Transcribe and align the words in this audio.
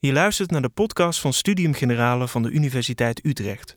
Je 0.00 0.12
luistert 0.12 0.50
naar 0.50 0.62
de 0.62 0.68
podcast 0.68 1.20
van 1.20 1.32
Studium 1.32 1.74
Generale 1.74 2.28
van 2.28 2.42
de 2.42 2.50
Universiteit 2.50 3.24
Utrecht. 3.24 3.74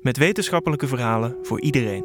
Met 0.00 0.16
wetenschappelijke 0.16 0.86
verhalen 0.86 1.36
voor 1.42 1.60
iedereen. 1.60 2.04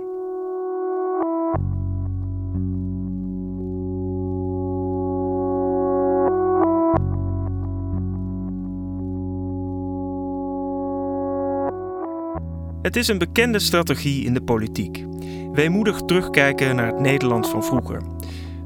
Het 12.82 12.96
is 12.96 13.08
een 13.08 13.18
bekende 13.18 13.60
strategie 13.60 14.26
in 14.26 14.34
de 14.34 14.42
politiek. 14.42 15.06
Weemoedig 15.52 16.02
terugkijken 16.02 16.76
naar 16.76 16.88
het 16.88 17.00
Nederland 17.00 17.50
van 17.50 17.64
vroeger. 17.64 18.02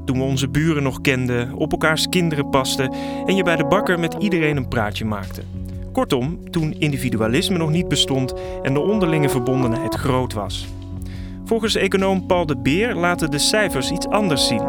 Toen 0.08 0.18
we 0.18 0.24
onze 0.24 0.48
buren 0.48 0.82
nog 0.82 1.00
kenden, 1.00 1.52
op 1.52 1.72
elkaars 1.72 2.08
kinderen 2.08 2.50
pasten 2.50 2.92
en 3.26 3.36
je 3.36 3.42
bij 3.42 3.56
de 3.56 3.64
bakker 3.64 3.98
met 3.98 4.16
iedereen 4.18 4.56
een 4.56 4.68
praatje 4.68 5.04
maakte. 5.04 5.42
Kortom, 5.92 6.50
toen 6.50 6.74
individualisme 6.78 7.58
nog 7.58 7.70
niet 7.70 7.88
bestond 7.88 8.34
en 8.62 8.74
de 8.74 8.80
onderlinge 8.80 9.28
verbondenheid 9.28 9.94
groot 9.94 10.32
was. 10.32 10.68
Volgens 11.44 11.74
econoom 11.74 12.26
Paul 12.26 12.46
de 12.46 12.56
Beer 12.56 12.94
laten 12.94 13.30
de 13.30 13.38
cijfers 13.38 13.90
iets 13.90 14.06
anders 14.08 14.46
zien. 14.46 14.62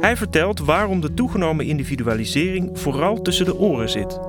Hij 0.00 0.16
vertelt 0.16 0.60
waarom 0.60 1.00
de 1.00 1.14
toegenomen 1.14 1.66
individualisering 1.66 2.70
vooral 2.78 3.22
tussen 3.22 3.44
de 3.44 3.58
oren 3.58 3.90
zit. 3.90 4.27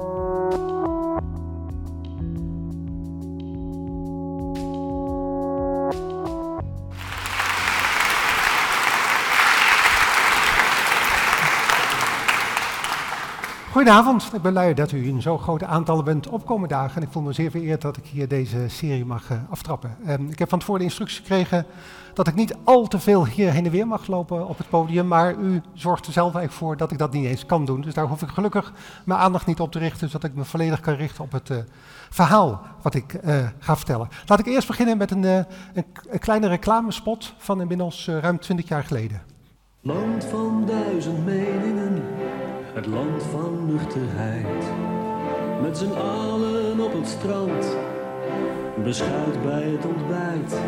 Goedenavond, 13.80 14.30
ik 14.34 14.42
ben 14.42 14.52
blij 14.52 14.74
dat 14.74 14.92
u 14.92 15.08
in 15.08 15.22
zo'n 15.22 15.40
grote 15.40 15.66
aantallen 15.66 16.04
bent 16.04 16.28
opkomen 16.28 16.70
dagen. 16.70 16.96
En 16.96 17.08
ik 17.08 17.12
voel 17.12 17.24
me 17.24 17.34
zeer 17.34 17.52
vereerd 17.52 17.82
dat 17.82 17.98
ik 17.98 18.06
hier 18.06 18.28
deze 18.28 18.66
serie 18.68 19.06
mag 19.06 19.30
uh, 19.30 19.38
aftrappen. 19.50 19.98
Um, 20.08 20.30
ik 20.30 20.40
heb 20.40 20.50
van 20.50 20.60
tevoren 20.60 20.80
de 20.80 20.88
instructie 20.88 21.18
gekregen 21.18 21.66
dat 22.14 22.28
ik 22.28 22.36
niet 22.36 22.56
al 22.64 22.88
te 22.88 23.00
veel 23.00 23.26
hier 23.26 23.52
heen 23.52 23.66
en 23.66 23.72
weer 23.72 23.88
mag 23.88 24.08
lopen 24.08 24.48
op 24.48 24.58
het 24.58 24.70
podium. 24.70 25.08
Maar 25.08 25.36
u 25.36 25.62
zorgt 25.74 26.06
er 26.06 26.14
zelf 26.14 26.34
eigenlijk 26.34 26.64
voor 26.64 26.78
dat 26.78 26.92
ik 26.92 26.98
dat 26.98 27.14
niet 27.14 27.26
eens 27.26 27.46
kan 27.46 27.66
doen. 27.66 27.82
Dus 27.82 27.94
daar 27.94 28.08
hoef 28.08 28.22
ik 28.22 28.30
gelukkig 28.30 28.74
mijn 29.06 29.20
aandacht 29.20 29.46
niet 29.46 29.60
op 29.60 29.72
te 29.72 29.80
richten, 29.80 30.10
zodat 30.10 30.30
ik 30.30 30.36
me 30.36 30.46
volledig 30.46 30.80
kan 30.80 30.94
richten 30.94 31.24
op 31.24 31.32
het 31.32 31.50
uh, 31.50 31.58
verhaal 32.10 32.62
wat 32.82 32.96
ik 32.96 33.14
uh, 33.14 33.48
ga 33.60 33.76
vertellen. 33.76 34.08
Laat 34.26 34.40
ik 34.40 34.46
eerst 34.46 34.68
beginnen 34.68 34.98
met 34.98 35.12
een, 35.12 35.24
een, 35.24 35.46
een 36.10 36.20
kleine 36.20 36.48
reclamespot 36.48 37.34
van 37.38 37.62
inmiddels 37.62 38.08
ruim 38.08 38.40
20 38.40 38.68
jaar 38.68 38.84
geleden. 38.84 39.22
Land 39.82 40.26
van 40.26 40.66
duizend 40.66 41.26
meningen 41.26 42.02
het 42.74 42.86
land 42.86 43.24
van 43.24 43.66
nuchterheid. 43.66 44.64
Met 45.62 45.78
z'n 45.78 45.92
allen 45.92 46.80
op 46.80 46.94
het 46.94 47.08
strand, 47.08 47.78
beschuit 48.84 49.44
bij 49.44 49.64
het 49.64 49.86
ontbijt. 49.86 50.60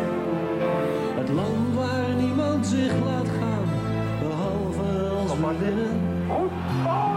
Het 1.14 1.28
land 1.28 1.74
waar 1.74 2.14
niemand 2.20 2.66
zich 2.66 2.92
laat 3.04 3.28
gaan, 3.38 3.68
behalve 4.22 5.08
als 5.08 5.32
we 5.32 5.58
winnen. 5.58 6.00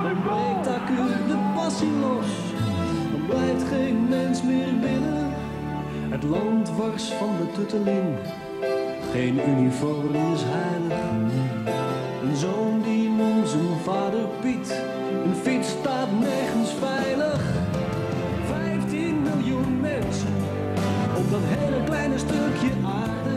Dan 0.03 0.21
breekt 0.23 0.67
acuut 0.67 1.27
de 1.27 1.51
passie 1.55 1.91
los, 2.01 2.27
dan 3.11 3.25
blijft 3.27 3.63
geen 3.63 4.05
mens 4.09 4.43
meer 4.43 4.79
binnen. 4.81 5.33
Het 6.09 6.23
land 6.23 6.71
wars 6.75 7.03
van 7.03 7.29
de 7.37 7.51
tutteling, 7.51 8.15
geen 9.11 9.39
uniform 9.49 10.15
is 10.15 10.41
heilig. 10.43 11.03
Een 12.23 12.35
zoon 12.35 12.81
die 12.81 13.04
zijn 13.45 13.79
vader 13.83 14.27
Piet. 14.41 14.81
Een 15.25 15.35
fiets 15.43 15.69
staat 15.69 16.07
nergens 16.19 16.71
veilig. 16.79 17.41
15 18.47 19.21
miljoen 19.21 19.81
mensen 19.81 20.33
op 21.17 21.31
dat 21.31 21.39
hele 21.43 21.83
kleine 21.83 22.17
stukje 22.17 22.71
aarde. 23.01 23.35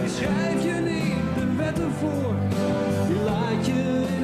Die 0.00 0.10
schrijf 0.10 0.62
je 0.62 0.80
niet 0.90 1.34
de 1.34 1.54
wetten 1.56 1.92
voor, 2.00 2.34
die 3.06 3.22
laat 3.24 3.66
je 3.66 4.04
in 4.16 4.21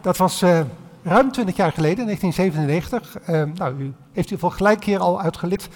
dat 0.00 0.16
was 0.16 0.42
uh, 0.42 0.60
ruim 1.02 1.32
20 1.32 1.56
jaar 1.56 1.72
geleden, 1.72 2.04
1997. 2.04 3.28
Uh, 3.28 3.42
nou, 3.54 3.82
u 3.82 3.92
heeft 4.12 4.30
u 4.30 4.38
voor 4.38 4.52
gelijk 4.52 4.84
hier 4.84 4.98
al 4.98 5.20
uitgelicht 5.20 5.68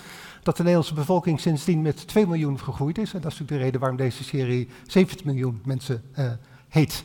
dat 0.43 0.57
de 0.57 0.63
Nederlandse 0.63 0.95
bevolking 0.95 1.41
sindsdien 1.41 1.83
met 1.83 2.09
2 2.09 2.27
miljoen 2.27 2.61
gegroeid 2.61 2.99
is. 2.99 3.15
En 3.15 3.21
dat 3.21 3.33
is 3.33 3.39
natuurlijk 3.39 3.59
de 3.59 3.65
reden 3.65 3.81
waarom 3.81 3.99
deze 3.99 4.25
serie 4.25 4.69
17 4.87 5.27
miljoen 5.27 5.61
mensen 5.65 6.03
uh, 6.19 6.31
heet. 6.69 7.05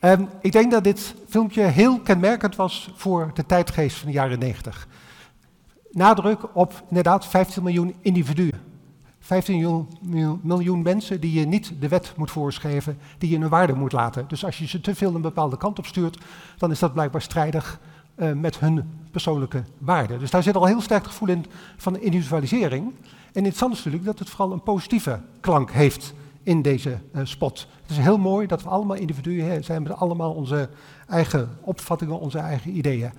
Um, 0.00 0.28
ik 0.40 0.52
denk 0.52 0.70
dat 0.70 0.84
dit 0.84 1.14
filmpje 1.28 1.62
heel 1.62 2.00
kenmerkend 2.00 2.56
was 2.56 2.92
voor 2.94 3.30
de 3.34 3.46
tijdgeest 3.46 3.96
van 3.96 4.06
de 4.06 4.14
jaren 4.14 4.38
90. 4.38 4.88
Nadruk 5.90 6.56
op 6.56 6.82
inderdaad 6.88 7.26
15 7.26 7.62
miljoen 7.62 7.94
individuen. 8.00 8.60
15 9.26 9.86
miljoen, 10.42 10.82
mensen 10.82 11.20
die 11.20 11.40
je 11.40 11.46
niet 11.46 11.72
de 11.80 11.88
wet 11.88 12.12
moet 12.16 12.30
voorschrijven, 12.30 12.98
die 13.18 13.30
je 13.30 13.36
een 13.36 13.48
waarde 13.48 13.74
moet 13.74 13.92
laten. 13.92 14.24
Dus 14.28 14.44
als 14.44 14.58
je 14.58 14.66
ze 14.66 14.80
te 14.80 14.94
veel 14.94 15.14
een 15.14 15.20
bepaalde 15.20 15.56
kant 15.56 15.78
op 15.78 15.86
stuurt, 15.86 16.18
dan 16.58 16.70
is 16.70 16.78
dat 16.78 16.92
blijkbaar 16.92 17.22
strijdig 17.22 17.80
uh, 18.16 18.32
met 18.32 18.58
hun 18.58 18.90
persoonlijke 19.10 19.64
waarden. 19.78 20.18
Dus 20.18 20.30
daar 20.30 20.42
zit 20.42 20.56
al 20.56 20.64
heel 20.64 20.80
sterk 20.80 21.04
gevoel 21.04 21.28
in 21.28 21.46
van 21.76 21.98
individualisering. 21.98 22.84
En 22.84 23.44
interessant 23.44 23.72
is 23.72 23.78
natuurlijk 23.78 24.04
dat 24.04 24.18
het 24.18 24.28
vooral 24.28 24.52
een 24.52 24.62
positieve 24.62 25.20
klank 25.40 25.70
heeft 25.70 26.14
in 26.42 26.62
deze 26.62 26.98
uh, 27.14 27.20
spot. 27.24 27.66
Het 27.82 27.90
is 27.90 27.98
heel 27.98 28.18
mooi 28.18 28.46
dat 28.46 28.62
we 28.62 28.68
allemaal 28.68 28.96
individuen 28.96 29.64
zijn 29.64 29.82
met 29.82 29.92
allemaal 29.92 30.32
onze 30.32 30.68
eigen 31.08 31.58
opvattingen, 31.60 32.20
onze 32.20 32.38
eigen 32.38 32.76
ideeën. 32.76 33.12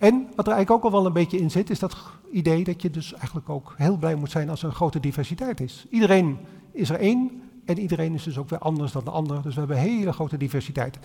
En 0.00 0.28
wat 0.36 0.46
er 0.46 0.52
eigenlijk 0.52 0.70
ook 0.70 0.92
al 0.92 0.98
wel 0.98 1.06
een 1.06 1.12
beetje 1.12 1.38
in 1.38 1.50
zit, 1.50 1.70
is 1.70 1.78
dat 1.78 1.96
idee 2.30 2.64
dat 2.64 2.82
je 2.82 2.90
dus 2.90 3.12
eigenlijk 3.14 3.48
ook 3.48 3.74
heel 3.76 3.96
blij 3.96 4.14
moet 4.14 4.30
zijn 4.30 4.50
als 4.50 4.62
er 4.62 4.68
een 4.68 4.74
grote 4.74 5.00
diversiteit 5.00 5.60
is. 5.60 5.86
Iedereen 5.90 6.38
is 6.72 6.90
er 6.90 7.00
één 7.00 7.42
en 7.64 7.78
iedereen 7.78 8.14
is 8.14 8.22
dus 8.22 8.38
ook 8.38 8.48
weer 8.48 8.58
anders 8.58 8.92
dan 8.92 9.04
de 9.04 9.10
ander. 9.10 9.42
Dus 9.42 9.54
we 9.54 9.58
hebben 9.58 9.78
hele 9.78 10.12
grote 10.12 10.36
diversiteit. 10.36 10.98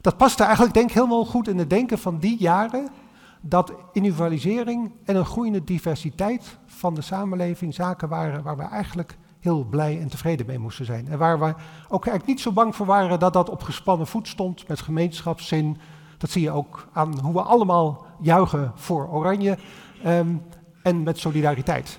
Dat 0.00 0.16
past 0.16 0.38
er 0.38 0.44
eigenlijk 0.44 0.74
denk 0.74 0.88
ik 0.88 0.94
helemaal 0.94 1.24
goed 1.24 1.48
in 1.48 1.58
het 1.58 1.70
denken 1.70 1.98
van 1.98 2.18
die 2.18 2.38
jaren, 2.38 2.88
dat 3.40 3.72
individualisering 3.92 4.92
en 5.04 5.16
een 5.16 5.24
groeiende 5.24 5.64
diversiteit 5.64 6.58
van 6.66 6.94
de 6.94 7.02
samenleving 7.02 7.74
zaken 7.74 8.08
waren 8.08 8.42
waar 8.42 8.56
we 8.56 8.62
eigenlijk 8.62 9.16
heel 9.40 9.64
blij 9.64 10.00
en 10.00 10.08
tevreden 10.08 10.46
mee 10.46 10.58
moesten 10.58 10.84
zijn. 10.84 11.08
En 11.08 11.18
waar 11.18 11.38
we 11.38 11.54
ook 11.88 12.06
eigenlijk 12.06 12.26
niet 12.26 12.40
zo 12.40 12.52
bang 12.52 12.76
voor 12.76 12.86
waren 12.86 13.18
dat 13.18 13.32
dat 13.32 13.50
op 13.50 13.62
gespannen 13.62 14.06
voet 14.06 14.28
stond 14.28 14.68
met 14.68 14.80
gemeenschapszin. 14.80 15.76
Dat 16.20 16.30
zie 16.30 16.42
je 16.42 16.50
ook 16.50 16.88
aan 16.92 17.20
hoe 17.20 17.32
we 17.32 17.42
allemaal 17.42 18.06
juichen 18.20 18.72
voor 18.74 19.08
Oranje 19.08 19.58
um, 20.06 20.42
en 20.82 21.02
met 21.02 21.18
solidariteit. 21.18 21.98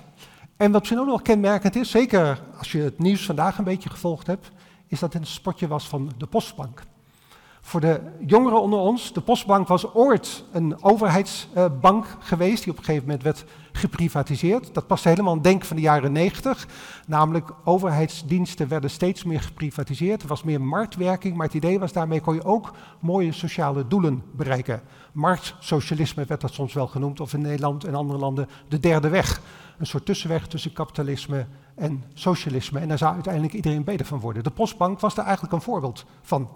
En 0.56 0.70
wat 0.70 0.80
misschien 0.80 1.00
ook 1.00 1.06
nog 1.06 1.22
kenmerkend 1.22 1.76
is, 1.76 1.90
zeker 1.90 2.42
als 2.58 2.72
je 2.72 2.78
het 2.78 2.98
nieuws 2.98 3.26
vandaag 3.26 3.58
een 3.58 3.64
beetje 3.64 3.90
gevolgd 3.90 4.26
hebt, 4.26 4.50
is 4.86 4.98
dat 4.98 5.12
het 5.12 5.22
een 5.22 5.28
spotje 5.28 5.66
was 5.66 5.88
van 5.88 6.12
de 6.16 6.26
Postbank. 6.26 6.82
Voor 7.64 7.80
de 7.80 8.00
jongeren 8.26 8.62
onder 8.62 8.78
ons, 8.78 9.12
de 9.12 9.20
Postbank 9.20 9.68
was 9.68 9.94
ooit 9.94 10.44
een 10.52 10.82
overheidsbank 10.82 12.04
uh, 12.04 12.10
geweest, 12.18 12.62
die 12.62 12.72
op 12.72 12.78
een 12.78 12.84
gegeven 12.84 13.06
moment 13.06 13.24
werd 13.24 13.44
geprivatiseerd. 13.72 14.74
Dat 14.74 14.86
paste 14.86 15.08
helemaal 15.08 15.32
aan 15.32 15.42
denken 15.42 15.66
van 15.66 15.76
de 15.76 15.82
jaren 15.82 16.12
90. 16.12 16.68
Namelijk, 17.06 17.50
overheidsdiensten 17.64 18.68
werden 18.68 18.90
steeds 18.90 19.24
meer 19.24 19.40
geprivatiseerd. 19.40 20.22
Er 20.22 20.28
was 20.28 20.42
meer 20.42 20.60
marktwerking, 20.60 21.36
maar 21.36 21.46
het 21.46 21.54
idee 21.54 21.78
was 21.78 21.92
daarmee 21.92 22.20
kon 22.20 22.34
je 22.34 22.44
ook 22.44 22.72
mooie 22.98 23.32
sociale 23.32 23.86
doelen 23.86 24.22
bereiken. 24.32 24.82
Marktsocialisme 25.12 26.24
werd 26.24 26.40
dat 26.40 26.52
soms 26.52 26.72
wel 26.72 26.86
genoemd, 26.86 27.20
of 27.20 27.32
in 27.32 27.40
Nederland 27.40 27.84
en 27.84 27.94
andere 27.94 28.18
landen 28.18 28.48
de 28.68 28.80
derde 28.80 29.08
weg. 29.08 29.40
Een 29.78 29.86
soort 29.86 30.06
tussenweg 30.06 30.46
tussen 30.46 30.72
kapitalisme 30.72 31.46
en 31.74 32.04
socialisme. 32.14 32.78
En 32.78 32.88
daar 32.88 32.98
zou 32.98 33.14
uiteindelijk 33.14 33.54
iedereen 33.54 33.84
beter 33.84 34.06
van 34.06 34.20
worden. 34.20 34.42
De 34.42 34.50
Postbank 34.50 35.00
was 35.00 35.14
daar 35.14 35.24
eigenlijk 35.24 35.54
een 35.54 35.62
voorbeeld 35.62 36.04
van. 36.22 36.48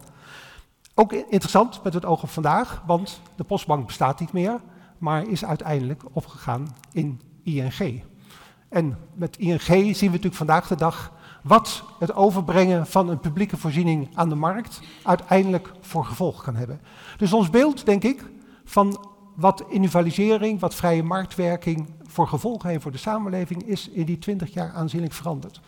Ook 0.98 1.12
interessant 1.12 1.82
met 1.82 1.94
het 1.94 2.04
oog 2.04 2.22
op 2.22 2.28
vandaag, 2.28 2.82
want 2.86 3.20
de 3.34 3.44
Postbank 3.44 3.86
bestaat 3.86 4.20
niet 4.20 4.32
meer, 4.32 4.60
maar 4.98 5.28
is 5.28 5.44
uiteindelijk 5.44 6.02
opgegaan 6.12 6.76
in 6.92 7.20
ING. 7.42 8.02
En 8.68 8.98
met 9.14 9.36
ING 9.36 9.60
zien 9.60 9.94
we 9.96 10.04
natuurlijk 10.04 10.34
vandaag 10.34 10.66
de 10.66 10.76
dag 10.76 11.12
wat 11.42 11.82
het 11.98 12.14
overbrengen 12.14 12.86
van 12.86 13.08
een 13.08 13.20
publieke 13.20 13.56
voorziening 13.56 14.08
aan 14.14 14.28
de 14.28 14.34
markt 14.34 14.80
uiteindelijk 15.02 15.72
voor 15.80 16.04
gevolg 16.04 16.42
kan 16.42 16.56
hebben. 16.56 16.80
Dus 17.16 17.32
ons 17.32 17.50
beeld, 17.50 17.86
denk 17.86 18.02
ik, 18.02 18.24
van 18.64 19.06
wat 19.34 19.64
individualisering, 19.68 20.60
wat 20.60 20.74
vrije 20.74 21.02
marktwerking 21.02 21.90
voor 22.02 22.28
gevolgen 22.28 22.70
heeft 22.70 22.82
voor 22.82 22.92
de 22.92 22.98
samenleving, 22.98 23.62
is 23.62 23.88
in 23.88 24.04
die 24.04 24.18
twintig 24.18 24.52
jaar 24.52 24.72
aanzienlijk 24.72 25.12
veranderd. 25.12 25.60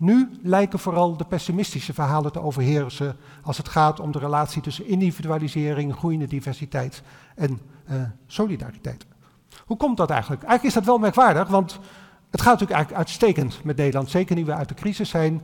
Nu 0.00 0.30
lijken 0.42 0.78
vooral 0.78 1.16
de 1.16 1.24
pessimistische 1.24 1.94
verhalen 1.94 2.32
te 2.32 2.42
overheersen 2.42 3.16
als 3.42 3.56
het 3.56 3.68
gaat 3.68 4.00
om 4.00 4.12
de 4.12 4.18
relatie 4.18 4.62
tussen 4.62 4.86
individualisering, 4.86 5.94
groeiende 5.94 6.26
diversiteit 6.26 7.02
en 7.34 7.60
uh, 7.90 8.02
solidariteit. 8.26 9.06
Hoe 9.66 9.76
komt 9.76 9.96
dat 9.96 10.10
eigenlijk? 10.10 10.42
Eigenlijk 10.42 10.76
is 10.76 10.82
dat 10.82 10.92
wel 10.92 10.98
merkwaardig, 10.98 11.48
want 11.48 11.78
het 12.30 12.40
gaat 12.40 12.52
natuurlijk 12.52 12.70
eigenlijk 12.70 12.98
uitstekend 12.98 13.64
met 13.64 13.76
Nederland. 13.76 14.10
Zeker 14.10 14.36
nu 14.36 14.44
we 14.44 14.54
uit 14.54 14.68
de 14.68 14.74
crisis 14.74 15.08
zijn, 15.08 15.42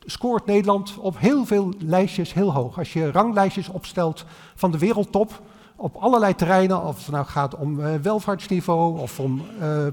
scoort 0.00 0.46
Nederland 0.46 0.98
op 0.98 1.18
heel 1.18 1.46
veel 1.46 1.72
lijstjes 1.78 2.32
heel 2.32 2.52
hoog. 2.52 2.78
Als 2.78 2.92
je 2.92 3.10
ranglijstjes 3.10 3.68
opstelt 3.68 4.24
van 4.54 4.70
de 4.70 4.78
wereldtop 4.78 5.42
op 5.76 5.96
allerlei 5.96 6.34
terreinen, 6.34 6.82
of 6.82 6.96
het 6.96 7.10
nou 7.10 7.26
gaat 7.26 7.56
om 7.56 7.80
uh, 7.80 7.94
welvaartsniveau 7.94 8.98
of 8.98 9.20
om 9.20 9.42
uh, 9.60 9.86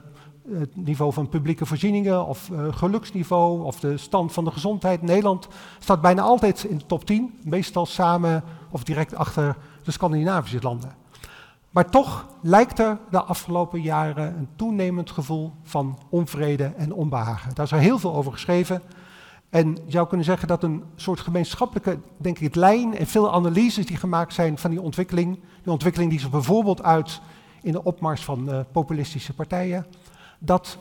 het 0.49 0.75
niveau 0.75 1.13
van 1.13 1.29
publieke 1.29 1.65
voorzieningen 1.65 2.25
of 2.25 2.49
uh, 2.49 2.73
geluksniveau 2.73 3.63
of 3.63 3.79
de 3.79 3.97
stand 3.97 4.33
van 4.33 4.45
de 4.45 4.51
gezondheid. 4.51 5.01
Nederland 5.01 5.47
staat 5.79 6.01
bijna 6.01 6.21
altijd 6.21 6.63
in 6.63 6.77
de 6.77 6.85
top 6.85 7.05
10, 7.05 7.39
meestal 7.43 7.85
samen 7.85 8.43
of 8.69 8.83
direct 8.83 9.15
achter 9.15 9.57
de 9.83 9.91
Scandinavische 9.91 10.59
landen. 10.61 10.95
Maar 11.69 11.89
toch 11.89 12.27
lijkt 12.41 12.79
er 12.79 12.97
de 13.09 13.23
afgelopen 13.23 13.81
jaren 13.81 14.38
een 14.38 14.47
toenemend 14.55 15.11
gevoel 15.11 15.51
van 15.63 15.97
onvrede 16.09 16.73
en 16.77 16.93
onbehagen. 16.93 17.55
Daar 17.55 17.65
is 17.65 17.71
er 17.71 17.77
heel 17.77 17.99
veel 17.99 18.15
over 18.15 18.31
geschreven. 18.31 18.81
En 19.49 19.77
je 19.85 19.91
zou 19.91 20.07
kunnen 20.07 20.25
zeggen 20.25 20.47
dat 20.47 20.63
een 20.63 20.83
soort 20.95 21.19
gemeenschappelijke, 21.19 21.99
denk 22.17 22.39
ik, 22.39 22.55
lijn 22.55 22.97
en 22.97 23.07
veel 23.07 23.33
analyses 23.33 23.85
die 23.85 23.97
gemaakt 23.97 24.33
zijn 24.33 24.57
van 24.57 24.69
die 24.69 24.81
ontwikkeling, 24.81 25.39
die 25.63 25.71
ontwikkeling 25.71 26.11
die 26.11 26.19
zich 26.19 26.29
bijvoorbeeld 26.29 26.83
uit 26.83 27.21
in 27.61 27.71
de 27.71 27.83
opmars 27.83 28.23
van 28.23 28.49
uh, 28.49 28.59
populistische 28.71 29.33
partijen, 29.33 29.85
dat 30.43 30.77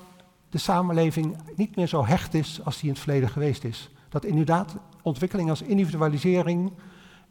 de 0.48 0.58
samenleving 0.58 1.36
niet 1.56 1.76
meer 1.76 1.86
zo 1.86 2.04
hecht 2.04 2.34
is 2.34 2.60
als 2.64 2.74
die 2.74 2.84
in 2.84 2.94
het 2.94 3.02
verleden 3.02 3.28
geweest 3.28 3.64
is. 3.64 3.90
Dat 4.08 4.24
inderdaad 4.24 4.76
ontwikkeling 5.02 5.50
als 5.50 5.62
individualisering 5.62 6.72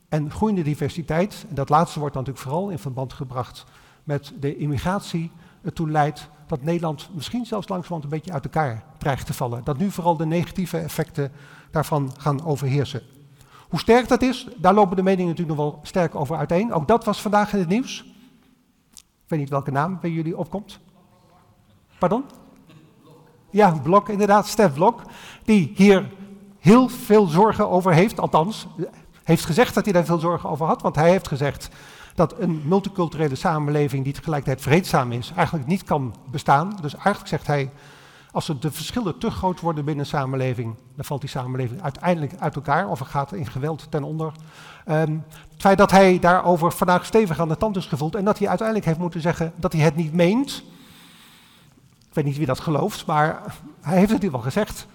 en 0.09 0.31
groeiende 0.31 0.61
diversiteit, 0.61 1.45
en 1.49 1.55
dat 1.55 1.69
laatste 1.69 1.99
wordt 1.99 2.15
natuurlijk 2.15 2.43
vooral 2.43 2.69
in 2.69 2.79
verband 2.79 3.13
gebracht 3.13 3.65
met 4.03 4.33
de 4.39 4.57
immigratie, 4.57 5.31
ertoe 5.63 5.89
leidt 5.89 6.29
dat 6.47 6.61
Nederland 6.61 7.09
misschien 7.13 7.45
zelfs 7.45 7.67
langzamerhand 7.67 8.03
een 8.03 8.17
beetje 8.17 8.33
uit 8.33 8.43
elkaar 8.43 8.83
dreigt 8.97 9.25
te 9.25 9.33
vallen. 9.33 9.63
Dat 9.63 9.77
nu 9.77 9.91
vooral 9.91 10.17
de 10.17 10.25
negatieve 10.25 10.77
effecten 10.77 11.31
daarvan 11.71 12.11
gaan 12.17 12.45
overheersen. 12.45 13.01
Hoe 13.69 13.79
sterk 13.79 14.07
dat 14.07 14.21
is, 14.21 14.47
daar 14.57 14.73
lopen 14.73 14.95
de 14.95 15.03
meningen 15.03 15.29
natuurlijk 15.29 15.57
nog 15.57 15.71
wel 15.71 15.79
sterk 15.83 16.15
over 16.15 16.37
uiteen. 16.37 16.73
Ook 16.73 16.87
dat 16.87 17.05
was 17.05 17.21
vandaag 17.21 17.53
in 17.53 17.59
het 17.59 17.69
nieuws. 17.69 18.05
Ik 18.93 19.35
weet 19.35 19.39
niet 19.39 19.49
welke 19.49 19.71
naam 19.71 19.97
bij 20.01 20.11
jullie 20.11 20.37
opkomt. 20.37 20.79
Pardon? 21.99 22.23
Ja, 23.49 23.71
Blok, 23.71 24.09
inderdaad, 24.09 24.47
Stef 24.47 24.73
Blok, 24.73 25.01
die 25.43 25.71
hier 25.75 26.11
heel 26.59 26.89
veel 26.89 27.25
zorgen 27.25 27.69
over 27.69 27.93
heeft, 27.93 28.19
althans, 28.19 28.67
heeft 29.23 29.45
gezegd 29.45 29.73
dat 29.73 29.83
hij 29.83 29.93
daar 29.93 30.05
veel 30.05 30.19
zorgen 30.19 30.49
over 30.49 30.65
had, 30.65 30.81
want 30.81 30.95
hij 30.95 31.09
heeft 31.09 31.27
gezegd 31.27 31.69
dat 32.15 32.39
een 32.39 32.61
multiculturele 32.65 33.35
samenleving 33.35 34.03
die 34.03 34.13
tegelijkertijd 34.13 34.61
vreedzaam 34.61 35.11
is, 35.11 35.31
eigenlijk 35.35 35.67
niet 35.67 35.83
kan 35.83 36.15
bestaan. 36.31 36.77
Dus 36.81 36.93
eigenlijk 36.93 37.27
zegt 37.27 37.47
hij, 37.47 37.71
als 38.31 38.53
de 38.59 38.71
verschillen 38.71 39.17
te 39.17 39.31
groot 39.31 39.59
worden 39.59 39.85
binnen 39.85 40.03
een 40.03 40.09
samenleving, 40.09 40.75
dan 40.95 41.05
valt 41.05 41.21
die 41.21 41.29
samenleving 41.29 41.81
uiteindelijk 41.81 42.33
uit 42.39 42.55
elkaar 42.55 42.89
of 42.89 42.99
er 42.99 43.05
gaat 43.05 43.33
in 43.33 43.47
geweld 43.47 43.87
ten 43.89 44.03
onder. 44.03 44.31
Um, 44.87 45.23
het 45.51 45.61
feit 45.61 45.77
dat 45.77 45.91
hij 45.91 46.19
daarover 46.19 46.71
vandaag 46.71 47.05
stevig 47.05 47.39
aan 47.39 47.47
de 47.47 47.57
tand 47.57 47.75
is 47.75 47.85
gevoeld 47.85 48.15
en 48.15 48.25
dat 48.25 48.39
hij 48.39 48.47
uiteindelijk 48.47 48.87
heeft 48.87 48.99
moeten 48.99 49.21
zeggen 49.21 49.53
dat 49.55 49.73
hij 49.73 49.81
het 49.81 49.95
niet 49.95 50.13
meent. 50.13 50.63
Ik 52.09 52.15
weet 52.15 52.25
niet 52.25 52.37
wie 52.37 52.45
dat 52.45 52.59
gelooft, 52.59 53.05
maar 53.05 53.55
hij 53.81 53.97
heeft 53.97 54.11
het 54.11 54.23
ieder 54.23 54.39
geval 54.39 54.51
gezegd 54.51 54.87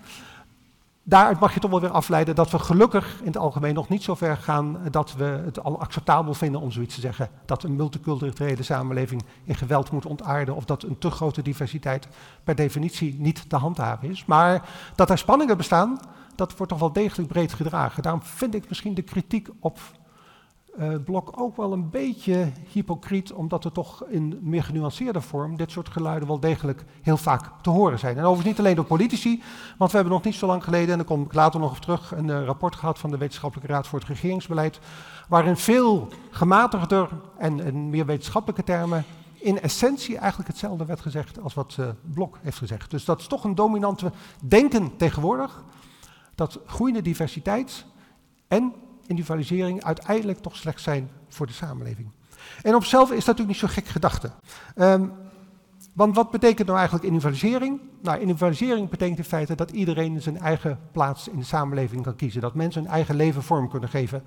daaruit 1.05 1.41
mag 1.41 1.55
je 1.55 1.61
toch 1.61 1.71
wel 1.71 1.81
weer 1.81 1.91
afleiden 1.91 2.35
dat 2.35 2.51
we 2.51 2.59
gelukkig 2.59 3.19
in 3.21 3.27
het 3.27 3.37
algemeen 3.37 3.75
nog 3.75 3.89
niet 3.89 4.03
zo 4.03 4.15
ver 4.15 4.37
gaan 4.37 4.79
dat 4.91 5.15
we 5.15 5.25
het 5.25 5.65
al 5.65 5.81
acceptabel 5.81 6.35
vinden 6.35 6.61
om 6.61 6.71
zoiets 6.71 6.95
te 6.95 7.01
zeggen. 7.01 7.29
Dat 7.45 7.63
een 7.63 7.77
multiculturele 7.77 8.63
samenleving 8.63 9.23
in 9.45 9.55
geweld 9.55 9.91
moet 9.91 10.07
ontaarden 10.07 10.55
of 10.55 10.65
dat 10.65 10.83
een 10.83 10.99
te 10.99 11.11
grote 11.11 11.43
diversiteit 11.43 12.09
per 12.45 12.55
definitie 12.55 13.17
niet 13.19 13.49
te 13.49 13.57
handhaven 13.57 14.11
is. 14.11 14.25
Maar 14.25 14.69
dat 14.95 15.11
er 15.11 15.19
spanningen 15.19 15.57
bestaan, 15.57 16.01
dat 16.35 16.57
wordt 16.57 16.73
toch 16.73 16.81
wel 16.81 16.93
degelijk 16.93 17.29
breed 17.29 17.53
gedragen. 17.53 18.03
Daarom 18.03 18.23
vind 18.23 18.55
ik 18.55 18.69
misschien 18.69 18.95
de 18.95 19.03
kritiek 19.03 19.49
op 19.61 19.79
uh, 20.79 20.95
Blok 21.05 21.41
ook 21.41 21.57
wel 21.57 21.73
een 21.73 21.91
beetje 21.91 22.53
hypocriet, 22.73 23.33
omdat 23.33 23.65
er 23.65 23.73
toch 23.73 24.05
in 24.05 24.39
meer 24.43 24.65
genuanceerde 24.65 25.21
vorm 25.21 25.57
dit 25.57 25.71
soort 25.71 25.89
geluiden 25.89 26.29
wel 26.29 26.41
degelijk 26.41 26.85
heel 27.03 27.17
vaak 27.17 27.51
te 27.63 27.71
horen 27.71 27.99
zijn. 27.99 28.17
En 28.17 28.23
overigens 28.23 28.49
niet 28.49 28.59
alleen 28.59 28.77
door 28.77 28.85
politici, 28.85 29.43
want 29.79 29.91
we 29.91 29.97
hebben 29.97 30.15
nog 30.15 30.25
niet 30.25 30.35
zo 30.35 30.47
lang 30.47 30.65
geleden, 30.65 30.91
en 30.91 30.97
daar 30.97 31.07
kom 31.07 31.23
ik 31.23 31.35
later 31.35 31.61
nog 31.61 31.71
op 31.71 31.79
terug, 31.79 32.13
een 32.17 32.29
uh, 32.29 32.45
rapport 32.45 32.77
gehad 32.77 32.99
van 32.99 33.11
de 33.11 33.19
Wetenschappelijke 33.19 33.73
Raad 33.73 33.87
voor 33.87 33.99
het 33.99 34.09
Regeringsbeleid, 34.09 34.81
waarin 35.29 35.57
veel 35.57 36.09
gematigder 36.31 37.09
en, 37.39 37.65
en 37.65 37.91
meer 37.91 38.07
wetenschappelijke 38.07 38.65
termen 38.65 39.05
in 39.45 39.61
essentie 39.61 40.19
eigenlijk 40.19 40.49
hetzelfde 40.49 40.85
werd 40.85 41.01
gezegd 41.01 41.43
als 41.43 41.55
wat 41.55 41.77
uh, 41.81 41.89
Blok 42.15 42.39
heeft 42.43 42.59
gezegd. 42.59 42.91
Dus 42.91 43.05
dat 43.05 43.21
is 43.21 43.27
toch 43.27 43.45
een 43.45 43.55
dominante 43.55 44.13
denken 44.45 44.97
tegenwoordig, 44.97 45.63
dat 46.35 46.61
groeiende 46.67 47.03
diversiteit 47.03 47.85
en 48.49 48.75
individualisering 49.07 49.85
uiteindelijk 49.85 50.39
toch 50.39 50.57
slecht 50.57 50.81
zijn 50.81 51.11
voor 51.29 51.47
de 51.47 51.53
samenleving. 51.53 52.09
En 52.63 52.75
op 52.75 52.81
zichzelf 52.81 53.11
is 53.11 53.25
dat 53.25 53.37
natuurlijk 53.37 53.61
niet 53.61 53.71
zo 53.71 53.81
gek 53.81 53.87
gedachte. 53.87 54.31
Um, 54.77 55.13
want 55.95 56.15
wat 56.15 56.31
betekent 56.31 56.67
nou 56.67 56.79
eigenlijk 56.79 57.09
individualisering? 57.09 57.81
Nou, 58.03 58.21
individualisering 58.21 58.89
betekent 58.89 59.19
in 59.19 59.25
feite 59.25 59.55
dat 59.55 59.71
iedereen 59.71 60.23
zijn 60.23 60.39
eigen 60.39 60.79
plaats 60.93 61.29
in 61.29 61.39
de 61.39 61.45
samenleving 61.45 62.03
kan 62.03 62.17
kiezen. 62.17 62.41
Dat 62.41 62.55
mensen 62.55 62.83
hun 62.83 62.91
eigen 62.91 63.17
leven 63.17 63.43
vorm 63.43 63.69
kunnen 63.69 63.89
geven. 63.89 64.23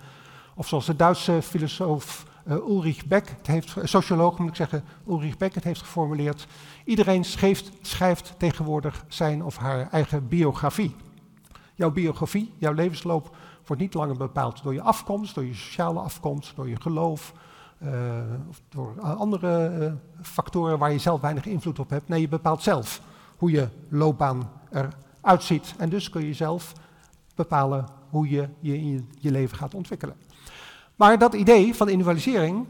Of 0.55 0.67
zoals 0.67 0.85
de 0.85 0.95
Duitse 0.95 1.41
filosoof 1.41 2.25
uh, 2.47 2.53
Ulrich 2.53 3.05
Beck, 3.05 3.29
het 3.37 3.47
heeft, 3.47 3.75
socioloog 3.83 4.39
moet 4.39 4.49
ik 4.49 4.55
zeggen, 4.55 4.83
Ulrich 5.07 5.37
Beck 5.37 5.53
het 5.53 5.63
heeft 5.63 5.79
geformuleerd. 5.79 6.47
Iedereen 6.85 7.23
schrijft, 7.23 7.71
schrijft 7.81 8.33
tegenwoordig 8.37 9.05
zijn 9.07 9.43
of 9.43 9.57
haar 9.57 9.89
eigen 9.91 10.27
biografie. 10.27 10.95
Jouw 11.75 11.91
biografie, 11.91 12.53
jouw 12.57 12.73
levensloop 12.73 13.35
wordt 13.67 13.81
niet 13.81 13.93
langer 13.93 14.17
bepaald 14.17 14.63
door 14.63 14.73
je 14.73 14.81
afkomst, 14.81 15.35
door 15.35 15.45
je 15.45 15.53
sociale 15.53 15.99
afkomst, 15.99 16.55
door 16.55 16.69
je 16.69 16.81
geloof, 16.81 17.33
uh, 17.83 17.91
of 18.49 18.61
door 18.69 19.01
andere 19.01 19.77
uh, 19.79 19.91
factoren 20.21 20.77
waar 20.77 20.91
je 20.91 20.99
zelf 20.99 21.21
weinig 21.21 21.45
invloed 21.45 21.79
op 21.79 21.89
hebt. 21.89 22.07
Nee, 22.07 22.21
je 22.21 22.27
bepaalt 22.27 22.61
zelf 22.61 23.01
hoe 23.37 23.51
je 23.51 23.67
loopbaan 23.89 24.49
eruit 24.71 25.43
ziet. 25.43 25.73
En 25.77 25.89
dus 25.89 26.09
kun 26.09 26.25
je 26.25 26.33
zelf 26.33 26.73
bepalen 27.35 27.85
hoe 28.09 28.29
je 28.29 28.49
je 28.59 28.77
in 28.77 28.87
je, 28.87 29.03
je 29.19 29.31
leven 29.31 29.57
gaat 29.57 29.73
ontwikkelen. 29.73 30.15
Maar 30.95 31.17
dat 31.17 31.33
idee 31.33 31.75
van 31.75 31.89
individualisering 31.89 32.65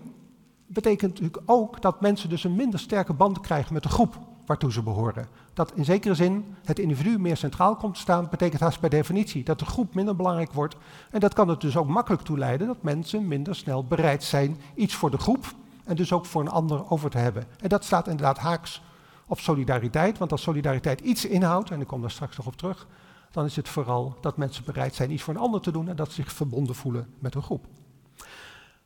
betekent 0.68 1.12
natuurlijk 1.12 1.42
ook 1.46 1.82
dat 1.82 2.02
mensen 2.02 2.30
dus 2.30 2.44
een 2.44 2.56
minder 2.56 2.80
sterke 2.80 3.14
band 3.14 3.40
krijgen 3.40 3.74
met 3.74 3.84
de 3.84 3.90
groep 3.90 4.20
waartoe 4.46 4.72
ze 4.72 4.84
behoren. 4.84 5.28
Dat 5.58 5.72
in 5.74 5.86
zekere 5.86 6.16
zin 6.16 6.56
het 6.64 6.80
individu 6.80 7.20
meer 7.20 7.38
centraal 7.38 7.76
komt 7.76 7.94
te 7.94 8.00
staan, 8.00 8.28
betekent 8.30 8.62
haast 8.62 8.80
per 8.80 8.90
definitie 8.90 9.44
dat 9.44 9.60
de 9.60 9.66
groep 9.66 9.96
minder 9.96 10.16
belangrijk 10.16 10.54
wordt. 10.54 10.76
En 11.12 11.20
dat 11.20 11.34
kan 11.34 11.48
het 11.48 11.62
dus 11.62 11.78
ook 11.78 11.88
makkelijk 11.88 12.24
toeleiden 12.24 12.68
dat 12.68 12.82
mensen 12.82 13.28
minder 13.28 13.56
snel 13.56 13.84
bereid 13.84 14.24
zijn 14.24 14.58
iets 14.76 14.96
voor 14.96 15.12
de 15.12 15.18
groep 15.18 15.46
en 15.84 15.96
dus 15.96 16.12
ook 16.14 16.26
voor 16.26 16.42
een 16.42 16.50
ander 16.50 16.90
over 16.90 17.10
te 17.10 17.18
hebben. 17.18 17.44
En 17.60 17.70
dat 17.70 17.86
staat 17.86 18.08
inderdaad 18.08 18.38
haaks 18.38 18.82
op 19.28 19.40
solidariteit, 19.40 20.18
want 20.18 20.32
als 20.32 20.42
solidariteit 20.42 21.00
iets 21.02 21.26
inhoudt, 21.26 21.72
en 21.72 21.82
ik 21.82 21.88
kom 21.88 22.02
daar 22.02 22.12
straks 22.12 22.38
nog 22.38 22.48
op 22.48 22.56
terug, 22.56 22.88
dan 23.32 23.46
is 23.46 23.56
het 23.56 23.70
vooral 23.70 24.18
dat 24.22 24.38
mensen 24.38 24.64
bereid 24.66 24.96
zijn 24.96 25.12
iets 25.12 25.24
voor 25.24 25.34
een 25.34 25.40
ander 25.40 25.62
te 25.62 25.72
doen 25.72 25.90
en 25.90 25.96
dat 25.96 26.08
ze 26.08 26.14
zich 26.14 26.32
verbonden 26.32 26.76
voelen 26.76 27.08
met 27.20 27.36
een 27.36 27.44
groep. 27.44 27.66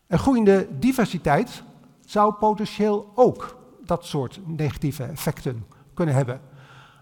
En 0.08 0.20
groeiende 0.20 0.68
diversiteit 0.80 1.64
zou 2.06 2.34
potentieel 2.34 3.12
ook 3.16 3.58
dat 3.86 4.06
soort 4.06 4.40
negatieve 4.46 5.04
effecten 5.04 5.66
kunnen 5.94 6.16
hebben. 6.16 6.51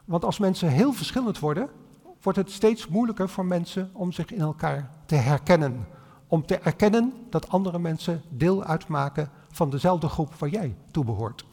Want 0.10 0.26
als 0.26 0.40
mensen 0.40 0.70
heel 0.70 0.94
verschillend 0.94 1.40
worden, 1.40 1.70
wordt 2.22 2.38
het 2.38 2.52
steeds 2.52 2.88
moeilijker 2.88 3.30
voor 3.30 3.46
mensen 3.46 3.90
om 3.94 4.12
zich 4.12 4.32
in 4.32 4.42
elkaar 4.42 4.90
te 5.06 5.16
herkennen. 5.16 5.88
Om 6.28 6.46
te 6.46 6.58
erkennen 6.58 7.14
dat 7.30 7.50
andere 7.50 7.80
mensen 7.80 8.22
deel 8.30 8.64
uitmaken 8.64 9.30
van 9.52 9.70
dezelfde 9.70 10.08
groep 10.08 10.34
waar 10.34 10.50
jij 10.50 10.76
toe 10.92 11.06
behoort. 11.06 11.46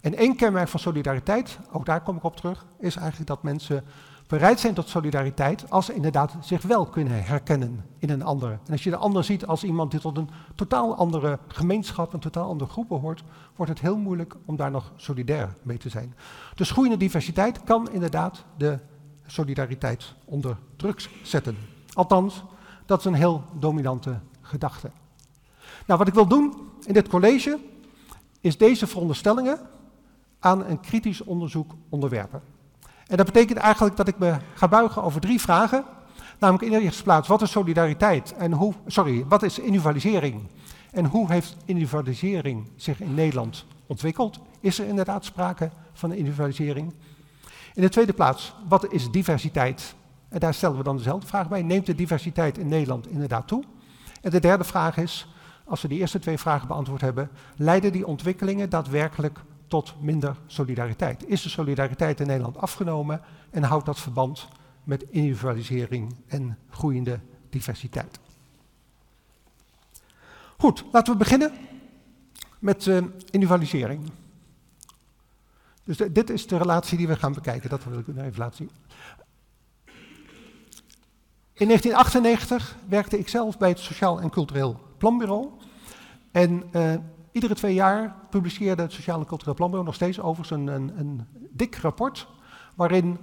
En 0.00 0.14
één 0.14 0.36
kenmerk 0.36 0.68
van 0.68 0.80
solidariteit, 0.80 1.58
ook 1.72 1.86
daar 1.86 2.00
kom 2.02 2.16
ik 2.16 2.24
op 2.24 2.36
terug, 2.36 2.66
is 2.78 2.96
eigenlijk 2.96 3.28
dat 3.28 3.42
mensen 3.42 3.84
bereid 4.26 4.60
zijn 4.60 4.74
tot 4.74 4.88
solidariteit 4.88 5.70
als 5.70 5.86
ze 5.86 5.94
inderdaad 5.94 6.36
zich 6.40 6.62
wel 6.62 6.86
kunnen 6.86 7.24
herkennen 7.24 7.84
in 7.98 8.10
een 8.10 8.22
ander. 8.22 8.50
En 8.50 8.72
als 8.72 8.84
je 8.84 8.90
de 8.90 8.96
ander 8.96 9.24
ziet 9.24 9.46
als 9.46 9.64
iemand 9.64 9.90
die 9.90 10.00
tot 10.00 10.16
een 10.16 10.30
totaal 10.54 10.96
andere 10.96 11.38
gemeenschap, 11.48 12.12
een 12.12 12.20
totaal 12.20 12.48
andere 12.48 12.70
groep 12.70 12.88
behoort, 12.88 13.24
wordt 13.56 13.72
het 13.72 13.80
heel 13.80 13.96
moeilijk 13.96 14.36
om 14.44 14.56
daar 14.56 14.70
nog 14.70 14.92
solidair 14.96 15.54
mee 15.62 15.78
te 15.78 15.88
zijn. 15.88 16.14
Dus 16.54 16.70
groeiende 16.70 16.98
diversiteit 16.98 17.64
kan 17.64 17.90
inderdaad 17.90 18.44
de 18.56 18.78
solidariteit 19.26 20.14
onder 20.24 20.56
druk 20.76 21.10
zetten. 21.22 21.56
Althans, 21.92 22.42
dat 22.86 22.98
is 22.98 23.04
een 23.04 23.14
heel 23.14 23.42
dominante 23.58 24.18
gedachte. 24.40 24.90
Nou, 25.86 25.98
wat 25.98 26.08
ik 26.08 26.14
wil 26.14 26.26
doen 26.26 26.54
in 26.86 26.94
dit 26.94 27.08
college 27.08 27.58
is 28.40 28.58
deze 28.58 28.86
veronderstellingen 28.86 29.58
aan 30.38 30.64
een 30.64 30.80
kritisch 30.80 31.20
onderzoek 31.20 31.74
onderwerpen. 31.88 32.53
En 33.06 33.16
dat 33.16 33.26
betekent 33.26 33.58
eigenlijk 33.58 33.96
dat 33.96 34.08
ik 34.08 34.18
me 34.18 34.36
ga 34.54 34.68
buigen 34.68 35.02
over 35.02 35.20
drie 35.20 35.40
vragen. 35.40 35.84
Namelijk 36.38 36.64
in 36.64 36.78
de 36.78 36.84
eerste 36.84 37.02
plaats, 37.02 37.28
wat 37.28 37.42
is 37.42 37.50
solidariteit 37.50 38.34
en 38.34 38.52
hoe, 38.52 38.74
sorry, 38.86 39.24
wat 39.28 39.42
is 39.42 39.58
individualisering? 39.58 40.48
En 40.90 41.04
hoe 41.06 41.32
heeft 41.32 41.56
individualisering 41.64 42.70
zich 42.76 43.00
in 43.00 43.14
Nederland 43.14 43.66
ontwikkeld? 43.86 44.40
Is 44.60 44.78
er 44.78 44.86
inderdaad 44.86 45.24
sprake 45.24 45.70
van 45.92 46.12
individualisering. 46.12 46.94
In 47.74 47.82
de 47.82 47.88
tweede 47.88 48.12
plaats, 48.12 48.54
wat 48.68 48.92
is 48.92 49.10
diversiteit? 49.10 49.94
En 50.28 50.40
daar 50.40 50.54
stellen 50.54 50.76
we 50.76 50.82
dan 50.82 50.96
dezelfde 50.96 51.26
vraag 51.26 51.48
bij. 51.48 51.62
Neemt 51.62 51.86
de 51.86 51.94
diversiteit 51.94 52.58
in 52.58 52.68
Nederland 52.68 53.08
inderdaad 53.08 53.48
toe? 53.48 53.64
En 54.22 54.30
de 54.30 54.40
derde 54.40 54.64
vraag 54.64 54.96
is, 54.96 55.28
als 55.64 55.82
we 55.82 55.88
die 55.88 55.98
eerste 55.98 56.18
twee 56.18 56.38
vragen 56.38 56.68
beantwoord 56.68 57.00
hebben, 57.00 57.30
leiden 57.56 57.92
die 57.92 58.06
ontwikkelingen 58.06 58.70
daadwerkelijk 58.70 59.38
tot 59.74 59.94
minder 60.00 60.36
solidariteit? 60.46 61.28
Is 61.28 61.42
de 61.42 61.48
solidariteit 61.48 62.20
in 62.20 62.26
Nederland 62.26 62.56
afgenomen 62.56 63.20
en 63.50 63.62
houdt 63.62 63.86
dat 63.86 64.00
verband 64.00 64.48
met 64.84 65.04
individualisering 65.10 66.14
en 66.26 66.58
groeiende 66.70 67.20
diversiteit? 67.50 68.18
Goed, 70.56 70.84
laten 70.92 71.12
we 71.12 71.18
beginnen 71.18 71.52
met 72.58 72.86
uh, 72.86 72.96
individualisering. 73.30 74.10
Dus 75.84 75.96
dit 75.96 76.30
is 76.30 76.46
de 76.46 76.56
relatie 76.56 76.98
die 76.98 77.08
we 77.08 77.16
gaan 77.16 77.32
bekijken, 77.32 77.70
dat 77.70 77.84
wil 77.84 77.98
ik 77.98 78.06
u 78.06 78.20
even 78.20 78.38
laten 78.38 78.56
zien. 78.56 78.70
In 81.52 81.66
1998 81.66 82.76
werkte 82.88 83.18
ik 83.18 83.28
zelf 83.28 83.58
bij 83.58 83.68
het 83.68 83.78
Sociaal 83.78 84.20
en 84.20 84.30
Cultureel 84.30 84.80
Planbureau. 84.98 85.48
En 86.30 86.62
uh, 86.72 86.94
iedere 87.34 87.54
twee 87.54 87.74
jaar 87.74 88.14
publiceerde 88.30 88.82
het 88.82 88.92
Sociaal 88.92 89.18
en 89.20 89.26
Cultureel 89.26 89.54
Planbureau 89.54 89.86
nog 89.86 89.94
steeds 89.94 90.20
overigens 90.20 90.50
een, 90.50 90.66
een, 90.66 90.98
een 90.98 91.26
dik 91.50 91.76
rapport 91.76 92.28
waarin 92.74 93.18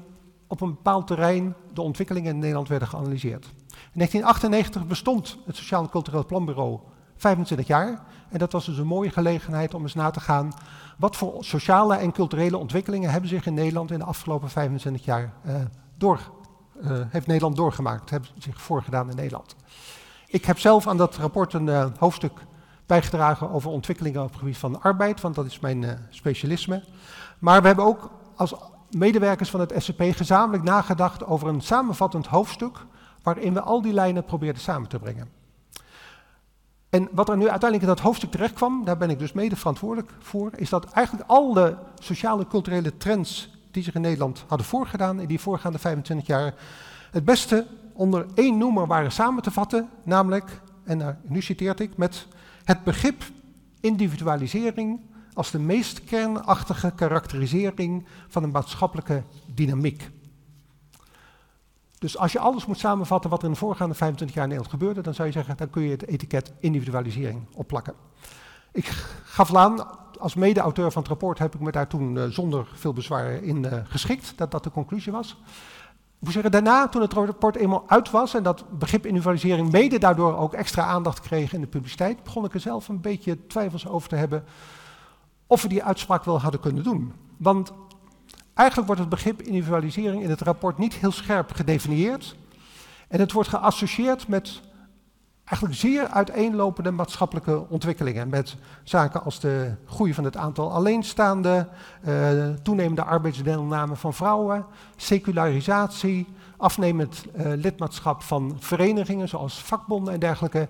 op 0.48 0.62
een 0.62 0.70
bepaald 0.70 1.08
terrein 1.08 1.56
de 1.74 1.82
ontwikkelingen 1.82 2.34
in 2.34 2.40
Nederland 2.40 2.68
werden 2.68 2.88
geanalyseerd. 2.88 3.46
In 3.46 3.98
1998 3.98 4.88
bestond 4.88 5.38
het 5.46 5.56
Sociaal 5.56 5.84
en 5.84 5.90
Cultureel 5.90 6.26
Planbureau 6.26 6.80
25 7.16 7.68
jaar. 7.68 8.04
En 8.30 8.40
dat 8.40 8.52
was 8.52 8.66
dus 8.66 8.78
een 8.78 8.88
mooie 8.88 9.10
gelegenheid 9.10 9.74
om 9.74 9.82
eens 9.82 9.94
na 9.94 10.10
te 10.10 10.20
gaan 10.20 10.54
wat 10.98 11.16
voor 11.16 11.44
sociale 11.44 11.96
en 11.96 12.12
culturele 12.12 12.58
ontwikkelingen 12.58 13.12
hebben 13.12 13.30
zich 13.30 13.46
in 13.46 13.54
Nederland 13.54 13.92
in 13.92 14.00
de 14.00 14.06
afgelopen 14.06 14.50
25 14.50 15.06
jaar 15.06 15.34
uh, 15.46 15.56
door, 15.98 16.32
uh, 16.82 16.92
heeft 17.08 17.28
Nederland 17.28 17.56
doorgemaakt, 17.56 18.10
hebben 18.10 18.30
zich 18.38 18.62
voorgedaan 18.62 19.10
in 19.10 19.16
Nederland. 19.16 19.56
Ik 20.28 20.46
heb 20.46 20.60
zelf 20.60 20.88
aan 20.88 20.98
dat 20.98 21.16
rapport 21.16 21.54
een 21.54 21.68
uh, 21.68 21.86
hoofdstuk 21.98 22.46
bijgedragen 22.86 23.50
over 23.50 23.70
ontwikkelingen 23.70 24.22
op 24.22 24.30
het 24.30 24.40
gebied 24.40 24.58
van 24.58 24.82
arbeid, 24.82 25.22
want 25.22 25.36
dat 25.36 25.46
is 25.46 25.60
mijn 25.60 26.08
specialisme. 26.10 26.84
Maar 27.40 27.62
we 27.62 27.68
hebben 27.68 27.86
ook 27.86 28.12
als 28.36 28.54
medewerkers 28.90 29.50
van 29.50 29.60
het 29.60 29.74
SCP 29.78 30.04
gezamenlijk 30.12 30.64
nagedacht 30.64 31.26
over 31.26 31.48
een 31.48 31.62
samenvattend 31.62 32.28
hoofdstuk 32.28 32.86
waarin 33.24 33.54
we 33.54 33.62
al 33.62 33.82
die 33.82 33.94
lijnen 33.94 34.26
probeerden 34.26 34.62
samen 34.62 34.90
te 34.90 35.00
brengen. 35.00 35.30
En 36.90 37.10
wat 37.12 37.30
er 37.30 37.38
nu 37.38 37.50
uiteindelijk 37.50 37.82
in 37.82 37.96
dat 37.96 38.06
hoofdstuk 38.06 38.32
terecht 38.32 38.54
kwam, 38.54 38.86
daar 38.86 38.98
ben 38.98 39.10
ik 39.10 39.20
dus 39.20 39.32
mede 39.32 39.56
verantwoordelijk 39.56 40.12
voor, 40.20 40.52
is 40.56 40.70
dat 40.70 40.92
eigenlijk 40.92 41.30
al 41.30 41.54
de 41.54 41.76
sociale 42.00 42.48
culturele 42.48 42.98
trends 42.98 43.50
die 43.72 43.84
zich 43.84 43.96
in 43.96 44.02
Nederland 44.02 44.44
hadden 44.48 44.68
voorgedaan 44.68 45.20
in 45.20 45.28
die 45.28 45.40
voorgaande 45.40 45.80
25 45.80 46.28
jaar, 46.28 46.54
het 47.12 47.26
beste 47.26 47.68
onder 47.94 48.26
één 48.36 48.58
noemer 48.58 48.88
waren 48.88 49.12
samen 49.12 49.44
te 49.44 49.52
vatten, 49.52 49.90
namelijk, 50.04 50.62
en 50.84 51.20
nu 51.22 51.42
citeer 51.42 51.82
ik, 51.82 51.98
met 51.98 52.28
het 52.64 52.84
begrip 52.84 53.24
individualisering 53.80 55.00
als 55.34 55.52
de 55.52 55.60
meest 55.60 56.04
kernachtige 56.04 56.92
karakterisering 56.96 58.06
van 58.28 58.44
een 58.44 58.52
maatschappelijke 58.52 59.24
dynamiek. 59.54 60.10
Dus 62.00 62.18
als 62.18 62.32
je 62.32 62.40
alles 62.40 62.66
moet 62.66 62.80
samenvatten 62.80 63.30
wat 63.30 63.40
er 63.40 63.46
in 63.46 63.52
de 63.52 63.58
voorgaande 63.58 63.96
25 63.96 64.36
jaar 64.36 64.46
in 64.46 64.50
Nederland 64.50 64.80
gebeurde, 64.80 65.02
dan 65.02 65.14
zou 65.14 65.28
je 65.28 65.34
zeggen, 65.34 65.58
dan 65.58 65.70
kun 65.70 65.82
je 65.82 65.92
het 65.92 66.08
etiket 66.08 66.54
individualisering 66.60 67.48
opplakken. 67.54 67.94
Ik 68.72 68.86
gaf 69.24 69.56
aan, 69.56 69.88
als 70.20 70.36
mede-auteur 70.36 70.92
van 70.92 71.02
het 71.02 71.12
rapport 71.12 71.40
heb 71.40 71.54
ik 71.54 71.60
me 71.60 71.72
daar 71.72 71.88
toen 71.88 72.16
uh, 72.16 72.24
zonder 72.26 72.68
veel 72.74 72.94
bezwaar 72.94 73.32
in 73.32 73.64
uh, 73.64 73.74
geschikt, 73.84 74.34
dat 74.36 74.52
dat 74.52 74.64
de 74.64 74.72
conclusie 74.72 75.12
was. 75.12 75.38
Moet 76.22 76.34
zeggen, 76.34 76.52
daarna, 76.52 76.88
toen 76.88 77.02
het 77.02 77.14
rapport 77.14 77.56
eenmaal 77.56 77.84
uit 77.88 78.12
was 78.12 78.34
en 78.34 78.44
dat 78.44 78.80
begrip 78.80 79.06
individualisering 79.06 79.72
mede 79.72 79.98
daardoor 79.98 80.38
ook 80.38 80.54
extra 80.54 80.84
aandacht 80.84 81.20
kreeg 81.20 81.54
in 81.54 81.62
de 81.62 81.68
publiciteit, 81.68 82.24
begon 82.24 82.46
ik 82.46 82.54
er 82.54 82.60
zelf 82.60 82.88
een 82.88 83.02
beetje 83.02 83.48
twijfels 83.48 83.88
over 83.88 84.10
te 84.10 84.16
hebben 84.16 84.44
of 85.48 85.62
we 85.62 85.68
die 85.68 85.84
uitspraak 85.84 86.24
wel 86.24 86.42
hadden 86.42 86.60
kunnen 86.60 86.84
doen. 86.84 87.14
Want 87.38 87.74
Eigenlijk 88.54 88.88
wordt 88.88 89.02
het 89.02 89.10
begrip 89.10 89.42
individualisering 89.42 90.24
in 90.24 90.30
het 90.30 90.42
rapport 90.42 90.78
niet 90.78 90.94
heel 90.94 91.12
scherp 91.12 91.52
gedefinieerd. 91.52 92.36
En 93.08 93.20
het 93.20 93.32
wordt 93.32 93.50
geassocieerd 93.50 94.28
met 94.28 94.62
eigenlijk 95.52 95.80
zeer 95.80 96.08
uiteenlopende 96.08 96.92
maatschappelijke 96.92 97.66
ontwikkelingen. 97.70 98.30
Met 98.30 98.56
zaken 98.84 99.24
als 99.24 99.40
de 99.40 99.76
groei 99.86 100.14
van 100.14 100.24
het 100.24 100.38
aantal 100.38 100.72
alleenstaanden, 100.72 101.70
uh, 102.08 102.50
toenemende 102.64 103.04
arbeidsdeelname 103.04 103.96
van 103.96 104.14
vrouwen, 104.14 104.66
secularisatie, 104.96 106.28
afnemend 106.58 107.24
uh, 107.36 107.52
lidmaatschap 107.56 108.22
van 108.22 108.58
verenigingen 108.60 109.30
zoals 109.30 109.62
vakbonden 109.62 110.14
en 110.14 110.20
dergelijke. 110.20 110.68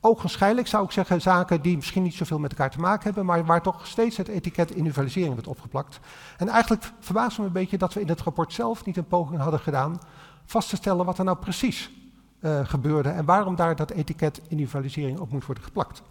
Ogenschijnlijk 0.00 0.66
zou 0.66 0.84
ik 0.84 0.90
zeggen 0.90 1.20
zaken 1.20 1.62
die 1.62 1.76
misschien 1.76 2.02
niet 2.02 2.14
zoveel 2.14 2.38
met 2.38 2.50
elkaar 2.50 2.70
te 2.70 2.80
maken 2.80 3.04
hebben, 3.04 3.26
maar 3.26 3.44
waar 3.44 3.62
toch 3.62 3.86
steeds 3.86 4.16
het 4.16 4.28
etiket 4.28 4.70
individualisering 4.70 5.32
wordt 5.32 5.48
opgeplakt. 5.48 6.00
En 6.36 6.48
eigenlijk 6.48 6.92
verbaast 7.00 7.38
me 7.38 7.44
een 7.44 7.52
beetje 7.52 7.78
dat 7.78 7.94
we 7.94 8.00
in 8.00 8.08
het 8.08 8.20
rapport 8.20 8.52
zelf 8.52 8.84
niet 8.84 8.96
een 8.96 9.06
poging 9.06 9.40
hadden 9.40 9.60
gedaan 9.60 10.00
vast 10.44 10.68
te 10.68 10.76
stellen 10.76 11.04
wat 11.04 11.18
er 11.18 11.24
nou 11.24 11.36
precies 11.36 11.90
uh, 12.42 12.60
gebeurde 12.64 13.08
en 13.08 13.24
waarom 13.24 13.56
daar 13.56 13.76
dat 13.76 13.90
etiket 13.90 14.40
individualisering 14.48 15.18
op 15.18 15.30
moet 15.30 15.46
worden 15.46 15.64
geplakt. 15.64 16.02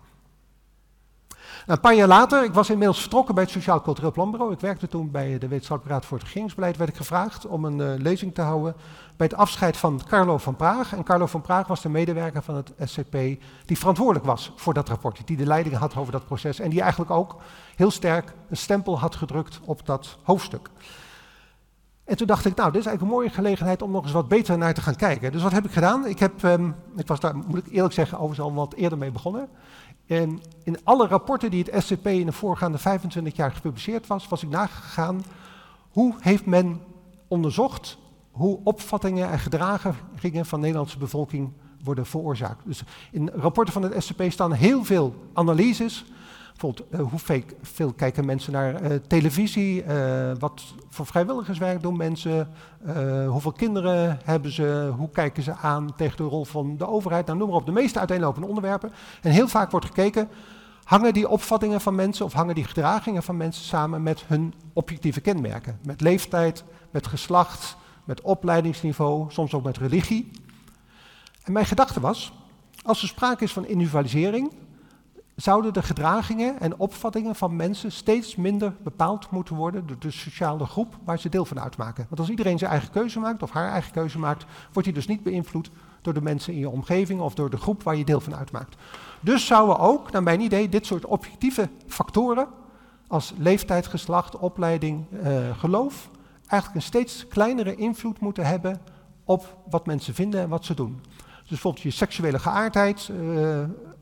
Een 1.66 1.80
paar 1.80 1.96
jaar 1.96 2.08
later, 2.08 2.44
ik 2.44 2.54
was 2.54 2.70
inmiddels 2.70 3.00
vertrokken 3.00 3.36
bij 3.36 3.44
het 3.44 3.52
Sociaal 3.52 3.82
Cultureel 3.82 4.12
Planbureau. 4.12 4.54
Ik 4.54 4.60
werkte 4.60 4.88
toen 4.88 5.12
bij 5.12 5.38
de 5.38 5.48
Wetenschappelijke 5.48 5.94
Raad 5.94 6.06
voor 6.06 6.18
het 6.18 6.26
Regeringsbeleid. 6.26 6.78
Werd 6.78 6.90
ik 6.90 6.96
gevraagd 6.96 7.46
om 7.46 7.66
een 7.66 7.78
uh, 7.78 8.02
lezing 8.02 8.34
te 8.34 8.42
houden 8.42 8.76
bij 9.18 9.28
het 9.28 9.36
afscheid 9.36 9.78
van 9.78 10.02
Carlo 10.08 10.38
van 10.38 10.56
Praag. 10.56 10.94
En 10.94 11.04
Carlo 11.04 11.26
van 11.26 11.42
Praag 11.42 11.68
was 11.68 11.82
de 11.82 11.90
medewerker 11.90 12.42
van 12.42 12.56
het 12.56 12.72
SCP 12.84 13.12
die 13.66 13.78
verantwoordelijk 13.78 14.26
was 14.26 14.54
voor 14.56 14.74
dat 14.74 14.90
rapport. 14.90 15.22
Die 15.28 15.38
de 15.38 15.46
leiding 15.46 15.76
had 15.76 15.96
over 15.96 16.12
dat 16.12 16.26
proces. 16.26 16.60
En 16.60 16.70
die 16.70 16.82
eigenlijk 16.82 17.12
ook 17.12 17.36
heel 17.76 17.92
sterk 17.92 18.34
een 18.50 18.58
stempel 18.58 19.00
had 19.00 19.16
gedrukt 19.16 19.60
op 19.64 19.86
dat 19.86 20.18
hoofdstuk. 20.24 20.70
En 22.12 22.18
toen 22.18 22.28
dacht 22.28 22.46
ik, 22.46 22.56
nou, 22.56 22.72
dit 22.72 22.80
is 22.80 22.88
eigenlijk 22.88 23.02
een 23.02 23.20
mooie 23.20 23.36
gelegenheid 23.36 23.82
om 23.82 23.92
nog 23.92 24.04
eens 24.04 24.12
wat 24.12 24.28
beter 24.28 24.58
naar 24.58 24.74
te 24.74 24.82
gaan 24.82 24.96
kijken. 24.96 25.32
Dus 25.32 25.42
wat 25.42 25.52
heb 25.52 25.66
ik 25.66 25.72
gedaan? 25.72 26.06
Ik, 26.06 26.20
heb, 26.20 26.44
um, 26.44 26.76
ik 26.98 27.08
was 27.08 27.20
daar, 27.20 27.36
moet 27.36 27.58
ik 27.58 27.72
eerlijk 27.72 27.94
zeggen, 27.94 28.18
overigens 28.18 28.48
al 28.48 28.54
wat 28.54 28.74
eerder 28.74 28.98
mee 28.98 29.12
begonnen. 29.12 29.48
En 30.06 30.42
in 30.64 30.78
alle 30.84 31.08
rapporten 31.08 31.52
die 31.52 31.66
het 31.70 31.84
SCP 31.84 32.08
in 32.08 32.26
de 32.26 32.32
voorgaande 32.32 32.78
25 32.78 33.36
jaar 33.36 33.52
gepubliceerd 33.52 34.08
was, 34.08 34.28
was 34.28 34.44
ik 34.44 34.50
nagegaan 34.50 35.24
hoe 35.90 36.14
heeft 36.20 36.46
men 36.46 36.82
onderzocht 37.28 37.98
hoe 38.32 38.60
opvattingen 38.64 39.30
en 39.30 39.40
gedragingen 39.40 40.46
van 40.46 40.60
de 40.60 40.66
Nederlandse 40.66 40.98
bevolking 40.98 41.52
worden 41.84 42.06
veroorzaakt. 42.06 42.66
Dus 42.66 42.84
in 43.12 43.30
rapporten 43.34 43.74
van 43.74 43.84
het 43.84 44.04
SCP 44.04 44.24
staan 44.28 44.54
heel 44.54 44.84
veel 44.84 45.16
analyses. 45.34 46.06
Bijvoorbeeld, 46.52 46.94
uh, 46.94 47.10
hoe 47.10 47.44
veel 47.62 47.94
kijken 47.94 48.26
mensen 48.26 48.54
naar 48.54 48.84
uh, 48.84 48.98
televisie, 49.08 49.84
uh, 49.84 50.32
wat 50.40 50.64
voor 50.90 51.06
vrijwilligerswerk 51.06 51.82
doen 51.82 51.98
mensen, 51.98 52.50
hoeveel 53.28 53.52
kinderen 53.52 54.20
hebben 54.24 54.52
ze, 54.52 54.94
hoe 54.98 55.10
kijken 55.10 55.44
ze 55.44 55.54
aan 55.54 55.96
tegen 55.96 56.18
de 56.18 56.24
rol 56.24 56.46
van 56.46 56.78
de 56.78 56.88
overheid, 56.88 57.26
nou, 57.26 57.38
noem 57.38 57.48
maar 57.48 57.58
op, 57.58 57.66
de 57.66 57.72
meeste 57.72 58.00
uiteenlopende 58.00 58.48
onderwerpen. 58.48 58.92
En 59.22 59.32
heel 59.32 59.48
vaak 59.48 59.72
wordt 59.72 59.86
gekeken, 59.86 60.30
hangen 60.84 61.14
die 61.14 61.30
opvattingen 61.30 61.82
van 61.82 61.96
mensen 61.96 62.26
of 62.26 62.34
hangen 62.34 62.56
die 62.56 62.64
gedragingen 62.64 63.24
van 63.24 63.38
mensen 63.38 63.64
samen 63.64 64.04
met 64.04 64.24
hun 64.28 64.54
objectieve 64.74 65.22
kenmerken, 65.22 65.80
met 65.86 66.02
leeftijd, 66.02 66.64
met 66.92 67.08
geslacht, 67.08 67.78
met 68.04 68.22
opleidingsniveau, 68.22 69.32
soms 69.32 69.54
ook 69.54 69.64
met 69.64 69.78
religie. 69.78 70.32
En 71.44 71.54
mijn 71.54 71.66
gedachte 71.66 72.00
was, 72.00 72.34
als 72.84 73.02
er 73.02 73.08
sprake 73.08 73.44
is 73.44 73.54
van 73.54 73.66
individualisering, 73.66 74.52
zouden 75.36 75.74
de 75.74 75.82
gedragingen 75.82 76.60
en 76.60 76.78
opvattingen 76.78 77.36
van 77.36 77.56
mensen 77.56 77.92
steeds 77.92 78.36
minder 78.36 78.74
bepaald 78.84 79.30
moeten 79.30 79.56
worden 79.56 79.88
door 79.88 80.00
de 80.00 80.12
sociale 80.12 80.66
groep 80.66 80.98
waar 81.04 81.20
ze 81.20 81.30
deel 81.30 81.46
van 81.46 81.60
uitmaken. 81.60 82.06
Want 82.10 82.20
als 82.20 82.30
iedereen 82.30 82.58
zijn 82.58 82.72
eigen 82.72 82.92
keuze 82.92 83.20
maakt 83.20 83.44
of 83.44 83.52
haar 83.52 83.72
eigen 83.72 83.92
keuze 83.92 84.20
maakt, 84.20 84.46
wordt 84.72 84.88
hij 84.88 84.98
dus 84.98 85.08
niet 85.08 85.24
beïnvloed 85.24 85.72
door 86.02 86.14
de 86.14 86.22
mensen 86.22 86.54
in 86.54 86.60
je 86.60 86.70
omgeving 86.70 87.22
of 87.22 87.34
door 87.34 87.50
de 87.50 87.58
groep 87.58 87.84
waar 87.84 87.96
je 87.96 88.06
deel 88.06 88.20
van 88.20 88.36
uitmaakt. 88.36 88.76
Dus 89.20 89.46
zouden 89.46 89.80
ook, 89.80 90.12
naar 90.12 90.24
mijn 90.24 90.42
idee, 90.42 90.70
dit 90.70 90.86
soort 90.86 91.06
objectieve 91.06 91.70
factoren 91.88 92.48
als 93.08 93.34
leeftijd, 93.38 93.88
geslacht, 93.88 94.38
opleiding, 94.38 95.06
uh, 95.24 95.58
geloof, 95.58 96.10
eigenlijk 96.48 96.76
een 96.76 96.88
steeds 96.88 97.28
kleinere 97.28 97.76
invloed 97.76 98.20
moeten 98.20 98.46
hebben 98.46 98.82
op 99.24 99.58
wat 99.70 99.86
mensen 99.86 100.14
vinden 100.14 100.42
en 100.42 100.50
wat 100.50 100.66
ze 100.66 100.74
doen. 100.74 101.02
Dus 101.40 101.50
bijvoorbeeld 101.50 101.84
je 101.84 101.92
seksuele 101.92 102.40
geaardheid, 102.40 103.10
uh, 103.12 103.60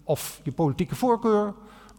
of 0.10 0.42
je 0.44 0.52
politieke 0.52 0.96
voorkeur, 0.96 1.54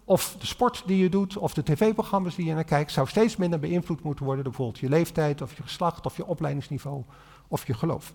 of 0.04 0.36
de 0.38 0.46
sport 0.46 0.82
die 0.86 0.98
je 0.98 1.08
doet, 1.08 1.36
of 1.36 1.54
de 1.54 1.62
tv-programma's 1.62 2.34
die 2.34 2.46
je 2.46 2.54
naar 2.54 2.64
kijkt, 2.64 2.92
zou 2.92 3.08
steeds 3.08 3.36
minder 3.36 3.58
beïnvloed 3.58 4.02
moeten 4.02 4.24
worden 4.24 4.44
door 4.44 4.52
bijvoorbeeld 4.52 4.82
je 4.82 4.88
leeftijd, 4.88 5.42
of 5.42 5.56
je 5.56 5.62
geslacht, 5.62 6.06
of 6.06 6.16
je 6.16 6.26
opleidingsniveau, 6.26 7.02
of 7.48 7.66
je 7.66 7.74
geloof. 7.74 8.12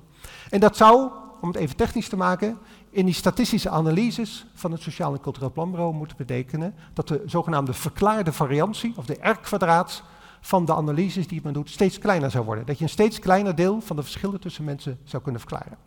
En 0.50 0.60
dat 0.60 0.78
zou, 0.78 1.12
om 1.42 1.48
het 1.48 1.58
even 1.58 1.76
technisch 1.76 2.10
te 2.10 2.18
maken, 2.18 2.58
in 2.90 3.06
die 3.06 3.14
statistische 3.14 3.70
analyses 3.70 4.46
van 4.54 4.72
het 4.72 4.82
Sociaal 4.82 5.14
en 5.14 5.20
Cultureel 5.20 5.52
Planbureau 5.52 5.94
moeten 5.94 6.18
betekenen 6.18 6.76
dat 6.94 7.08
de 7.08 7.24
zogenaamde 7.26 7.74
verklaarde 7.74 8.34
variantie, 8.34 8.94
of 8.96 9.06
de 9.06 9.18
R-kwadraat, 9.22 10.04
van 10.42 10.66
de 10.66 10.76
analyses 10.76 11.28
die 11.28 11.42
men 11.44 11.54
doet 11.54 11.70
steeds 11.70 12.00
kleiner 12.00 12.32
zou 12.32 12.46
worden. 12.46 12.66
Dat 12.66 12.78
je 12.78 12.84
een 12.84 12.90
steeds 12.90 13.20
kleiner 13.20 13.56
deel 13.56 13.82
van 13.82 13.96
de 13.96 14.04
verschillen 14.04 14.40
tussen 14.40 14.64
mensen 14.64 15.00
zou 15.04 15.24
kunnen 15.24 15.42
verklaren. 15.42 15.78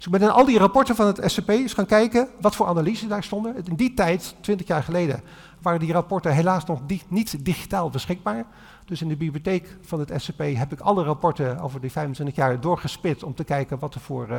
Dus 0.00 0.08
ik 0.08 0.18
ben 0.18 0.28
in 0.28 0.34
al 0.34 0.44
die 0.44 0.58
rapporten 0.58 0.94
van 0.94 1.06
het 1.06 1.22
SCP 1.24 1.48
eens 1.48 1.72
gaan 1.72 1.86
kijken 1.86 2.28
wat 2.40 2.56
voor 2.56 2.66
analyses 2.66 3.08
daar 3.08 3.22
stonden. 3.22 3.56
In 3.64 3.74
die 3.74 3.94
tijd, 3.94 4.34
20 4.40 4.66
jaar 4.66 4.82
geleden, 4.82 5.22
waren 5.62 5.80
die 5.80 5.92
rapporten 5.92 6.34
helaas 6.34 6.64
nog 6.64 6.80
niet 7.08 7.44
digitaal 7.44 7.90
beschikbaar. 7.90 8.44
Dus 8.84 9.02
in 9.02 9.08
de 9.08 9.16
bibliotheek 9.16 9.76
van 9.80 10.00
het 10.00 10.12
SCP 10.16 10.38
heb 10.38 10.72
ik 10.72 10.80
alle 10.80 11.04
rapporten 11.04 11.58
over 11.58 11.80
die 11.80 11.90
25 11.90 12.36
jaar 12.36 12.60
doorgespit 12.60 13.22
om 13.22 13.34
te 13.34 13.44
kijken 13.44 13.78
wat 13.78 13.94
er 13.94 14.00
voor 14.00 14.28
uh, 14.30 14.38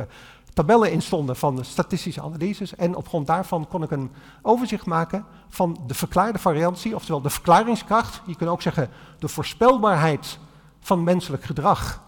tabellen 0.52 0.92
in 0.92 1.02
stonden 1.02 1.36
van 1.36 1.64
statistische 1.64 2.22
analyses. 2.22 2.74
En 2.74 2.96
op 2.96 3.08
grond 3.08 3.26
daarvan 3.26 3.68
kon 3.68 3.82
ik 3.82 3.90
een 3.90 4.10
overzicht 4.42 4.86
maken 4.86 5.24
van 5.48 5.80
de 5.86 5.94
verklaarde 5.94 6.38
variantie, 6.38 6.94
oftewel 6.94 7.22
de 7.22 7.30
verklaringskracht. 7.30 8.22
Je 8.26 8.36
kunt 8.36 8.50
ook 8.50 8.62
zeggen 8.62 8.88
de 9.18 9.28
voorspelbaarheid 9.28 10.38
van 10.80 11.04
menselijk 11.04 11.44
gedrag 11.44 12.02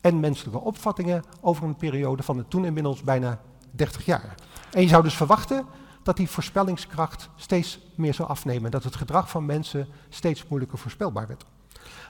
en 0.00 0.20
menselijke 0.20 0.60
opvattingen 0.60 1.22
over 1.40 1.64
een 1.64 1.76
periode 1.76 2.22
van 2.22 2.48
toen 2.48 2.64
inmiddels 2.64 3.02
bijna 3.02 3.40
30 3.70 4.04
jaar. 4.04 4.34
En 4.70 4.82
je 4.82 4.88
zou 4.88 5.02
dus 5.02 5.14
verwachten 5.14 5.66
dat 6.02 6.16
die 6.16 6.30
voorspellingskracht 6.30 7.28
steeds 7.36 7.80
meer 7.94 8.14
zou 8.14 8.28
afnemen, 8.28 8.70
dat 8.70 8.84
het 8.84 8.96
gedrag 8.96 9.30
van 9.30 9.46
mensen 9.46 9.88
steeds 10.08 10.46
moeilijker 10.48 10.78
voorspelbaar 10.78 11.26
werd. 11.26 11.44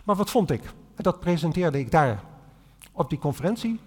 Maar 0.05 0.17
wat 0.17 0.31
vond 0.31 0.51
ik? 0.51 0.63
Dat 0.97 1.21
presenteerde 1.21 1.79
ik 1.79 1.91
daar 1.91 2.23
op 2.93 3.11
die 3.11 3.19
conferentie, 3.19 3.81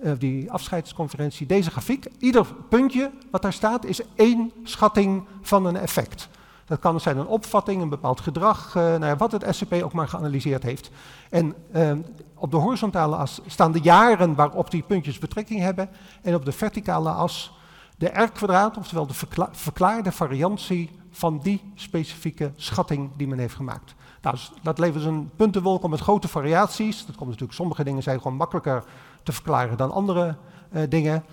uh, 0.00 0.12
die 0.18 0.52
afscheidsconferentie, 0.52 1.46
deze 1.46 1.70
grafiek. 1.70 2.06
Ieder 2.18 2.46
puntje 2.68 3.10
wat 3.30 3.42
daar 3.42 3.52
staat 3.52 3.84
is 3.84 4.00
één 4.14 4.52
schatting 4.62 5.24
van 5.40 5.64
een 5.64 5.76
effect. 5.76 6.28
Dat 6.70 6.78
kan 6.78 7.00
zijn 7.00 7.18
een 7.18 7.26
opvatting, 7.26 7.82
een 7.82 7.88
bepaald 7.88 8.20
gedrag, 8.20 8.74
uh, 8.76 8.82
nou 8.82 9.04
ja, 9.04 9.16
wat 9.16 9.32
het 9.32 9.46
SCP 9.50 9.72
ook 9.72 9.92
maar 9.92 10.08
geanalyseerd 10.08 10.62
heeft. 10.62 10.90
En 11.30 11.54
uh, 11.74 11.92
op 12.34 12.50
de 12.50 12.56
horizontale 12.56 13.16
as 13.16 13.40
staan 13.46 13.72
de 13.72 13.80
jaren 13.80 14.34
waarop 14.34 14.70
die 14.70 14.82
puntjes 14.82 15.18
betrekking 15.18 15.60
hebben. 15.60 15.88
En 16.22 16.34
op 16.34 16.44
de 16.44 16.52
verticale 16.52 17.10
as 17.10 17.52
de 17.96 18.06
R-kwadraat, 18.06 18.76
oftewel 18.76 19.06
de 19.06 19.14
verkla 19.14 19.48
verklaarde 19.52 20.12
variantie 20.12 20.90
van 21.10 21.40
die 21.42 21.72
specifieke 21.74 22.52
schatting 22.56 23.10
die 23.16 23.28
men 23.28 23.38
heeft 23.38 23.54
gemaakt. 23.54 23.94
Nou, 24.22 24.34
dus 24.34 24.52
dat 24.62 24.78
levert 24.78 25.04
een 25.04 25.30
puntenwolk 25.36 25.88
met 25.88 26.00
grote 26.00 26.28
variaties. 26.28 27.06
Dat 27.06 27.16
komt 27.16 27.28
natuurlijk, 27.28 27.58
sommige 27.58 27.84
dingen 27.84 28.02
zijn 28.02 28.18
gewoon 28.20 28.36
makkelijker 28.36 28.84
te 29.22 29.32
verklaren 29.32 29.76
dan 29.76 29.90
andere 29.92 30.36
uh, 30.72 30.82
dingen. 30.88 31.24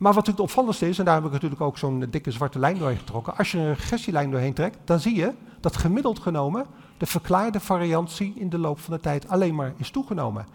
Maar 0.00 0.14
wat 0.14 0.26
natuurlijk 0.26 0.38
het 0.38 0.48
opvallendste 0.48 0.88
is, 0.88 0.98
en 0.98 1.04
daar 1.04 1.14
heb 1.14 1.24
ik 1.24 1.32
natuurlijk 1.32 1.60
ook 1.60 1.78
zo'n 1.78 2.06
dikke 2.10 2.30
zwarte 2.30 2.58
lijn 2.58 2.78
doorheen 2.78 2.98
getrokken. 2.98 3.36
Als 3.36 3.52
je 3.52 3.58
een 3.58 3.74
regressielijn 3.74 4.30
doorheen 4.30 4.54
trekt, 4.54 4.78
dan 4.84 5.00
zie 5.00 5.14
je 5.14 5.32
dat 5.60 5.76
gemiddeld 5.76 6.18
genomen 6.18 6.66
de 6.96 7.06
verklaarde 7.06 7.60
variantie 7.60 8.32
in 8.36 8.48
de 8.48 8.58
loop 8.58 8.80
van 8.80 8.94
de 8.94 9.00
tijd 9.00 9.28
alleen 9.28 9.54
maar 9.54 9.72
is 9.76 9.90
toegenomen. 9.90 10.46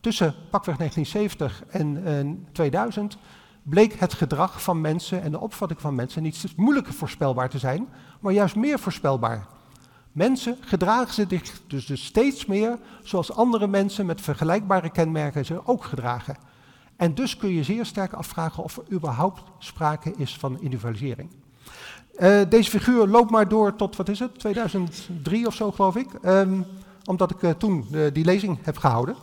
Tussen 0.00 0.34
pakweg 0.50 0.76
1970 0.76 1.64
en 1.68 2.26
uh, 2.26 2.34
2000 2.52 3.18
bleek 3.62 3.92
het 3.92 4.12
gedrag 4.14 4.62
van 4.62 4.80
mensen 4.80 5.22
en 5.22 5.30
de 5.30 5.40
opvatting 5.40 5.80
van 5.80 5.94
mensen 5.94 6.22
niet 6.22 6.52
moeilijker 6.56 6.92
voorspelbaar 6.92 7.48
te 7.48 7.58
zijn, 7.58 7.88
maar 8.20 8.32
juist 8.32 8.56
meer 8.56 8.78
voorspelbaar. 8.78 9.46
Mensen 10.12 10.56
gedragen 10.60 11.14
zich 11.14 11.60
dus, 11.66 11.86
dus 11.86 12.04
steeds 12.04 12.46
meer 12.46 12.78
zoals 13.02 13.32
andere 13.32 13.66
mensen 13.66 14.06
met 14.06 14.20
vergelijkbare 14.20 14.90
kenmerken 14.90 15.44
zich 15.44 15.66
ook 15.66 15.84
gedragen. 15.84 16.36
En 16.96 17.14
dus 17.14 17.36
kun 17.36 17.50
je 17.50 17.62
zeer 17.62 17.86
sterk 17.86 18.12
afvragen 18.12 18.62
of 18.62 18.76
er 18.76 18.92
überhaupt 18.92 19.42
sprake 19.58 20.14
is 20.16 20.36
van 20.36 20.60
individualisering. 20.60 21.30
Uh, 22.18 22.40
deze 22.48 22.70
figuur 22.70 23.06
loopt 23.06 23.30
maar 23.30 23.48
door 23.48 23.76
tot, 23.76 23.96
wat 23.96 24.08
is 24.08 24.18
het, 24.18 24.38
2003 24.38 25.46
of 25.46 25.54
zo 25.54 25.72
geloof 25.72 25.96
ik, 25.96 26.08
um, 26.24 26.66
omdat 27.04 27.30
ik 27.30 27.42
uh, 27.42 27.50
toen 27.50 27.86
uh, 27.90 28.06
die 28.12 28.24
lezing 28.24 28.58
heb 28.62 28.76
gehouden. 28.76 29.14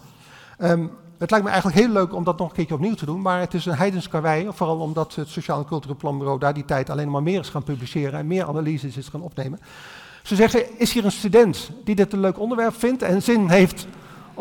Um, 0.60 0.92
het 1.18 1.30
lijkt 1.32 1.46
me 1.46 1.52
eigenlijk 1.52 1.82
heel 1.82 1.94
leuk 1.94 2.14
om 2.14 2.24
dat 2.24 2.38
nog 2.38 2.50
een 2.50 2.56
keertje 2.56 2.76
opnieuw 2.76 2.94
te 2.94 3.06
doen, 3.06 3.22
maar 3.22 3.40
het 3.40 3.54
is 3.54 3.66
een 3.66 3.76
heidens 3.76 4.08
karwei, 4.08 4.48
vooral 4.50 4.80
omdat 4.80 5.16
het 5.16 5.28
Sociaal 5.28 5.60
en 5.60 5.66
Cultureel 5.66 5.98
Planbureau 5.98 6.40
daar 6.40 6.54
die 6.54 6.66
tijd 6.66 6.90
alleen 6.90 7.12
maar 7.12 7.24
meer 7.24 7.40
is 7.40 7.50
gaan 7.50 7.64
publiceren 7.64 8.20
en 8.20 8.28
meer 8.28 8.48
analyses 8.48 8.98
is 8.98 9.08
gaan 9.08 9.22
opnemen. 9.22 9.60
Ze 10.24 10.36
zeggen, 10.36 10.80
is 10.80 10.94
hier 10.94 11.06
een 11.06 11.12
student 11.12 11.72
die 11.84 11.96
dit 11.96 12.14
een 12.14 12.20
leuk 12.20 12.40
onderwerp 12.40 12.76
vindt 12.76 13.02
en 13.02 13.22
zin 13.22 13.50
heeft 13.50 13.88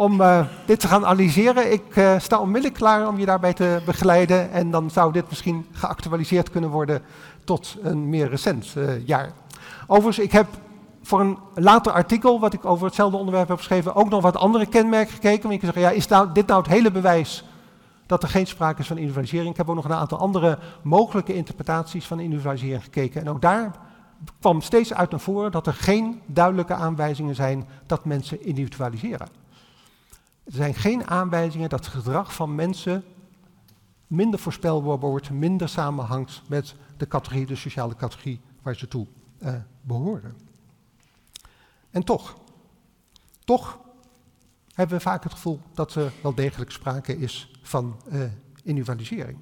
om 0.00 0.20
uh, 0.20 0.40
dit 0.66 0.80
te 0.80 0.88
gaan 0.88 1.06
analyseren? 1.06 1.72
Ik 1.72 1.96
uh, 1.96 2.18
sta 2.18 2.38
onmiddellijk 2.38 2.74
klaar 2.74 3.08
om 3.08 3.18
je 3.18 3.26
daarbij 3.26 3.52
te 3.52 3.82
begeleiden 3.84 4.50
en 4.50 4.70
dan 4.70 4.90
zou 4.90 5.12
dit 5.12 5.28
misschien 5.28 5.66
geactualiseerd 5.72 6.50
kunnen 6.50 6.70
worden 6.70 7.02
tot 7.44 7.76
een 7.82 8.08
meer 8.08 8.28
recent 8.28 8.74
uh, 8.76 9.06
jaar. 9.06 9.32
Overigens, 9.86 10.18
ik 10.18 10.32
heb 10.32 10.46
voor 11.02 11.20
een 11.20 11.38
later 11.54 11.92
artikel, 11.92 12.40
wat 12.40 12.52
ik 12.52 12.64
over 12.64 12.86
hetzelfde 12.86 13.16
onderwerp 13.16 13.48
heb 13.48 13.56
geschreven, 13.56 13.94
ook 13.94 14.08
nog 14.08 14.22
wat 14.22 14.36
andere 14.36 14.66
kenmerken 14.66 15.14
gekeken. 15.14 15.48
Want 15.48 15.60
kunt 15.60 15.74
zeggen, 15.74 15.92
ja, 15.92 15.98
is 15.98 16.06
nou, 16.06 16.32
dit 16.32 16.46
nou 16.46 16.62
het 16.62 16.70
hele 16.70 16.90
bewijs 16.90 17.44
dat 18.06 18.22
er 18.22 18.28
geen 18.28 18.46
sprake 18.46 18.80
is 18.80 18.86
van 18.86 18.96
individualisering? 18.96 19.50
Ik 19.50 19.56
heb 19.56 19.68
ook 19.68 19.74
nog 19.74 19.84
een 19.84 19.92
aantal 19.92 20.18
andere 20.18 20.58
mogelijke 20.82 21.34
interpretaties 21.34 22.06
van 22.06 22.20
individualisering 22.20 22.82
gekeken. 22.82 23.20
En 23.20 23.30
ook 23.30 23.40
daar 23.40 23.72
kwam 24.40 24.60
steeds 24.60 24.94
uit 24.94 25.10
naar 25.10 25.20
voren 25.20 25.52
dat 25.52 25.66
er 25.66 25.74
geen 25.74 26.20
duidelijke 26.26 26.74
aanwijzingen 26.74 27.34
zijn 27.34 27.68
dat 27.86 28.04
mensen 28.04 28.44
individualiseren. 28.44 29.28
Er 30.44 30.52
zijn 30.52 30.74
geen 30.74 31.06
aanwijzingen 31.06 31.68
dat 31.68 31.84
het 31.84 31.94
gedrag 31.94 32.34
van 32.34 32.54
mensen 32.54 33.04
minder 34.06 34.40
voorspelbaar 34.40 34.98
wordt, 34.98 35.30
minder 35.30 35.68
samenhangt 35.68 36.42
met 36.48 36.74
de 36.96 37.06
categorie, 37.06 37.46
de 37.46 37.56
sociale 37.56 37.96
categorie 37.96 38.40
waar 38.62 38.76
ze 38.76 38.88
toe 38.88 39.06
uh, 39.42 39.54
behoren. 39.80 40.36
En 41.90 42.04
toch, 42.04 42.36
toch 43.44 43.78
hebben 44.74 44.96
we 44.96 45.02
vaak 45.02 45.22
het 45.22 45.32
gevoel 45.32 45.60
dat 45.74 45.94
er 45.94 46.12
wel 46.22 46.34
degelijk 46.34 46.70
sprake 46.70 47.18
is 47.18 47.50
van 47.62 47.96
uh, 48.12 48.22
individualisering. 48.62 49.38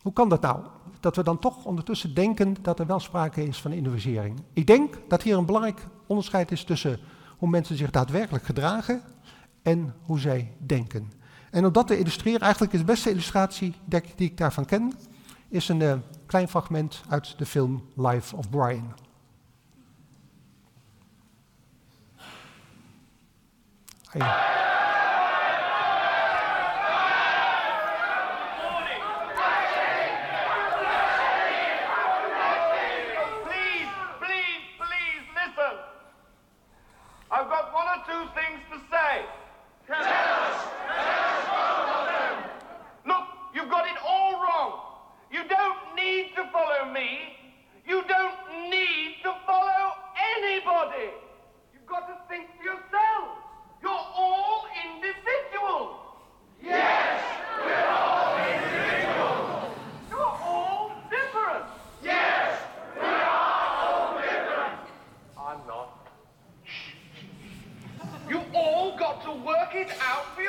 Hoe 0.00 0.12
kan 0.12 0.28
dat 0.28 0.40
nou? 0.40 0.66
Dat 1.00 1.16
we 1.16 1.22
dan 1.22 1.38
toch 1.38 1.64
ondertussen 1.64 2.14
denken 2.14 2.56
dat 2.62 2.78
er 2.78 2.86
wel 2.86 3.00
sprake 3.00 3.44
is 3.44 3.60
van 3.60 3.72
individualisering. 3.72 4.42
Ik 4.52 4.66
denk 4.66 4.98
dat 5.08 5.22
hier 5.22 5.36
een 5.36 5.46
belangrijk 5.46 5.86
onderscheid 6.06 6.50
is 6.50 6.64
tussen 6.64 7.00
hoe 7.38 7.48
mensen 7.48 7.76
zich 7.76 7.90
daadwerkelijk 7.90 8.44
gedragen 8.44 9.02
en 9.62 9.94
hoe 10.02 10.18
zij 10.18 10.52
denken. 10.58 11.12
En 11.50 11.66
om 11.66 11.72
dat 11.72 11.86
te 11.86 11.98
illustreren, 11.98 12.40
eigenlijk 12.40 12.72
is 12.72 12.78
de 12.78 12.84
beste 12.84 13.10
illustratie 13.10 13.74
die 13.86 14.10
ik 14.16 14.36
daarvan 14.36 14.64
ken, 14.64 14.92
is 15.48 15.68
een 15.68 15.80
uh, 15.80 15.94
klein 16.26 16.48
fragment 16.48 17.02
uit 17.08 17.38
de 17.38 17.46
film 17.46 17.84
Life 17.96 18.36
of 18.36 18.50
Brian. 18.50 18.94
Hey. 24.08 24.61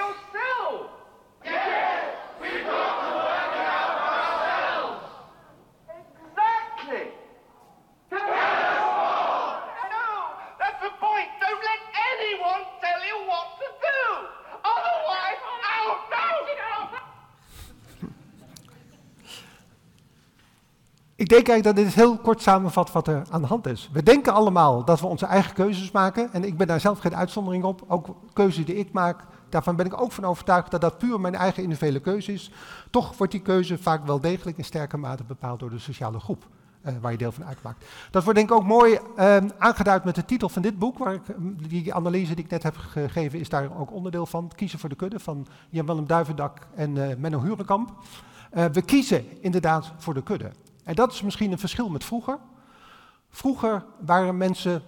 Ik 0.09 0.52
denk 21.33 21.47
eigenlijk 21.47 21.77
dat 21.77 21.85
dit 21.85 21.95
heel 21.95 22.17
kort 22.17 22.41
samenvat 22.41 22.91
wat 22.91 23.07
er 23.07 23.23
aan 23.29 23.41
de 23.41 23.47
hand 23.47 23.67
is. 23.67 23.89
We 23.93 24.03
denken 24.03 24.33
allemaal 24.33 24.85
dat 24.85 24.99
we 24.99 25.07
onze 25.07 25.25
eigen 25.25 25.53
keuzes 25.53 25.91
maken. 25.91 26.33
En 26.33 26.43
ik 26.43 26.57
ben 26.57 26.67
daar 26.67 26.79
zelf 26.79 26.99
geen 26.99 27.15
uitzondering 27.15 27.63
op. 27.63 27.83
Ook 27.87 28.15
keuzes 28.33 28.65
die 28.65 28.75
ik 28.75 28.91
maak, 28.91 29.23
daarvan 29.49 29.75
ben 29.75 29.85
ik 29.85 30.01
ook 30.01 30.11
van 30.11 30.25
overtuigd 30.25 30.71
dat 30.71 30.81
dat 30.81 30.97
puur 30.97 31.19
mijn 31.19 31.35
eigen 31.35 31.63
individuele 31.63 31.99
keuze 31.99 32.33
is. 32.33 32.51
Toch 32.89 33.17
wordt 33.17 33.31
die 33.31 33.41
keuze 33.41 33.77
vaak 33.77 34.05
wel 34.05 34.19
degelijk 34.19 34.57
in 34.57 34.63
sterke 34.63 34.97
mate 34.97 35.23
bepaald 35.23 35.59
door 35.59 35.69
de 35.69 35.79
sociale 35.79 36.19
groep 36.19 36.47
eh, 36.81 36.93
waar 37.01 37.11
je 37.11 37.17
deel 37.17 37.31
van 37.31 37.45
uitmaakt. 37.45 37.85
Dat 38.11 38.23
wordt 38.23 38.39
denk 38.39 38.51
ik 38.51 38.55
ook 38.55 38.65
mooi 38.65 38.99
ehm, 39.15 39.49
aangeduid 39.57 40.03
met 40.03 40.15
de 40.15 40.25
titel 40.25 40.49
van 40.49 40.61
dit 40.61 40.79
boek, 40.79 40.97
waar 40.97 41.13
ik, 41.13 41.21
die 41.67 41.93
analyse 41.93 42.35
die 42.35 42.43
ik 42.43 42.51
net 42.51 42.63
heb 42.63 42.75
gegeven 42.77 43.39
is 43.39 43.49
daar 43.49 43.79
ook 43.79 43.91
onderdeel 43.91 44.25
van. 44.25 44.51
Kiezen 44.55 44.79
voor 44.79 44.89
de 44.89 44.95
kudde 44.95 45.19
van 45.19 45.47
Jan-Willem 45.69 46.07
Duivendak 46.07 46.67
en 46.75 46.93
Menno 47.19 47.41
Hurenkamp. 47.41 47.93
we 48.49 48.81
kiezen 48.81 49.41
inderdaad 49.41 49.91
voor 49.97 50.13
de 50.13 50.23
kudde. 50.23 50.51
En 50.83 50.95
dat 50.95 51.11
is 51.11 51.21
misschien 51.21 51.51
een 51.51 51.59
verschil 51.59 51.89
met 51.89 52.03
vroeger. 52.03 52.37
Vroeger 53.29 53.85
waren 53.99 54.37
mensen 54.37 54.81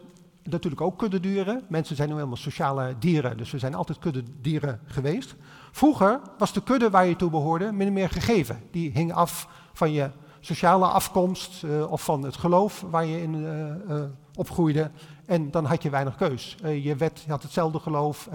natuurlijk 0.44 0.82
ook 0.82 0.98
kuddedieren. 0.98 1.64
Mensen 1.68 1.96
zijn 1.96 2.10
nu 2.10 2.16
helemaal 2.16 2.38
sociale 2.38 2.96
dieren, 3.00 3.38
dus 3.38 3.52
we 3.52 3.60
zijn 3.60 3.76
altijd 3.76 4.00
kuddedieren 4.00 4.80
geweest. 4.86 5.36
Vroeger 5.72 6.20
was 6.38 6.54
de 6.54 6.64
kudde 6.64 6.90
waar 6.90 7.06
je 7.06 7.16
toe 7.16 7.30
behoorde 7.30 7.72
min 7.72 7.94
meer 7.94 8.10
gegeven. 8.10 8.62
Die 8.72 8.92
hing 8.92 9.14
af 9.14 9.48
van 9.74 9.92
je 9.92 10.10
sociale 10.40 10.86
afkomst 10.86 11.64
uh, 11.64 11.92
of 11.92 12.04
van 12.04 12.24
het 12.24 12.36
geloof 12.36 12.86
waar 12.90 13.06
je 13.06 13.22
in 13.22 13.34
uh, 13.34 13.98
uh, 13.98 14.04
opgroeide. 14.36 14.92
En 15.26 15.52
dan 15.52 15.66
had 15.66 15.84
je 15.84 15.90
weinig 15.90 16.16
keus. 16.16 16.58
je, 16.64 16.96
werd, 16.96 17.26
had 17.28 17.44
hetzelfde 17.44 17.80
geloof. 17.80 18.30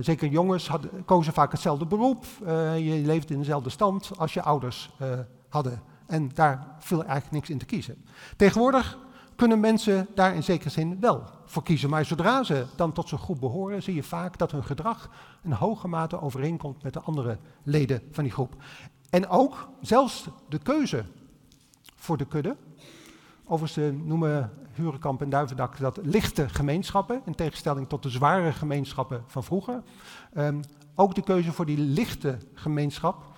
zeker 0.00 0.28
jongens 0.28 0.70
kozen 1.04 1.32
vaak 1.32 1.52
hetzelfde 1.52 1.86
beroep. 1.86 2.24
je 2.76 3.02
leefde 3.04 3.32
in 3.32 3.40
dezelfde 3.40 3.70
stand 3.70 4.10
als 4.16 4.34
je 4.34 4.42
ouders 4.42 4.90
hadden. 5.48 5.82
En 6.06 6.30
daar 6.34 6.66
viel 6.78 7.04
eigenlijk 7.04 7.32
niks 7.32 7.50
in 7.50 7.58
te 7.58 7.64
kiezen. 7.64 8.04
Tegenwoordig 8.36 8.98
kunnen 9.36 9.60
mensen 9.60 10.06
daar 10.14 10.34
in 10.34 10.42
zekere 10.42 10.70
zin 10.70 11.00
wel 11.00 11.24
voor 11.44 11.62
kiezen. 11.62 11.90
Maar 11.90 12.04
zodra 12.04 12.42
ze 12.42 12.66
dan 12.76 12.92
tot 12.92 13.08
zo'n 13.08 13.18
groep 13.18 13.40
behoren, 13.40 13.82
zie 13.82 13.94
je 13.94 14.02
vaak 14.02 14.38
dat 14.38 14.50
hun 14.50 14.64
gedrag 14.64 15.10
in 15.42 15.52
hoge 15.52 15.88
mate 15.88 16.20
overeenkomt 16.20 16.82
met 16.82 16.92
de 16.92 17.00
andere 17.00 17.38
leden 17.62 18.02
van 18.10 18.24
die 18.24 18.32
groep. 18.32 18.54
En 19.10 19.28
ook 19.28 19.68
zelfs 19.80 20.28
de 20.48 20.58
keuze 20.58 21.04
voor 21.96 22.16
de 22.16 22.26
kudde. 22.26 22.56
Overigens 23.44 24.02
noemen 24.04 24.50
Hurenkamp 24.74 25.22
en 25.22 25.30
Duivendak 25.30 25.78
dat 25.78 25.98
lichte 26.02 26.48
gemeenschappen, 26.48 27.22
in 27.24 27.34
tegenstelling 27.34 27.88
tot 27.88 28.02
de 28.02 28.10
zware 28.10 28.52
gemeenschappen 28.52 29.24
van 29.26 29.44
vroeger. 29.44 29.82
Um, 30.36 30.60
ook 30.94 31.14
de 31.14 31.22
keuze 31.22 31.52
voor 31.52 31.66
die 31.66 31.78
lichte 31.78 32.38
gemeenschap 32.54 33.31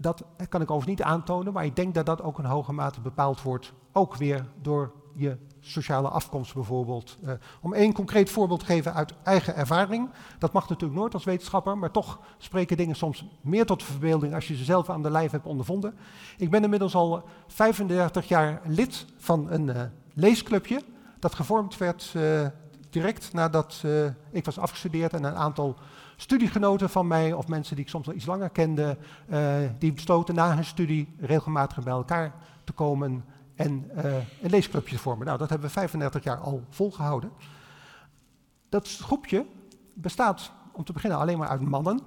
dat 0.00 0.24
kan 0.48 0.62
ik 0.62 0.70
overigens 0.70 0.98
niet 0.98 1.02
aantonen, 1.02 1.52
maar 1.52 1.64
ik 1.64 1.76
denk 1.76 1.94
dat 1.94 2.06
dat 2.06 2.22
ook 2.22 2.38
in 2.38 2.44
hoge 2.44 2.72
mate 2.72 3.00
bepaald 3.00 3.42
wordt, 3.42 3.72
ook 3.92 4.16
weer 4.16 4.46
door 4.62 4.92
je 5.14 5.36
sociale 5.60 6.08
afkomst 6.08 6.54
bijvoorbeeld. 6.54 7.16
Uh, 7.24 7.32
om 7.60 7.74
één 7.74 7.92
concreet 7.92 8.30
voorbeeld 8.30 8.60
te 8.60 8.66
geven 8.66 8.94
uit 8.94 9.14
eigen 9.22 9.56
ervaring. 9.56 10.10
Dat 10.38 10.52
mag 10.52 10.68
natuurlijk 10.68 11.00
nooit 11.00 11.14
als 11.14 11.24
wetenschapper, 11.24 11.78
maar 11.78 11.90
toch 11.90 12.20
spreken 12.38 12.76
dingen 12.76 12.96
soms 12.96 13.24
meer 13.40 13.66
tot 13.66 13.80
de 13.80 13.86
verbeelding 13.86 14.34
als 14.34 14.48
je 14.48 14.56
ze 14.56 14.64
zelf 14.64 14.90
aan 14.90 15.02
de 15.02 15.10
lijf 15.10 15.30
hebt 15.30 15.46
ondervonden. 15.46 15.94
Ik 16.36 16.50
ben 16.50 16.62
inmiddels 16.62 16.94
al 16.94 17.24
35 17.46 18.28
jaar 18.28 18.60
lid 18.64 19.06
van 19.16 19.50
een 19.50 19.66
uh, 19.66 19.82
leesclubje 20.14 20.82
dat 21.18 21.34
gevormd 21.34 21.78
werd 21.78 22.12
uh, 22.16 22.46
direct 22.90 23.32
nadat 23.32 23.84
ik 24.30 24.44
was 24.44 24.58
afgestudeerd 24.58 25.12
en 25.12 25.24
een 25.24 25.36
aantal 25.36 25.76
studiegenoten 26.20 26.90
van 26.90 27.06
mij 27.06 27.32
of 27.32 27.48
mensen 27.48 27.76
die 27.76 27.84
ik 27.84 27.90
soms 27.90 28.08
al 28.08 28.14
iets 28.14 28.26
langer 28.26 28.50
kende, 28.50 28.96
uh, 29.30 29.56
die 29.78 29.92
besloten 29.92 30.34
na 30.34 30.54
hun 30.54 30.64
studie 30.64 31.14
regelmatig 31.18 31.84
bij 31.84 31.92
elkaar 31.92 32.34
te 32.64 32.72
komen 32.72 33.24
en 33.54 33.90
uh, 33.96 34.04
een 34.42 34.50
leesclubje 34.50 34.96
te 34.96 35.02
vormen. 35.02 35.26
Nou, 35.26 35.38
dat 35.38 35.48
hebben 35.48 35.68
we 35.68 35.72
35 35.72 36.24
jaar 36.24 36.36
al 36.36 36.62
volgehouden. 36.70 37.30
Dat 38.68 38.88
groepje 38.88 39.46
bestaat 39.94 40.52
om 40.72 40.84
te 40.84 40.92
beginnen 40.92 41.18
alleen 41.18 41.38
maar 41.38 41.48
uit 41.48 41.60
mannen. 41.60 42.00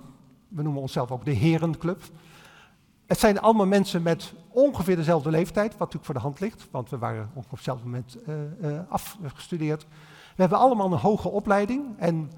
We 0.47 0.61
noemen 0.61 0.81
onszelf 0.81 1.11
ook 1.11 1.25
de 1.25 1.33
Herenclub. 1.33 2.01
Het 3.05 3.19
zijn 3.19 3.39
allemaal 3.39 3.65
mensen 3.65 4.01
met 4.01 4.33
ongeveer 4.47 4.95
dezelfde 4.95 5.29
leeftijd, 5.29 5.69
wat 5.69 5.79
natuurlijk 5.79 6.05
voor 6.05 6.13
de 6.13 6.19
hand 6.19 6.39
ligt, 6.39 6.67
want 6.71 6.89
we 6.89 6.97
waren 6.97 7.29
op 7.33 7.51
hetzelfde 7.51 7.83
moment 7.83 8.17
uh, 8.27 8.79
afgestudeerd. 8.89 9.83
We 10.35 10.41
hebben 10.41 10.57
allemaal 10.57 10.91
een 10.91 10.99
hoge 10.99 11.29
opleiding 11.29 11.99
en 11.99 12.31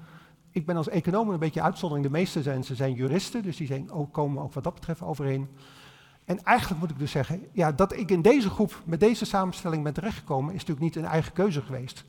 ik 0.54 0.66
ben 0.66 0.76
als 0.76 0.88
econoom 0.88 1.30
een 1.30 1.38
beetje 1.38 1.62
uitzondering. 1.62 2.06
De 2.06 2.12
meeste 2.12 2.42
zijn, 2.42 2.64
ze 2.64 2.74
zijn 2.74 2.92
juristen, 2.92 3.42
dus 3.42 3.56
die 3.56 3.66
zijn 3.66 3.90
komen 4.10 4.42
ook 4.42 4.52
wat 4.52 4.64
dat 4.64 4.74
betreft 4.74 5.02
overeen. 5.02 5.48
En 6.24 6.42
eigenlijk 6.42 6.80
moet 6.80 6.90
ik 6.90 6.98
dus 6.98 7.10
zeggen, 7.10 7.46
ja, 7.52 7.72
dat 7.72 7.96
ik 7.96 8.10
in 8.10 8.22
deze 8.22 8.50
groep 8.50 8.82
met 8.84 9.00
deze 9.00 9.24
samenstelling 9.24 9.82
ben 9.82 9.92
terechtgekomen, 9.92 10.54
is 10.54 10.60
natuurlijk 10.60 10.86
niet 10.86 10.96
een 10.96 11.10
eigen 11.10 11.32
keuze 11.32 11.62
geweest. 11.62 12.04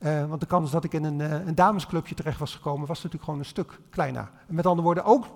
Uh, 0.00 0.26
want 0.26 0.40
de 0.40 0.46
kans 0.46 0.70
dat 0.70 0.84
ik 0.84 0.92
in 0.92 1.04
een, 1.04 1.18
uh, 1.18 1.46
een, 1.46 1.54
damesclubje 1.54 2.14
terecht 2.14 2.38
was 2.38 2.54
gekomen, 2.54 2.86
was 2.86 2.96
natuurlijk 2.96 3.24
gewoon 3.24 3.38
een 3.38 3.44
stuk 3.44 3.80
kleiner. 3.90 4.30
Met 4.46 4.66
andere 4.66 4.86
woorden, 4.86 5.04
ook 5.04 5.26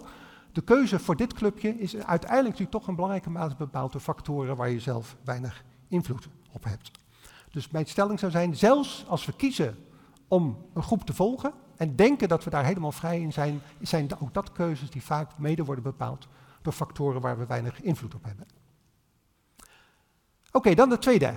de 0.53 0.61
keuze 0.61 0.99
voor 0.99 1.16
dit 1.16 1.33
clubje 1.33 1.79
is 1.79 1.97
uiteindelijk 1.97 2.49
natuurlijk 2.49 2.71
toch 2.71 2.87
een 2.87 2.94
belangrijke 2.94 3.31
mate 3.31 3.55
bepaald 3.59 3.92
door 3.92 4.01
factoren 4.01 4.57
waar 4.57 4.71
je 4.71 4.81
zelf 4.81 5.16
weinig 5.25 5.64
invloed 5.88 6.29
op 6.53 6.64
hebt. 6.64 6.90
Dus 7.51 7.71
mijn 7.71 7.87
stelling 7.87 8.18
zou 8.18 8.33
zijn, 8.33 8.57
zelfs 8.57 9.05
als 9.09 9.27
we 9.27 9.33
kiezen 9.33 9.77
om 10.29 10.57
een 10.75 10.83
groep 10.83 11.03
te 11.03 11.14
volgen, 11.14 11.53
en 11.79 11.97
denken 11.97 12.29
dat 12.29 12.45
we 12.45 12.51
daar 12.51 12.64
helemaal 12.64 12.93
vrij 12.93 13.21
in 13.21 13.33
zijn, 13.33 13.61
zijn 13.81 14.21
ook 14.21 14.35
dat 14.35 14.53
keuzes 14.53 14.91
die 14.91 15.03
vaak 15.03 15.31
mede 15.38 15.64
worden 15.64 15.85
bepaald 15.85 16.29
door 16.62 16.73
factoren 16.73 17.21
waar 17.21 17.38
we 17.38 17.47
weinig 17.47 17.83
invloed 17.83 18.14
op 18.14 18.25
hebben. 18.25 18.47
Oké, 20.53 20.75
dan 20.75 20.91
het 20.91 21.03
tweede 21.03 21.35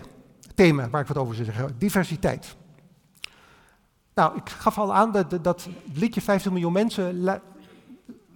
thema 0.56 0.90
waar 0.90 1.02
ik 1.02 1.08
wat 1.08 1.18
over 1.18 1.36
zou 1.36 1.46
zeggen, 1.46 1.76
diversiteit. 1.78 2.56
Nou, 4.14 4.38
ik 4.38 4.50
gaf 4.50 4.78
al 4.78 4.94
aan 4.94 5.12
dat, 5.12 5.44
dat 5.44 5.70
liedje 5.94 6.22
15 6.22 6.52
miljoen 6.52 6.74
mensen 6.74 7.24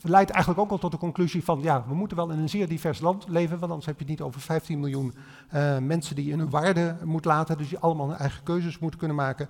leidt 0.01 0.31
eigenlijk 0.31 0.59
ook 0.59 0.71
al 0.71 0.77
tot 0.77 0.91
de 0.91 0.97
conclusie 0.97 1.43
van, 1.43 1.61
ja, 1.61 1.85
we 1.87 1.95
moeten 1.95 2.17
wel 2.17 2.29
in 2.29 2.39
een 2.39 2.49
zeer 2.49 2.67
divers 2.67 2.99
land 2.99 3.27
leven, 3.27 3.59
want 3.59 3.71
anders 3.71 3.85
heb 3.85 3.95
je 3.95 4.01
het 4.01 4.09
niet 4.09 4.21
over 4.21 4.41
15 4.41 4.79
miljoen 4.79 5.13
uh, 5.53 5.77
mensen 5.77 6.15
die 6.15 6.33
hun 6.35 6.49
waarde 6.49 6.97
moet 7.03 7.25
laten, 7.25 7.57
dus 7.57 7.69
die 7.69 7.79
allemaal 7.79 8.09
hun 8.09 8.17
eigen 8.17 8.43
keuzes 8.43 8.79
moeten 8.79 8.99
kunnen 8.99 9.17
maken. 9.17 9.49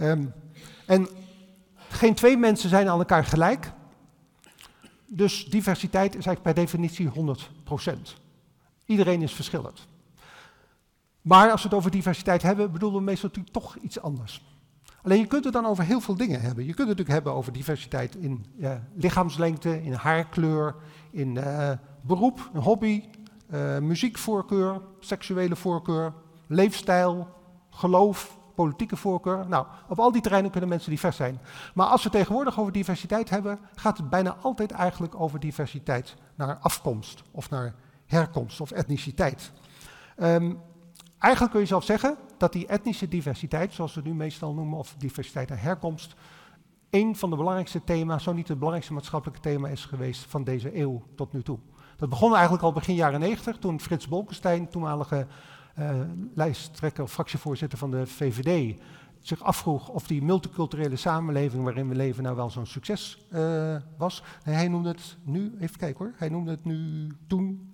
Um, 0.00 0.32
en 0.86 1.08
geen 2.02 2.14
twee 2.14 2.36
mensen 2.36 2.68
zijn 2.68 2.88
aan 2.88 2.98
elkaar 2.98 3.24
gelijk. 3.24 3.72
Dus 5.06 5.44
diversiteit 5.44 6.16
is 6.16 6.26
eigenlijk 6.26 6.42
per 6.42 6.54
definitie 6.54 7.10
100%. 7.10 7.92
Iedereen 8.86 9.22
is 9.22 9.32
verschillend. 9.32 9.86
Maar 11.20 11.50
als 11.50 11.62
we 11.62 11.68
het 11.68 11.76
over 11.76 11.90
diversiteit 11.90 12.42
hebben, 12.42 12.72
bedoelen 12.72 12.98
we 12.98 13.04
meestal 13.04 13.28
natuurlijk 13.28 13.54
toch 13.54 13.76
iets 13.76 14.00
anders. 14.00 14.42
Alleen 15.02 15.18
je 15.18 15.26
kunt 15.26 15.44
het 15.44 15.52
dan 15.52 15.66
over 15.66 15.84
heel 15.84 16.00
veel 16.00 16.16
dingen 16.16 16.40
hebben. 16.40 16.64
Je 16.64 16.74
kunt 16.74 16.88
het 16.88 16.98
natuurlijk 16.98 17.14
hebben 17.14 17.32
over 17.32 17.52
diversiteit 17.52 18.14
in 18.14 18.44
lichaamslengte, 18.94 19.82
in 19.82 19.92
haarkleur, 19.92 20.74
in 21.10 21.36
uh, 21.36 21.70
beroep, 22.00 22.50
een 22.52 22.62
hobby, 22.62 23.04
uh, 23.52 23.78
muziekvoorkeur, 23.78 24.80
seksuele 25.00 25.56
voorkeur, 25.56 26.12
leefstijl, 26.46 27.28
geloof, 27.70 28.38
politieke 28.54 28.96
voorkeur. 28.96 29.48
Nou, 29.48 29.66
op 29.88 29.98
al 29.98 30.12
die 30.12 30.22
terreinen 30.22 30.50
kunnen 30.50 30.68
mensen 30.68 30.90
divers 30.90 31.16
zijn. 31.16 31.40
Maar 31.74 31.86
als 31.86 32.04
we 32.04 32.10
tegenwoordig 32.10 32.60
over 32.60 32.72
diversiteit 32.72 33.30
hebben, 33.30 33.58
gaat 33.74 33.96
het 33.96 34.10
bijna 34.10 34.36
altijd 34.42 34.70
eigenlijk 34.70 35.20
over 35.20 35.40
diversiteit 35.40 36.14
naar 36.34 36.58
afkomst 36.60 37.22
of 37.30 37.50
naar 37.50 37.74
herkomst 38.06 38.60
of 38.60 38.70
etniciteit. 38.70 39.52
Um, 40.16 40.60
eigenlijk 41.18 41.52
kun 41.52 41.62
je 41.62 41.68
zelf 41.68 41.84
zeggen 41.84 42.16
dat 42.38 42.52
die 42.52 42.66
etnische 42.66 43.08
diversiteit, 43.08 43.72
zoals 43.72 43.94
we 43.94 44.00
het 44.00 44.08
nu 44.08 44.14
meestal 44.14 44.54
noemen, 44.54 44.78
of 44.78 44.94
diversiteit 44.98 45.48
naar 45.48 45.62
herkomst, 45.62 46.14
een 46.90 47.16
van 47.16 47.30
de 47.30 47.36
belangrijkste 47.36 47.84
thema's, 47.84 48.22
zo 48.22 48.32
niet 48.32 48.48
het 48.48 48.56
belangrijkste 48.56 48.94
maatschappelijke 48.94 49.40
thema 49.40 49.68
is 49.68 49.84
geweest 49.84 50.24
van 50.28 50.44
deze 50.44 50.78
eeuw 50.78 51.02
tot 51.16 51.32
nu 51.32 51.42
toe. 51.42 51.58
Dat 51.96 52.08
begon 52.08 52.32
eigenlijk 52.32 52.62
al 52.64 52.72
begin 52.72 52.94
jaren 52.94 53.20
90, 53.20 53.58
toen 53.58 53.80
Frits 53.80 54.08
Bolkestein, 54.08 54.68
toenmalige 54.68 55.26
lijsttrekker 56.34 57.02
of 57.02 57.12
fractievoorzitter 57.12 57.78
van 57.78 57.90
de 57.90 58.06
VVD 58.06 58.80
zich 59.20 59.42
afvroeg 59.42 59.88
of 59.88 60.06
die 60.06 60.22
multiculturele 60.22 60.96
samenleving 60.96 61.64
waarin 61.64 61.88
we 61.88 61.94
leven 61.94 62.22
nou 62.22 62.36
wel 62.36 62.50
zo'n 62.50 62.66
succes 62.66 63.26
uh, 63.32 63.76
was. 63.96 64.22
hij 64.42 64.68
noemde 64.68 64.88
het 64.88 65.16
nu, 65.22 65.54
even 65.60 65.78
kijken 65.78 66.04
hoor, 66.04 66.14
hij 66.16 66.28
noemde 66.28 66.50
het 66.50 66.64
nu 66.64 67.08
toen 67.26 67.72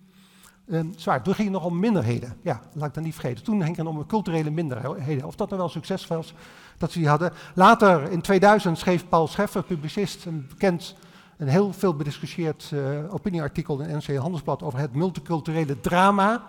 um, 0.70 0.92
zwaar. 0.96 1.22
Toen 1.22 1.34
ging 1.34 1.48
het 1.48 1.56
nog 1.56 1.66
om 1.66 1.78
minderheden. 1.78 2.36
Ja, 2.42 2.60
laat 2.72 2.88
ik 2.88 2.94
dat 2.94 3.04
niet 3.04 3.14
vergeten. 3.14 3.44
Toen 3.44 3.62
ging 3.62 3.76
het 3.76 3.86
om 3.86 4.06
culturele 4.06 4.50
minderheden. 4.50 5.26
Of 5.26 5.36
dat 5.36 5.48
nou 5.48 5.60
wel 5.60 5.70
succes 5.70 6.06
was, 6.06 6.34
dat 6.78 6.92
ze 6.92 6.98
die 6.98 7.08
hadden. 7.08 7.32
Later, 7.54 8.10
in 8.10 8.20
2000, 8.20 8.78
schreef 8.78 9.08
Paul 9.08 9.26
Scheffer, 9.26 9.62
publicist, 9.62 10.24
een 10.24 10.46
bekend, 10.48 10.94
een 11.36 11.48
heel 11.48 11.72
veel 11.72 11.94
bediscussieerd 11.94 12.70
uh, 12.74 13.14
opinieartikel 13.14 13.80
in 13.80 13.96
NC 13.96 14.16
Handelsblad 14.16 14.62
over 14.62 14.78
het 14.78 14.94
multiculturele 14.94 15.80
drama. 15.80 16.44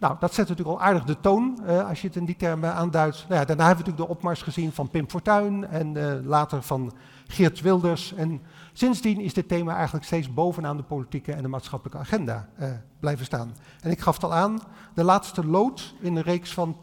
Nou, 0.00 0.16
dat 0.20 0.34
zet 0.34 0.48
natuurlijk 0.48 0.78
al 0.78 0.84
aardig 0.84 1.04
de 1.04 1.20
toon 1.20 1.58
uh, 1.62 1.88
als 1.88 2.00
je 2.00 2.06
het 2.06 2.16
in 2.16 2.24
die 2.24 2.36
termen 2.36 2.74
aanduidt. 2.74 3.24
Nou 3.28 3.40
ja, 3.40 3.46
daarna 3.46 3.66
hebben 3.66 3.84
we 3.84 3.90
natuurlijk 3.90 4.08
de 4.08 4.18
opmars 4.18 4.42
gezien 4.42 4.72
van 4.72 4.90
Pim 4.90 5.08
Fortuyn 5.08 5.66
en 5.66 5.94
uh, 5.94 6.12
later 6.24 6.62
van 6.62 6.92
Geert 7.26 7.60
Wilders. 7.60 8.14
En 8.14 8.42
sindsdien 8.72 9.20
is 9.20 9.34
dit 9.34 9.48
thema 9.48 9.74
eigenlijk 9.74 10.04
steeds 10.04 10.34
bovenaan 10.34 10.76
de 10.76 10.82
politieke 10.82 11.32
en 11.32 11.42
de 11.42 11.48
maatschappelijke 11.48 12.00
agenda 12.00 12.48
uh, 12.60 12.68
blijven 13.00 13.24
staan. 13.24 13.56
En 13.80 13.90
ik 13.90 14.00
gaf 14.00 14.14
het 14.14 14.24
al 14.24 14.34
aan, 14.34 14.60
de 14.94 15.04
laatste 15.04 15.46
lood 15.46 15.94
in 16.00 16.14
de 16.14 16.22
reeks 16.22 16.52
van 16.52 16.76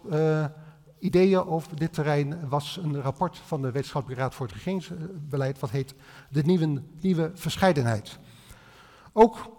ideeën 0.99 1.45
over 1.45 1.75
dit 1.75 1.93
terrein 1.93 2.49
was 2.49 2.79
een 2.83 3.01
rapport 3.01 3.37
van 3.37 3.61
de 3.61 3.71
Wetenschappelijke 3.71 4.23
Raad 4.23 4.35
voor 4.35 4.45
het 4.45 4.55
Regeringsbeleid, 4.55 5.59
wat 5.59 5.69
heet 5.69 5.95
De 6.29 6.41
Nieuwe, 6.41 6.81
nieuwe 7.01 7.31
Verscheidenheid. 7.33 8.19
Ook 9.13 9.56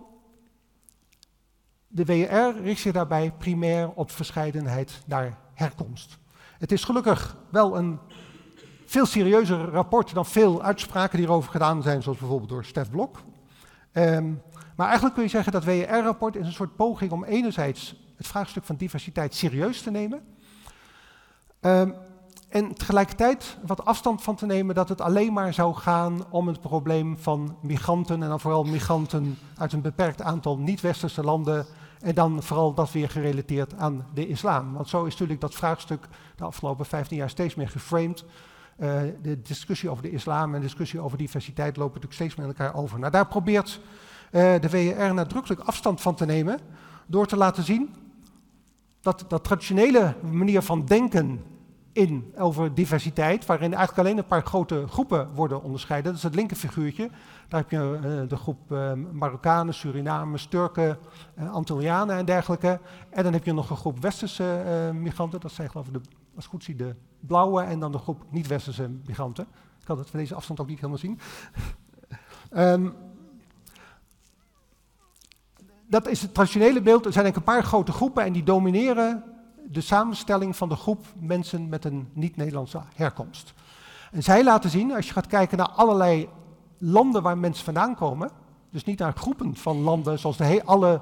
De 1.88 2.05
WR 2.05 2.62
richt 2.62 2.81
zich 2.81 2.92
daarbij 2.92 3.33
primair 3.38 3.90
op 3.90 4.11
verscheidenheid 4.11 5.03
naar 5.07 5.38
herkomst. 5.55 6.18
Het 6.59 6.72
is 6.72 6.85
gelukkig 6.85 7.37
wel 7.51 7.77
een 7.77 7.98
veel 8.87 9.07
serieuzer 9.07 9.59
rapport 9.59 10.14
dan 10.14 10.27
veel 10.27 10.62
uitspraken 10.62 11.18
die 11.18 11.27
erover 11.27 11.51
gedaan 11.51 11.83
zijn, 11.83 12.03
zoals 12.03 12.18
bijvoorbeeld 12.18 12.51
door 12.51 12.64
Stef 12.64 12.90
Blok. 12.90 13.22
Ehm, 13.92 14.33
maar 14.77 14.87
eigenlijk 14.87 15.14
kun 15.14 15.24
je 15.24 15.31
zeggen 15.31 15.53
dat 15.53 15.64
WR-rapport 15.64 16.37
is 16.37 16.46
een 16.46 16.53
soort 16.53 16.77
poging 16.77 17.12
om 17.12 17.24
enerzijds 17.24 17.96
het 18.16 18.27
vraagstuk 18.27 18.64
van 18.64 18.77
diversiteit 18.77 19.35
serieus 19.35 19.83
te 19.83 19.90
nemen. 19.90 20.22
Um, 21.61 21.94
en 22.48 22.74
tegelijkertijd 22.74 23.58
wat 23.66 23.84
afstand 23.84 24.22
van 24.22 24.34
te 24.34 24.46
nemen 24.46 24.74
dat 24.74 24.88
het 24.88 25.00
alleen 25.00 25.32
maar 25.32 25.54
zou 25.54 25.74
gaan 25.74 26.24
om 26.30 26.46
het 26.46 26.61
probleem 26.61 27.18
van 27.18 27.56
migranten 27.61 28.22
en 28.22 28.28
dan 28.28 28.40
vooral 28.40 28.64
migranten 28.64 29.38
uit 29.56 29.72
een 29.72 29.80
beperkt 29.80 30.22
aantal 30.22 30.58
niet-westerse 30.58 31.22
landen 31.22 31.66
en 32.00 32.14
dan 32.14 32.42
vooral 32.42 32.74
dat 32.74 32.92
weer 32.92 33.11
gerelateerd 33.11 33.74
aan 33.74 34.06
de 34.14 34.28
islam. 34.28 34.72
Want 34.72 34.88
zo 34.88 35.04
is 35.04 35.12
natuurlijk 35.12 35.40
dat 35.40 35.54
vraagstuk 35.54 36.08
de 36.37 36.44
afgelopen 36.44 36.87
15 36.87 37.16
jaar 37.16 37.30
steeds 37.30 37.54
meer 37.54 37.68
geframed. 37.68 38.24
Uh, 38.78 39.00
de 39.22 39.42
discussie 39.42 39.90
over 39.90 40.02
de 40.02 40.11
islam 40.11 40.54
en 40.54 40.61
de 40.61 40.66
discussie 40.66 41.00
over 41.00 41.18
diversiteit 41.18 41.76
lopen 41.76 42.00
natuurlijk 42.00 42.14
steeds 42.14 42.34
meer 42.34 42.46
elkaar 42.46 42.74
over. 42.74 42.98
Nou, 42.98 43.12
daar 43.12 43.26
probeert 43.26 43.80
uh, 44.32 44.54
de 44.61 44.68
WR 44.70 45.14
nadrukkelijk 45.14 45.61
afstand 45.61 46.00
van 46.00 46.14
te 46.14 46.24
nemen 46.24 46.58
door 47.06 47.26
te 47.26 47.37
laten 47.37 47.62
zien 47.62 47.94
dat 49.00 49.24
dat 49.28 49.44
traditionele 49.44 50.14
manier 50.22 50.62
van 50.62 50.84
denken 50.84 51.42
in 51.98 52.34
over 52.37 52.74
diversiteit, 52.74 53.46
waarin 53.46 53.74
eigenlijk 53.74 53.98
alleen 53.98 54.18
een 54.18 54.26
paar 54.26 54.46
grote 54.46 54.87
groepen 54.88 55.34
worden 55.34 55.62
onderscheiden. 55.62 56.11
Dat 56.11 56.18
is 56.18 56.26
het 56.26 56.34
linkerfiguurtje. 56.34 57.11
Daar 57.48 57.61
heb 57.61 57.70
je 57.70 57.98
uh, 58.04 58.28
de 58.28 58.37
groep 58.37 58.72
uh, 58.72 58.92
Marokkanen, 59.12 59.74
Surinamers, 59.74 60.46
Turken, 60.46 60.98
uh, 61.38 61.52
Antillianen 61.52 62.16
en 62.16 62.24
dergelijke. 62.24 62.80
En 63.11 63.22
dan 63.22 63.32
heb 63.32 63.44
je 63.44 63.52
nog 63.52 63.70
een 63.70 63.76
groep 63.76 63.98
westerse 64.00 64.90
migranten. 64.94 65.40
Dat 65.40 65.52
zijn 65.52 65.70
geloof 65.70 65.87
ik, 65.87 65.92
de, 65.92 66.00
als 66.37 66.46
goed 66.46 66.64
zie, 66.64 66.76
de 66.76 66.94
blauwe. 67.20 67.62
En 67.62 67.80
dan 67.80 67.92
de 67.92 67.98
groep 67.98 68.24
niet-westerse 68.28 68.90
migranten. 69.06 69.44
Ik 69.80 69.84
kan 69.84 69.98
het 69.98 70.11
van 70.11 70.18
deze 70.18 70.34
afstand 70.34 70.61
ook 70.61 70.68
niet 70.68 70.80
helemaal 70.80 70.98
zien. 70.98 71.18
um, 72.56 72.94
dat 75.87 76.08
is 76.08 76.22
het 76.22 76.34
traditionele 76.34 76.82
beeld. 76.82 77.06
Er 77.06 77.12
zijn 77.12 77.26
een 77.26 77.42
paar 77.42 77.64
grote 77.64 77.92
groepen 77.92 78.24
en 78.24 78.32
die 78.32 78.42
domineren 78.42 79.28
de 79.70 79.81
samenstelling 79.81 80.57
van 80.57 80.68
de 80.68 80.76
groep 80.76 81.07
mensen 81.18 81.68
met 81.68 81.85
een 81.85 82.09
niet-Nederlandse 82.12 82.81
herkomst. 82.94 83.54
En 84.12 84.22
zij 84.22 84.44
laten 84.44 84.70
zien, 84.70 84.94
als 84.94 85.07
je 85.07 85.12
gaat 85.12 85.26
kijken 85.26 85.59
naar 85.59 85.70
allerlei 85.70 86.28
landen 86.78 87.22
waar 87.22 87.38
mensen 87.38 87.64
vandaan 87.64 87.94
komen, 87.94 88.31
dus 88.70 88.85
niet 88.85 88.98
naar 88.98 89.12
groepen 89.12 89.57
van 89.57 89.81
landen 89.81 90.18
zoals 90.18 90.37
de 90.37 90.64
alle 90.64 91.00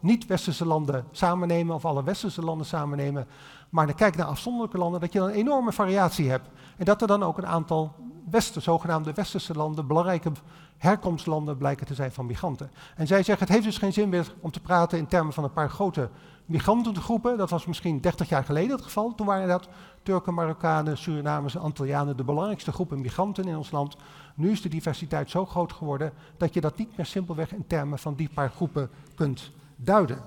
niet-westerse 0.00 0.66
landen 0.66 1.04
samennemen 1.10 1.74
of 1.74 1.84
alle 1.84 2.04
westerse 2.04 2.42
landen 2.42 2.66
samennemen, 2.66 3.26
maar 3.68 3.86
dan 3.86 3.94
kijk 3.94 4.16
naar 4.16 4.26
afzonderlijke 4.26 4.78
landen, 4.78 5.00
dat 5.00 5.12
je 5.12 5.18
dan 5.18 5.28
een 5.28 5.34
enorme 5.34 5.72
variatie 5.72 6.30
hebt. 6.30 6.48
En 6.76 6.84
dat 6.84 7.00
er 7.00 7.06
dan 7.06 7.22
ook 7.22 7.38
een 7.38 7.46
aantal 7.46 7.94
westen, 8.30 8.62
zogenaamde 8.62 9.12
westerse 9.12 9.54
landen, 9.54 9.86
belangrijke 9.86 10.32
herkomstlanden 10.76 11.56
blijken 11.56 11.86
te 11.86 11.94
zijn 11.94 12.12
van 12.12 12.26
migranten. 12.26 12.70
En 12.96 13.06
zij 13.06 13.22
zeggen, 13.22 13.46
het 13.46 13.54
heeft 13.54 13.66
dus 13.66 13.78
geen 13.78 13.92
zin 13.92 14.08
meer 14.08 14.34
om 14.40 14.50
te 14.50 14.60
praten 14.60 14.98
in 14.98 15.06
termen 15.06 15.32
van 15.32 15.44
een 15.44 15.52
paar 15.52 15.70
grote 15.70 16.10
migrantengroepen. 16.48 17.38
Dat 17.38 17.50
was 17.50 17.66
misschien 17.66 18.00
30 18.00 18.28
jaar 18.28 18.44
geleden 18.44 18.76
het 18.76 18.84
geval. 18.84 19.14
Toen 19.14 19.26
waren 19.26 19.48
dat 19.48 19.68
Turken, 20.02 20.34
Marokkanen, 20.34 20.98
Surinamers 20.98 21.54
en 21.54 21.60
Antillianen 21.60 22.16
de 22.16 22.24
belangrijkste 22.24 22.72
groepen 22.72 23.00
migranten 23.00 23.44
in 23.44 23.56
ons 23.56 23.70
land. 23.70 23.96
Nu 24.34 24.50
is 24.50 24.62
de 24.62 24.68
diversiteit 24.68 25.30
zo 25.30 25.46
groot 25.46 25.72
geworden 25.72 26.12
dat 26.36 26.54
je 26.54 26.60
dat 26.60 26.76
niet 26.76 26.96
meer 26.96 27.06
simpelweg 27.06 27.52
in 27.52 27.66
termen 27.66 27.98
van 27.98 28.14
die 28.14 28.28
paar 28.34 28.50
groepen 28.50 28.90
kunt 29.14 29.50
duiden. 29.76 30.22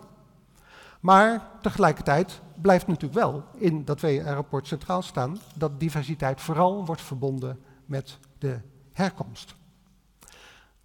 Maar 0.99 1.47
tegelijkertijd 1.62 2.41
blijft 2.62 2.88
natuurlijk 2.88 3.21
wel 3.21 3.43
in 3.53 3.86
dat 3.86 4.01
WR-rapport 4.01 4.67
centraal 4.67 5.01
staan 5.01 5.38
dat 5.55 5.79
diversiteit 5.79 6.41
vooral 6.41 6.86
wordt 6.86 7.01
verbonden 7.01 7.60
met 7.86 8.19
de 8.38 8.60
herkomst. 8.93 9.55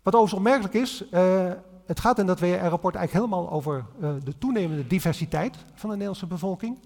Wat 0.02 0.14
overigens 0.14 0.32
opmerkelijk 0.32 0.74
is, 0.74 1.04
uh, 1.12 1.50
het 1.86 2.00
gaat 2.00 2.18
in 2.18 2.26
dat 2.26 2.40
WR-rapport 2.40 2.94
eigenlijk 2.94 3.12
helemaal 3.26 3.50
over 3.50 3.84
uh, 4.00 4.10
de 4.24 4.38
toenemende 4.38 4.86
diversiteit 4.86 5.56
van 5.74 5.88
de 5.88 5.94
Nederlandse 5.94 6.26
bevolking. 6.26 6.78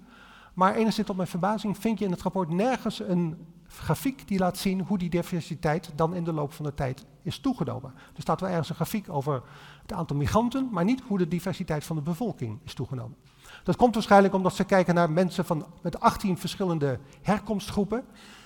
Maar 0.54 0.74
enigszins 0.74 1.06
tot 1.06 1.16
mijn 1.16 1.28
verbazing 1.28 1.78
vind 1.78 1.98
je 1.98 2.04
in 2.04 2.10
het 2.10 2.22
rapport 2.22 2.48
nergens 2.48 3.00
een 3.00 3.46
grafiek 3.66 4.28
die 4.28 4.38
laat 4.38 4.58
zien 4.58 4.80
hoe 4.80 4.98
die 4.98 5.10
diversiteit 5.10 5.90
dan 5.94 6.14
in 6.14 6.24
de 6.24 6.32
loop 6.32 6.52
van 6.52 6.64
de 6.64 6.74
tijd 6.74 7.04
is 7.22 7.38
toegenomen. 7.38 7.92
Er 8.16 8.22
staat 8.22 8.40
wel 8.40 8.50
ergens 8.50 8.68
een 8.68 8.74
grafiek 8.74 9.08
over 9.08 9.42
het 9.82 9.92
aantal 9.92 10.16
migranten, 10.16 10.68
maar 10.70 10.84
niet 10.84 11.02
hoe 11.06 11.18
de 11.18 11.28
diversiteit 11.28 11.84
van 11.84 11.96
de 11.96 12.02
bevolking 12.02 12.58
is 12.64 12.74
toegenomen. 12.74 13.16
Dat 13.64 13.76
komt 13.76 13.94
waarschijnlijk 13.94 14.34
omdat 14.34 14.54
ze 14.54 14.64
kijken 14.64 14.94
naar 14.94 15.10
mensen 15.10 15.44
van, 15.44 15.66
met 15.82 16.00
18 16.00 16.38
verschillende 16.38 16.98
herkomstgroepen. 17.22 18.04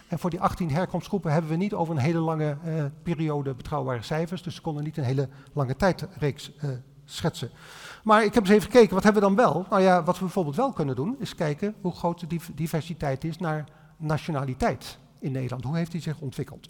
En 0.09 0.19
voor 0.19 0.31
die 0.31 0.41
18 0.41 0.71
herkomstgroepen 0.71 1.33
hebben 1.33 1.51
we 1.51 1.57
niet 1.57 1.75
over 1.75 1.95
een 1.95 2.01
hele 2.01 2.19
lange 2.19 2.57
uh, 2.67 2.85
periode 3.03 3.55
betrouwbare 3.55 4.03
cijfers. 4.03 4.43
Dus 4.43 4.55
ze 4.55 4.61
konden 4.61 4.85
niet 4.85 4.97
een 4.97 5.05
hele 5.05 5.29
lange 5.53 5.77
tijdreeks 5.77 6.53
uh, 6.65 6.71
schetsen. 7.05 7.51
Maar 8.05 8.25
ik 8.25 8.35
heb 8.35 8.43
eens 8.43 8.53
even 8.53 8.71
gekeken, 8.71 8.95
wat 8.95 9.05
hebben 9.05 9.23
we 9.23 9.29
dan 9.29 9.37
wel? 9.37 9.67
Nou 9.71 9.83
ja, 9.83 10.03
wat 10.03 10.15
we 10.15 10.25
bijvoorbeeld 10.25 10.57
wel 10.57 10.73
kunnen 10.73 10.97
doen, 10.97 11.17
is 11.19 11.35
kijken 11.35 11.75
hoe 11.81 11.93
groot 11.93 12.21
de 12.21 12.27
diversiteit 12.55 13.25
is 13.25 13.39
naar 13.39 13.65
nationaliteit 13.97 14.99
in 15.19 15.33
Nederland. 15.33 15.65
Hoe 15.65 15.77
heeft 15.77 15.93
die 15.93 16.01
zich 16.01 16.21
ontwikkeld? 16.21 16.69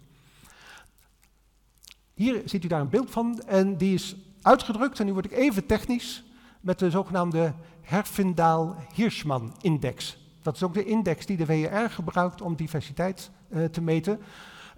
Hier 2.14 2.42
ziet 2.44 2.64
u 2.64 2.68
daar 2.68 2.80
een 2.80 2.88
beeld 2.88 3.10
van 3.10 3.42
en 3.46 3.76
die 3.76 3.94
is 3.94 4.16
uitgedrukt, 4.42 5.00
en 5.00 5.06
nu 5.06 5.12
word 5.12 5.24
ik 5.24 5.32
even 5.32 5.66
technisch, 5.66 6.24
met 6.60 6.78
de 6.78 6.90
zogenaamde 6.90 7.54
Herfindaal-Hirschman-index. 7.80 10.23
Dat 10.44 10.54
is 10.54 10.62
ook 10.62 10.74
de 10.74 10.85
index 10.85 11.26
die 11.26 11.37
de 11.37 11.46
WR 11.46 11.90
gebruikt 11.90 12.40
om 12.40 12.57
diversiteit 12.57 13.30
uh, 13.48 13.64
te 13.64 13.80
meten. 13.80 14.20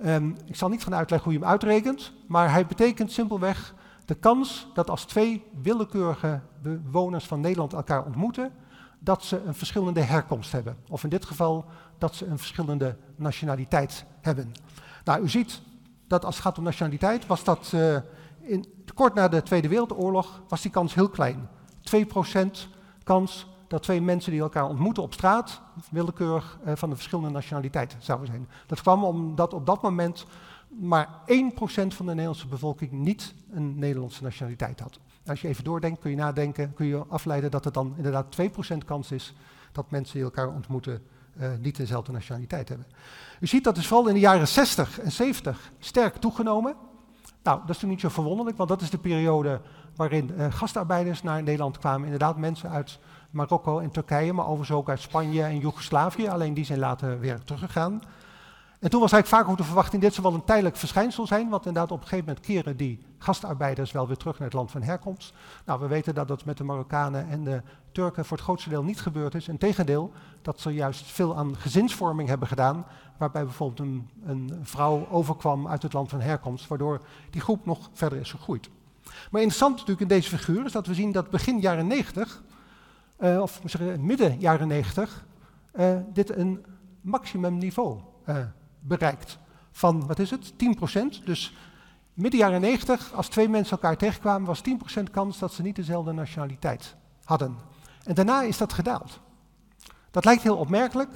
Um, 0.04 0.36
ik 0.44 0.56
zal 0.56 0.68
niet 0.68 0.82
gaan 0.82 0.94
uitleggen 0.94 1.30
hoe 1.30 1.38
je 1.38 1.44
hem 1.44 1.52
uitrekent, 1.52 2.12
maar 2.26 2.52
hij 2.52 2.66
betekent 2.66 3.12
simpelweg 3.12 3.74
de 4.04 4.14
kans 4.14 4.68
dat 4.74 4.90
als 4.90 5.04
twee 5.04 5.44
willekeurige 5.62 6.40
bewoners 6.62 7.24
van 7.24 7.40
Nederland 7.40 7.72
elkaar 7.72 8.04
ontmoeten, 8.04 8.52
dat 8.98 9.24
ze 9.24 9.42
een 9.42 9.54
verschillende 9.54 10.00
herkomst 10.00 10.52
hebben. 10.52 10.76
Of 10.88 11.04
in 11.04 11.08
dit 11.08 11.24
geval 11.24 11.64
dat 11.98 12.14
ze 12.14 12.26
een 12.26 12.38
verschillende 12.38 12.96
nationaliteit 13.16 14.04
hebben. 14.20 14.52
Nou, 15.04 15.22
u 15.22 15.28
ziet 15.28 15.60
dat 16.06 16.24
als 16.24 16.34
het 16.34 16.44
gaat 16.44 16.58
om 16.58 16.64
nationaliteit, 16.64 17.26
was 17.26 17.44
dat 17.44 17.72
uh, 17.74 17.96
in, 18.40 18.84
kort 18.94 19.14
na 19.14 19.28
de 19.28 19.42
Tweede 19.42 19.68
Wereldoorlog 19.68 20.42
was 20.48 20.62
die 20.62 20.70
kans 20.70 20.94
heel 20.94 21.08
klein. 21.08 21.48
2% 21.96 22.50
kans 23.04 23.46
dat 23.68 23.82
twee 23.82 24.00
mensen 24.00 24.32
die 24.32 24.40
elkaar 24.40 24.68
ontmoeten 24.68 25.02
op 25.02 25.12
straat, 25.12 25.60
willekeurig 25.90 26.58
uh, 26.66 26.72
van 26.74 26.88
de 26.88 26.94
verschillende 26.94 27.30
nationaliteiten 27.30 27.98
zouden 28.02 28.26
zijn. 28.26 28.48
Dat 28.66 28.80
kwam 28.80 29.04
omdat 29.04 29.54
op 29.54 29.66
dat 29.66 29.82
moment 29.82 30.26
maar 30.68 31.08
1% 31.08 31.14
van 31.86 32.06
de 32.06 32.12
Nederlandse 32.12 32.46
bevolking 32.46 32.92
niet 32.92 33.34
een 33.50 33.78
Nederlandse 33.78 34.22
nationaliteit 34.22 34.80
had. 34.80 34.98
Als 35.26 35.40
je 35.40 35.48
even 35.48 35.64
doordenkt, 35.64 36.00
kun 36.00 36.10
je 36.10 36.16
nadenken, 36.16 36.74
kun 36.74 36.86
je 36.86 37.04
afleiden 37.08 37.50
dat 37.50 37.64
het 37.64 37.74
dan 37.74 37.94
inderdaad 37.96 38.36
2% 38.40 38.76
kans 38.86 39.10
is 39.10 39.34
dat 39.72 39.90
mensen 39.90 40.14
die 40.14 40.24
elkaar 40.24 40.48
ontmoeten 40.48 41.02
uh, 41.40 41.48
niet 41.60 41.76
dezelfde 41.76 42.12
nationaliteit 42.12 42.68
hebben. 42.68 42.86
U 43.40 43.46
ziet 43.46 43.64
dat 43.64 43.76
is 43.76 43.86
vooral 43.86 44.08
in 44.08 44.14
de 44.14 44.20
jaren 44.20 44.48
60 44.48 45.00
en 45.00 45.12
70 45.12 45.72
sterk 45.78 46.16
toegenomen. 46.16 46.74
Nou, 47.42 47.58
dat 47.58 47.70
is 47.70 47.74
natuurlijk 47.74 47.92
niet 47.92 48.00
zo 48.00 48.08
verwonderlijk, 48.08 48.56
want 48.56 48.68
dat 48.68 48.80
is 48.80 48.90
de 48.90 48.98
periode 48.98 49.60
waarin 49.96 50.30
uh, 50.36 50.52
gastarbeiders 50.52 51.22
naar 51.22 51.42
Nederland 51.42 51.78
kwamen. 51.78 52.04
Inderdaad, 52.04 52.36
mensen 52.36 52.70
uit 52.70 52.98
Marokko 53.30 53.78
en 53.78 53.90
Turkije, 53.90 54.32
maar 54.32 54.46
overigens 54.46 54.78
ook 54.78 54.88
uit 54.88 55.00
Spanje 55.00 55.42
en 55.42 55.58
Joegoslavië. 55.58 56.28
Alleen 56.28 56.54
die 56.54 56.64
zijn 56.64 56.78
later 56.78 57.20
weer 57.20 57.44
teruggegaan. 57.44 58.02
En 58.80 58.90
toen 58.90 59.00
was 59.00 59.12
eigenlijk 59.12 59.42
vaak 59.42 59.52
ook 59.52 59.58
de 59.58 59.64
verwachting, 59.64 60.02
dit 60.02 60.14
zal 60.14 60.22
wel 60.24 60.34
een 60.34 60.44
tijdelijk 60.44 60.76
verschijnsel 60.76 61.26
zijn, 61.26 61.48
want 61.48 61.66
inderdaad 61.66 61.90
op 61.92 62.00
een 62.00 62.08
gegeven 62.08 62.24
moment 62.26 62.46
keren 62.46 62.76
die 62.76 62.98
gastarbeiders 63.18 63.92
wel 63.92 64.06
weer 64.06 64.16
terug 64.16 64.38
naar 64.38 64.48
het 64.48 64.56
land 64.56 64.70
van 64.70 64.82
herkomst. 64.82 65.34
Nou, 65.64 65.80
we 65.80 65.86
weten 65.86 66.14
dat 66.14 66.28
dat 66.28 66.44
met 66.44 66.56
de 66.56 66.64
Marokkanen 66.64 67.28
en 67.28 67.44
de 67.44 67.62
Turken 67.92 68.24
voor 68.24 68.36
het 68.36 68.46
grootste 68.46 68.68
deel 68.68 68.82
niet 68.82 69.00
gebeurd 69.00 69.34
is. 69.34 69.48
Integendeel, 69.48 70.12
dat 70.42 70.60
ze 70.60 70.70
juist 70.70 71.06
veel 71.06 71.36
aan 71.36 71.56
gezinsvorming 71.56 72.28
hebben 72.28 72.48
gedaan, 72.48 72.86
waarbij 73.16 73.44
bijvoorbeeld 73.44 73.80
een, 73.80 74.08
een 74.24 74.60
vrouw 74.62 75.06
overkwam 75.10 75.68
uit 75.68 75.82
het 75.82 75.92
land 75.92 76.08
van 76.08 76.20
herkomst, 76.20 76.66
waardoor 76.66 77.00
die 77.30 77.40
groep 77.40 77.66
nog 77.66 77.90
verder 77.92 78.18
is 78.18 78.30
gegroeid. 78.30 78.70
Maar 79.02 79.40
interessant 79.40 79.72
natuurlijk 79.72 80.00
in 80.00 80.16
deze 80.16 80.28
figuur 80.28 80.64
is 80.64 80.72
dat 80.72 80.86
we 80.86 80.94
zien 80.94 81.12
dat 81.12 81.30
begin 81.30 81.60
jaren 81.60 81.86
90 81.86 82.42
uh, 83.18 83.40
of 83.40 83.60
zeggen, 83.64 84.06
midden 84.06 84.38
jaren 84.38 84.68
90, 84.68 85.26
uh, 85.74 85.92
eh, 85.92 86.04
dit 86.12 86.36
een 86.36 86.64
maximumniveau 87.00 88.00
uh, 88.28 88.36
bereikt. 88.80 89.38
Van, 89.70 90.06
wat 90.06 90.18
is 90.18 90.30
het, 90.30 90.52
10%. 90.52 91.24
Dus 91.24 91.56
midden 92.14 92.40
jaren 92.40 92.60
90, 92.60 93.12
als 93.12 93.28
twee 93.28 93.48
mensen 93.48 93.72
elkaar 93.72 93.96
tegenkwamen, 93.96 94.46
was 94.46 94.62
10% 94.98 95.02
kans 95.10 95.38
dat 95.38 95.52
ze 95.52 95.62
niet 95.62 95.76
dezelfde 95.76 96.12
nationaliteit 96.12 96.96
hadden. 97.24 97.56
En 98.04 98.14
daarna 98.14 98.42
is 98.42 98.58
dat 98.58 98.72
gedaald. 98.72 99.20
Dat 100.10 100.24
lijkt 100.24 100.42
heel 100.42 100.56
opmerkelijk, 100.56 101.10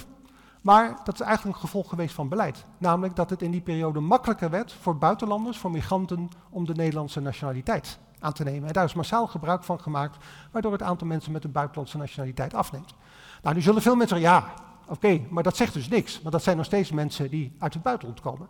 maar 0.61 0.99
dat 1.03 1.13
is 1.13 1.21
eigenlijk 1.21 1.55
een 1.55 1.61
gevolg 1.61 1.89
geweest 1.89 2.15
van 2.15 2.29
beleid. 2.29 2.65
Namelijk 2.77 3.15
dat 3.15 3.29
het 3.29 3.41
in 3.41 3.51
die 3.51 3.61
periode 3.61 3.99
makkelijker 3.99 4.49
werd 4.49 4.73
voor 4.73 4.97
buitenlanders, 4.97 5.57
voor 5.57 5.71
migranten, 5.71 6.29
om 6.49 6.65
de 6.65 6.75
Nederlandse 6.75 7.19
nationaliteit 7.19 7.99
aan 8.21 8.33
te 8.33 8.43
nemen. 8.43 8.67
En 8.67 8.73
daar 8.73 8.85
is 8.85 8.93
massaal 8.93 9.27
gebruik 9.27 9.63
van 9.63 9.79
gemaakt, 9.79 10.25
waardoor 10.51 10.71
het 10.71 10.81
aantal 10.81 11.07
mensen 11.07 11.31
met 11.31 11.43
een 11.43 11.51
buitenlandse 11.51 11.97
nationaliteit 11.97 12.53
afneemt. 12.53 12.93
Nou, 13.41 13.55
nu 13.55 13.61
zullen 13.61 13.81
veel 13.81 13.95
mensen 13.95 14.19
zeggen, 14.19 14.41
ja, 14.41 14.53
oké, 14.87 15.21
maar 15.29 15.43
dat 15.43 15.57
zegt 15.57 15.73
dus 15.73 15.89
niks. 15.89 16.19
Want 16.21 16.31
dat 16.31 16.43
zijn 16.43 16.57
nog 16.57 16.65
steeds 16.65 16.91
mensen 16.91 17.29
die 17.29 17.55
uit 17.59 17.73
het 17.73 17.83
buitenland 17.83 18.21
komen. 18.21 18.47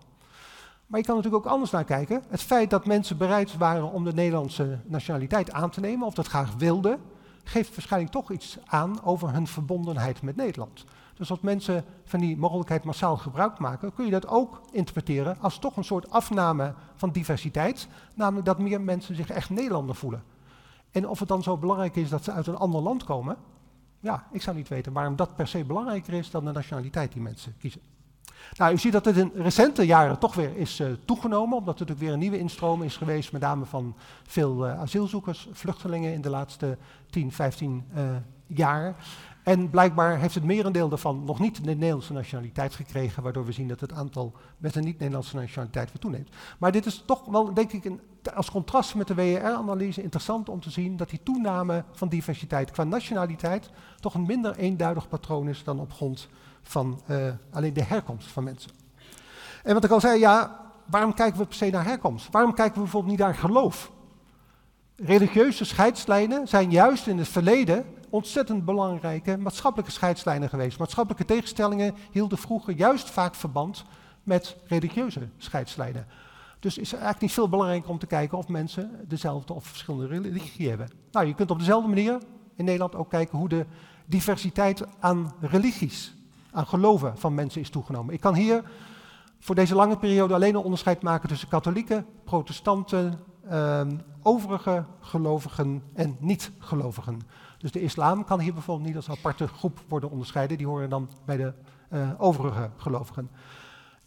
Maar 0.88 1.00
je 1.00 1.06
kan 1.06 1.16
natuurlijk 1.16 1.46
ook 1.46 1.52
anders 1.52 1.72
naar 1.72 1.84
kijken. 1.84 2.24
Het 2.30 2.42
feit 2.42 2.70
dat 2.70 2.86
mensen 2.86 3.18
bereid 3.18 3.58
waren 3.58 3.92
om 3.92 4.04
de 4.04 4.14
Nederlandse 4.14 4.80
nationaliteit 4.86 5.52
aan 5.52 5.70
te 5.70 5.80
nemen, 5.80 6.08
of 6.08 6.14
dat 6.14 6.28
graag 6.28 6.54
wilden, 6.58 7.00
geeft 7.44 7.76
waarschijnlijk 7.76 8.12
toch 8.12 8.32
iets 8.32 8.58
aan 8.66 9.04
over 9.04 9.32
hun 9.34 9.48
verbondenheid 9.48 10.22
met 10.22 10.36
Nederland. 10.36 10.86
Dus 11.22 11.30
als 11.30 11.40
mensen 11.40 11.86
van 12.04 12.20
die 12.20 12.38
mogelijkheid 12.38 12.84
massaal 12.84 13.18
gebruik 13.18 13.60
maken, 13.60 13.94
kun 13.94 14.06
je 14.06 14.12
dat 14.12 14.28
ook 14.28 14.62
interpreteren 14.72 15.38
als 15.40 15.60
toch 15.60 15.78
een 15.78 15.84
soort 15.84 16.10
afname 16.10 16.74
van 16.96 17.12
diversiteit, 17.12 17.88
namelijk 18.14 18.46
dat 18.46 18.60
meer 18.60 18.82
mensen 18.82 19.16
zich 19.16 19.30
echt 19.30 19.50
Nederlander 19.50 19.96
voelen. 19.96 20.24
En 20.92 21.08
of 21.08 21.20
het 21.20 21.28
dan 21.28 21.44
zo 21.44 21.58
belangrijk 21.58 21.96
is 21.96 22.10
dat 22.10 22.24
ze 22.24 22.32
uit 22.32 22.48
een 22.48 22.56
ander 22.56 22.82
land 22.82 23.04
komen, 23.04 23.38
ja, 24.00 24.28
ik 24.32 24.42
zou 24.42 24.56
niet 24.56 24.68
weten 24.68 24.94
waarom 24.94 25.16
dat 25.16 25.36
per 25.36 25.48
se 25.48 25.64
belangrijker 25.64 26.14
is 26.14 26.32
dan 26.32 26.46
de 26.46 26.52
nationaliteit 26.52 27.12
die 27.12 27.22
mensen 27.22 27.56
kiezen. 27.60 27.82
Nou, 28.58 28.74
u 28.74 28.78
ziet 28.78 28.92
dat 28.92 29.06
het 29.06 29.18
in 29.18 29.32
recente 29.36 29.86
jaren 29.86 30.20
toch 30.20 30.36
weer 30.36 30.58
is 30.58 30.80
uh, 30.80 30.92
toegenomen, 31.06 31.58
omdat 31.58 31.74
er 31.74 31.80
natuurlijk 31.80 32.00
weer 32.00 32.14
een 32.14 32.20
nieuwe 32.20 32.40
instroom 32.40 32.82
is 32.82 32.98
geweest, 32.98 33.32
met 33.32 33.42
name 33.42 33.66
van 33.66 33.96
veel 34.24 34.68
uh, 34.68 34.80
asielzoekers, 34.80 35.48
vluchtelingen 35.52 36.14
in 36.14 36.22
de 36.22 36.30
laatste 36.30 36.78
10, 37.10 37.32
15 37.32 37.86
uh, 37.96 38.04
jaar. 38.48 38.96
En 39.43 39.69
blijkbaar 39.69 40.17
heeft 40.17 40.36
het 40.36 40.43
merendeel 40.43 40.89
daarvan 40.89 41.23
nog 41.23 41.39
niet 41.39 41.63
de 41.63 41.75
Nederlandse 41.75 42.13
nationaliteit 42.13 42.75
gekregen, 42.75 43.23
waardoor 43.23 43.45
we 43.45 43.51
zien 43.51 43.67
dat 43.67 43.80
het 43.80 43.93
aantal 43.93 44.34
met 44.58 44.75
een 44.75 44.84
niet-Nederlandse 44.84 45.36
nationaliteit 45.36 45.88
weer 45.88 46.01
toeneemt. 46.01 46.30
Maar 46.60 46.71
dit 46.71 46.86
is 46.86 47.04
toch 47.06 47.25
wel, 47.25 47.54
denk 47.54 47.71
ik, 47.71 47.86
een, 47.86 47.99
als 48.34 48.51
contrast 48.51 48.95
met 48.95 49.08
de 49.08 49.13
WER-analyse 49.13 50.01
interessant 50.01 50.49
om 50.49 50.60
te 50.60 50.69
zien 50.69 50.97
dat 50.97 51.10
die 51.10 51.23
toename 51.23 51.84
van 51.91 52.10
diversiteit 52.10 52.71
qua 52.71 52.84
nationaliteit 52.84 53.69
toch 53.99 54.13
een 54.13 54.25
minder 54.25 54.56
eenduidig 54.56 55.08
patroon 55.08 55.47
is 55.47 55.63
dan 55.63 55.80
op 55.80 55.93
grond 55.93 56.27
van 56.62 57.01
uh, 57.08 57.17
alleen 57.51 57.73
de 57.73 57.84
herkomst 57.84 58.27
van 58.27 58.43
mensen. 58.43 58.71
En 59.63 59.73
wat 59.73 59.84
ik 59.84 59.91
al 59.91 59.99
zei, 59.99 60.19
ja, 60.19 60.60
waarom 60.86 61.13
kijken 61.13 61.39
we 61.39 61.45
per 61.45 61.56
se 61.56 61.69
naar 61.69 61.86
herkomst? 61.86 62.32
Waarom 62.32 62.54
kijken 62.54 62.75
we 62.75 62.82
bijvoorbeeld 62.82 63.12
niet 63.12 63.21
naar 63.21 63.36
geloof? 63.36 63.91
Religieuze 64.95 65.65
scheidslijnen 65.65 66.47
zijn 66.47 66.71
juist 66.71 67.08
in 67.08 67.17
het 67.17 67.27
verleden 67.27 67.86
ontzettend 68.12 68.65
belangrijke 68.65 69.38
maatschappelijke 69.38 69.91
scheidslijnen 69.91 70.50
geweest. 70.50 70.80
Maatschappelijke 70.80 71.26
tegenstellingen 71.26 71.95
hielden 72.12 72.38
vroeger 72.38 72.74
juist 72.74 73.10
vaak 73.10 73.36
verband 73.36 73.84
met 74.24 74.56
religieuze 74.65 75.28
scheidslijnen. 75.38 76.08
Dus 76.60 76.78
is 76.78 76.91
eigenlijk 76.91 77.21
niet 77.21 77.32
veel 77.32 77.50
belangrijker 77.50 77.89
om 77.89 78.00
te 78.00 78.06
kijken 78.06 78.38
of 78.38 78.47
mensen 78.47 79.06
dezelfde 79.08 79.54
of 79.54 79.65
verschillende 79.65 80.08
religie 80.08 80.69
hebben. 80.69 80.89
Nou, 81.12 81.28
je 81.28 81.34
kunt 81.34 81.52
op 81.52 81.60
dezelfde 81.60 81.88
manier 81.88 82.17
in 82.56 82.65
Nederland 82.65 82.95
ook 82.95 83.10
kijken 83.10 83.38
hoe 83.38 83.50
de 83.50 83.65
diversiteit 84.06 84.84
aan 85.00 85.34
religies, 85.39 86.13
aan 86.52 86.67
geloven 86.67 87.17
van 87.17 87.34
mensen 87.34 87.62
is 87.62 87.69
toegenomen. 87.69 88.13
Ik 88.13 88.19
kan 88.19 88.36
hier 88.36 88.63
voor 89.39 89.56
deze 89.56 89.76
lange 89.76 89.97
periode 89.97 90.34
alleen 90.34 90.56
een 90.56 90.63
onderscheid 90.63 91.02
maken 91.02 91.30
tussen 91.30 91.47
katholieken, 91.47 92.06
protestanten, 92.24 93.19
uh, 93.52 93.82
overige 94.22 94.86
gelovigen 95.00 95.84
en 95.94 96.16
niet-gelovigen. 96.20 97.20
Dus 97.58 97.72
de 97.72 97.82
islam 97.82 98.26
kan 98.26 98.40
hier 98.40 98.54
bijvoorbeeld 98.54 98.88
niet 98.88 98.96
als 98.96 99.10
aparte 99.10 99.48
groep 99.48 99.80
worden 99.88 100.12
onderscheiden, 100.12 100.58
die 100.58 100.68
horen 100.68 100.90
dan 100.90 101.10
bij 101.26 101.38
de 101.38 101.54
uh, 101.94 102.10
overige 102.18 102.70
gelovigen. 102.78 103.30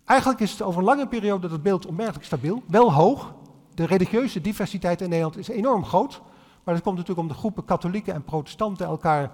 Eigenlijk 0.04 0.40
is 0.40 0.50
het 0.50 0.62
over 0.62 0.78
een 0.78 0.86
lange 0.86 1.08
periode 1.08 1.48
dat 1.48 1.62
beeld 1.62 1.86
onmerkelijk 1.86 2.24
stabiel, 2.24 2.62
wel 2.66 2.92
hoog. 2.92 3.34
De 3.74 3.86
religieuze 3.86 4.40
diversiteit 4.40 5.00
in 5.00 5.08
Nederland 5.08 5.36
is 5.36 5.48
enorm 5.48 5.84
groot, 5.84 6.22
maar 6.64 6.74
dat 6.74 6.82
komt 6.82 6.96
natuurlijk 6.96 7.28
om 7.28 7.34
de 7.34 7.38
groepen 7.40 7.64
katholieken 7.64 8.14
en 8.14 8.24
protestanten 8.24 8.86
elkaar 8.86 9.30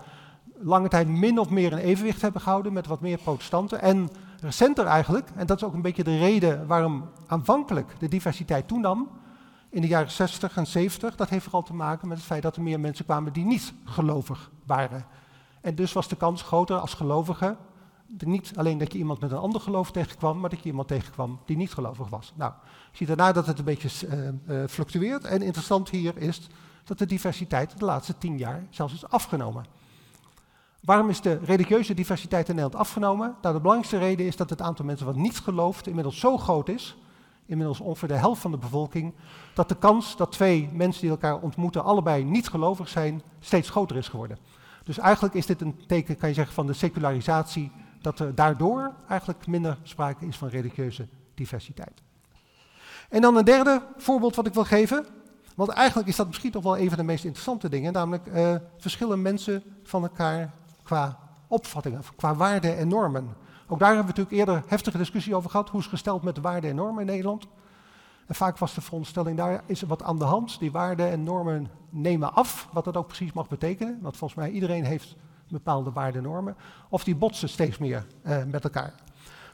lange 0.63 0.89
tijd 0.89 1.09
min 1.09 1.39
of 1.39 1.51
meer 1.51 1.73
in 1.73 1.79
evenwicht 1.79 2.23
hebben 2.23 2.41
gehouden 2.41 2.73
met 2.73 2.87
wat 2.87 3.01
meer 3.01 3.19
protestanten. 3.19 3.81
En 3.81 4.09
recenter 4.41 4.87
eigenlijk, 4.87 5.31
en 5.35 5.47
dat 5.47 5.57
is 5.57 5.65
ook 5.65 5.75
een 5.75 5.83
beetje 5.83 6.05
de 6.05 6.19
reden 6.19 6.67
waarom 6.67 7.09
aanvankelijk 7.27 7.95
de 7.99 8.09
diversiteit 8.09 8.69
toenam, 8.69 9.09
in 9.71 9.81
de 9.81 9.89
jaren 9.89 10.11
60 10.11 10.57
en 10.57 10.67
70, 10.67 11.17
dat 11.17 11.29
heeft 11.29 11.45
vooral 11.45 11.63
te 11.63 11.75
maken 11.75 12.09
met 12.09 12.17
het 12.17 12.27
feit 12.27 12.43
dat 12.43 12.57
er 12.57 12.63
meer 12.63 12.81
mensen 12.81 13.05
kwamen 13.05 13.33
die 13.33 13.45
niet 13.45 13.73
gelovig 13.85 14.51
waren. 14.67 15.05
En 15.61 15.75
dus 15.75 15.93
was 15.93 16.09
de 16.09 16.17
kans 16.17 16.43
groter 16.43 16.79
als 16.79 16.95
gelovige, 16.95 17.57
niet 18.19 18.53
alleen 18.57 18.79
dat 18.79 18.93
je 18.93 18.99
iemand 18.99 19.21
met 19.21 19.31
een 19.31 19.39
ander 19.39 19.61
geloof 19.61 19.91
tegenkwam, 19.91 20.41
maar 20.41 20.51
dat 20.51 20.59
je 20.63 20.69
iemand 20.69 20.89
tegenkwam 20.89 21.41
die 21.47 21.57
niet 21.57 21.73
gelovig 21.73 22.09
was. 22.09 22.33
Nou, 22.37 22.53
je 22.91 22.97
ziet 22.97 23.09
daarna 23.09 23.33
dat 23.33 23.47
het 23.47 23.59
een 23.59 23.65
beetje 23.65 24.07
uh, 24.07 24.29
uh, 24.57 24.67
fluctueert. 24.69 25.25
En 25.25 25.43
interessant 25.43 25.91
hier 25.91 26.17
is 26.17 26.49
dat 26.85 26.99
de 26.99 27.07
diversiteit 27.07 27.79
de 27.79 27.85
laatste 27.85 28.19
tien 28.19 28.39
jaar 28.39 28.67
zelfs 28.71 28.95
is 28.95 29.09
afgenomen. 29.09 29.65
Waarom 30.81 31.09
is 31.09 31.21
de 31.21 31.39
religieuze 31.45 31.95
diversiteit 31.95 32.49
in 32.49 32.55
Nederland 32.55 32.83
afgenomen? 32.83 33.35
Nou, 33.43 33.55
de 33.55 33.61
belangrijkste 33.61 33.99
reden 33.99 34.27
is 34.27 34.37
dat 34.37 34.51
het 34.51 34.63
aantal 34.63 34.85
mensen 34.85 35.07
wat 35.07 35.17
niet 35.17 35.39
gelooft 35.39 35.87
inmiddels 35.87 36.19
zo 36.19 36.37
groot 36.37 36.69
is 36.69 36.97
inmiddels 37.51 37.81
ongeveer 37.81 38.09
de 38.09 38.15
helft 38.15 38.41
van 38.41 38.51
de 38.51 38.57
bevolking, 38.57 39.15
dat 39.55 39.69
de 39.69 39.77
kans 39.77 40.17
dat 40.17 40.33
twee 40.33 40.69
mensen 40.73 41.01
die 41.01 41.11
elkaar 41.11 41.41
ontmoeten 41.41 41.85
allebei 41.85 42.25
niet 42.25 42.49
gelovig 42.49 42.89
zijn, 42.89 43.23
steeds 43.41 43.71
groter 43.71 43.97
is 43.97 44.09
geworden. 44.09 44.39
Dus 44.85 44.99
eigenlijk 44.99 45.35
is 45.35 45.47
dit 45.47 45.61
een 45.61 45.87
teken, 45.87 46.17
kan 46.17 46.29
je 46.29 46.35
zeggen, 46.35 46.55
van 46.55 46.67
de 46.67 46.73
secularisatie, 46.73 47.73
dat 48.01 48.19
er 48.19 48.35
daardoor 48.35 48.95
eigenlijk 49.09 49.47
minder 49.47 49.79
sprake 49.83 50.27
is 50.27 50.37
van 50.37 50.49
religieuze 50.49 51.09
diversiteit. 51.35 52.03
En 53.09 53.21
dan 53.21 53.37
een 53.37 53.45
derde 53.45 53.83
voorbeeld 53.97 54.35
wat 54.35 54.47
ik 54.47 54.55
wil 54.55 54.65
geven, 54.65 55.07
want 55.57 55.71
eigenlijk 55.71 56.09
is 56.09 56.17
dat 56.17 56.27
misschien 56.27 56.51
toch 56.51 56.63
wel 56.63 56.79
een 56.79 56.89
van 56.89 56.99
de 56.99 57.05
meest 57.05 57.25
interessante 57.25 57.69
dingen, 57.69 57.93
namelijk 57.93 58.27
uh, 58.27 58.55
verschillen 58.79 59.23
mensen 59.23 59.63
van 59.83 60.03
elkaar 60.03 60.51
qua 60.83 61.19
opvattingen, 61.47 62.03
qua 62.17 62.35
waarden 62.35 62.77
en 62.77 62.89
normen. 62.89 63.37
Ook 63.73 63.79
daar 63.79 63.95
hebben 63.95 64.15
we 64.15 64.21
natuurlijk 64.21 64.49
eerder 64.49 64.71
heftige 64.71 64.99
discussie 64.99 65.35
over 65.35 65.51
gehad. 65.51 65.69
Hoe 65.69 65.81
is 65.81 65.87
gesteld 65.87 66.23
met 66.23 66.35
de 66.35 66.41
waarden 66.41 66.71
en 66.71 66.77
normen 66.77 67.01
in 67.01 67.07
Nederland? 67.07 67.47
En 68.27 68.35
vaak 68.35 68.59
was 68.59 68.75
de 68.75 68.81
veronderstelling, 68.81 69.37
daar 69.37 69.63
is 69.67 69.83
wat 69.83 70.03
aan 70.03 70.19
de 70.19 70.25
hand. 70.25 70.59
Die 70.59 70.73
waarden 70.73 71.11
en 71.11 71.23
normen 71.23 71.71
nemen 71.91 72.35
af, 72.35 72.69
wat 72.73 72.85
dat 72.85 72.97
ook 72.97 73.07
precies 73.07 73.33
mag 73.33 73.49
betekenen. 73.49 73.99
Want 74.03 74.17
volgens 74.17 74.41
mij 74.41 74.51
iedereen 74.51 74.85
heeft 74.85 75.17
bepaalde 75.49 75.91
waarden 75.91 76.25
en 76.25 76.31
normen. 76.31 76.57
Of 76.89 77.05
die 77.05 77.17
botsen 77.17 77.49
steeds 77.49 77.79
meer 77.79 78.07
uh, 78.27 78.45
met 78.45 78.65
elkaar. 78.65 78.95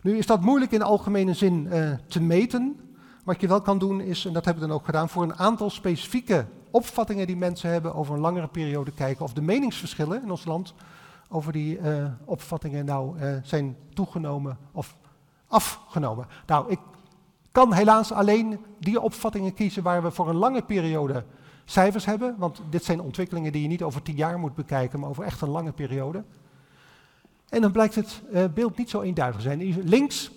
Nu 0.03 0.17
is 0.19 0.27
dat 0.27 0.41
moeilijk 0.41 0.73
in 0.73 0.83
algemene 0.83 1.35
zin 1.35 1.69
uh, 1.73 1.93
te 2.09 2.23
meten. 2.23 2.81
Wat 3.25 3.41
je 3.41 3.49
wel 3.49 3.61
kan 3.61 3.79
doen 3.79 4.01
is, 4.01 4.25
en 4.25 4.33
dat 4.33 4.45
hebben 4.45 4.63
we 4.63 4.69
dan 4.69 4.79
ook 4.79 4.85
gedaan, 4.85 5.09
voor 5.09 5.23
een 5.23 5.37
aantal 5.37 5.71
specifieke 5.71 6.47
opvattingen 6.71 7.27
die 7.27 7.37
mensen 7.37 7.71
hebben 7.71 7.95
over 7.95 8.15
een 8.15 8.21
langere 8.21 8.49
periode 8.49 8.93
kijken 8.93 9.25
of 9.25 9.33
de 9.33 9.43
meningsverschillen 9.43 10.23
in 10.23 10.31
ons 10.31 10.45
land 10.45 10.75
over 11.29 11.53
die 11.53 11.79
uh, 11.79 12.07
opvattingen 12.25 12.85
nou 12.85 13.19
uh, 13.19 13.37
zijn 13.43 13.77
toegenomen 13.95 14.59
of 14.73 14.97
afgenomen. 15.47 16.27
Nou, 16.47 16.71
ik 16.71 16.79
kan 17.53 17.73
helaas 17.73 18.13
alleen 18.13 18.59
die 18.79 19.01
opvattingen 19.01 19.55
kiezen 19.55 19.83
waar 19.83 20.03
we 20.03 20.11
voor 20.11 20.29
een 20.29 20.37
lange 20.37 20.63
periode 20.63 21.25
cijfers 21.65 22.05
hebben, 22.05 22.35
want 22.39 22.61
dit 22.71 22.85
zijn 22.85 23.01
ontwikkelingen 23.01 23.53
die 23.53 23.63
je 23.63 23.69
niet 23.69 23.83
over 23.83 24.03
tien 24.03 24.17
jaar 24.17 24.39
moet 24.39 24.55
bekijken, 24.55 25.01
maar 25.01 25.09
over 25.09 25.25
echt 25.25 25.41
een 25.41 25.49
lange 25.49 25.73
periode. 25.73 26.25
En 27.49 27.61
dan 27.61 27.73
blijkt 27.73 27.95
het 27.95 28.23
uh, 28.33 28.45
beeld 28.55 28.77
niet 28.77 28.91
zo 28.91 29.01
eenduidig 29.01 29.37
te 29.37 29.43
zijn. 29.43 29.83
Links 29.89 30.31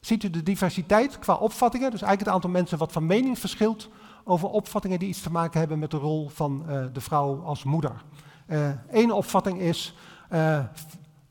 ziet 0.00 0.22
u 0.22 0.30
de 0.30 0.42
diversiteit 0.42 1.18
qua 1.18 1.34
opvattingen, 1.34 1.90
dus 1.90 2.02
eigenlijk 2.02 2.20
het 2.20 2.34
aantal 2.34 2.60
mensen 2.60 2.78
wat 2.78 2.92
van 2.92 3.06
mening 3.06 3.38
verschilt 3.38 3.88
over 4.24 4.48
opvattingen 4.48 4.98
die 4.98 5.08
iets 5.08 5.22
te 5.22 5.30
maken 5.30 5.58
hebben 5.58 5.78
met 5.78 5.90
de 5.90 5.96
rol 5.96 6.28
van 6.28 6.64
de 6.92 7.00
vrouw 7.00 7.42
als 7.42 7.64
moeder. 7.64 8.04
Eén 8.46 9.08
uh, 9.08 9.14
opvatting 9.14 9.58
is, 9.58 9.94
uh, 10.32 10.58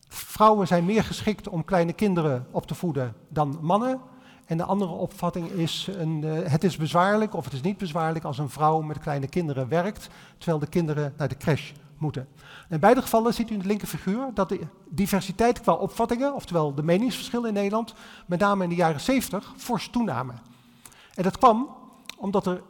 vrouwen 0.08 0.68
zijn 0.68 0.86
meer 0.86 1.04
geschikt 1.04 1.48
om 1.48 1.66
kleine 1.66 1.94
kinderen 1.94 2.48
op 2.52 2.66
te 2.66 2.76
voeden 2.76 3.14
dan 3.28 3.58
mannen. 3.62 4.00
En 4.46 4.58
de 4.58 4.64
andere 4.64 4.92
opvatting 4.92 5.50
is, 5.50 5.90
een, 5.98 6.22
uh, 6.24 6.40
het 6.44 6.64
is 6.64 6.78
bezwaarlijk 6.78 7.34
of 7.34 7.44
het 7.44 7.54
is 7.54 7.62
niet 7.62 7.78
bezwaarlijk 7.78 8.26
als 8.26 8.38
een 8.38 8.50
vrouw 8.50 8.82
met 8.82 9.00
kleine 9.00 9.28
kinderen 9.28 9.68
werkt, 9.68 10.10
terwijl 10.38 10.60
de 10.60 10.68
kinderen 10.68 11.14
naar 11.18 11.28
de 11.28 11.38
crash 11.38 11.72
moeten. 11.98 12.28
In 12.70 12.80
beide 12.80 13.02
gevallen 13.02 13.34
ziet 13.34 13.50
u 13.50 13.54
in 13.54 13.60
de 13.60 13.68
linker 13.68 13.88
figuur 13.88 14.30
dat 14.34 14.50
de 14.50 14.60
diversiteit 14.90 15.62
qua 15.62 15.74
opvattingen, 15.74 16.34
oftewel 16.34 16.76
de 16.76 16.84
meningsverschillen 16.84 17.48
in 17.48 17.54
Nederland, 17.54 17.94
met 18.26 18.40
name 18.40 18.64
in 18.64 18.70
de 18.70 18.76
jaren 18.76 19.02
70 19.02 19.54
fors 19.58 19.90
toenamen. 19.90 20.40
En 21.16 21.24
dat 21.24 21.38
kwam 21.38 21.70
omdat 22.18 22.46
er 22.46 22.62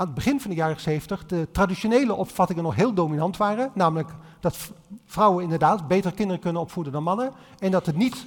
aan 0.00 0.06
het 0.06 0.14
begin 0.14 0.40
van 0.40 0.50
de 0.50 0.56
jaren 0.56 0.80
70 0.80 1.26
de 1.26 1.48
traditionele 1.52 2.14
opvattingen 2.14 2.62
nog 2.62 2.74
heel 2.74 2.94
dominant 2.94 3.36
waren. 3.36 3.70
Namelijk 3.74 4.10
dat 4.40 4.72
vrouwen 5.04 5.42
inderdaad 5.42 5.88
beter 5.88 6.12
kinderen 6.12 6.40
kunnen 6.40 6.62
opvoeden 6.62 6.92
dan 6.92 7.02
mannen. 7.02 7.32
En 7.58 7.70
dat 7.70 7.86
het 7.86 7.96
niet 7.96 8.26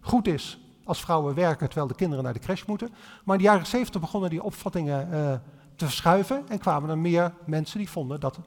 goed 0.00 0.26
is 0.26 0.60
als 0.84 1.00
vrouwen 1.00 1.34
werken 1.34 1.66
terwijl 1.66 1.86
de 1.86 1.94
kinderen 1.94 2.24
naar 2.24 2.32
de 2.32 2.38
crash 2.38 2.64
moeten. 2.64 2.88
Maar 3.24 3.36
in 3.36 3.42
de 3.42 3.48
jaren 3.48 3.66
70 3.66 4.00
begonnen 4.00 4.30
die 4.30 4.42
opvattingen 4.42 5.08
uh, 5.12 5.32
te 5.76 5.84
verschuiven. 5.84 6.48
En 6.48 6.58
kwamen 6.58 6.90
er 6.90 6.98
meer 6.98 7.34
mensen 7.46 7.78
die 7.78 7.90
vonden 7.90 8.20
dat 8.20 8.38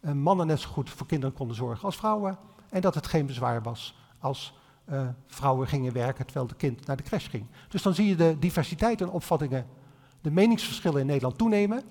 uh, 0.00 0.12
mannen 0.12 0.46
net 0.46 0.60
zo 0.60 0.68
goed 0.68 0.90
voor 0.90 1.06
kinderen 1.06 1.34
konden 1.34 1.56
zorgen 1.56 1.84
als 1.84 1.96
vrouwen. 1.96 2.38
En 2.68 2.80
dat 2.80 2.94
het 2.94 3.06
geen 3.06 3.26
bezwaar 3.26 3.62
was 3.62 3.98
als 4.18 4.54
uh, 4.92 5.08
vrouwen 5.26 5.68
gingen 5.68 5.92
werken 5.92 6.24
terwijl 6.24 6.46
de 6.46 6.54
kind 6.54 6.86
naar 6.86 6.96
de 6.96 7.02
crash 7.02 7.28
ging. 7.30 7.46
Dus 7.68 7.82
dan 7.82 7.94
zie 7.94 8.06
je 8.06 8.16
de 8.16 8.36
diversiteit 8.38 9.00
en 9.00 9.10
opvattingen, 9.10 9.66
de 10.20 10.30
meningsverschillen 10.30 11.00
in 11.00 11.06
Nederland 11.06 11.38
toenemen. 11.38 11.82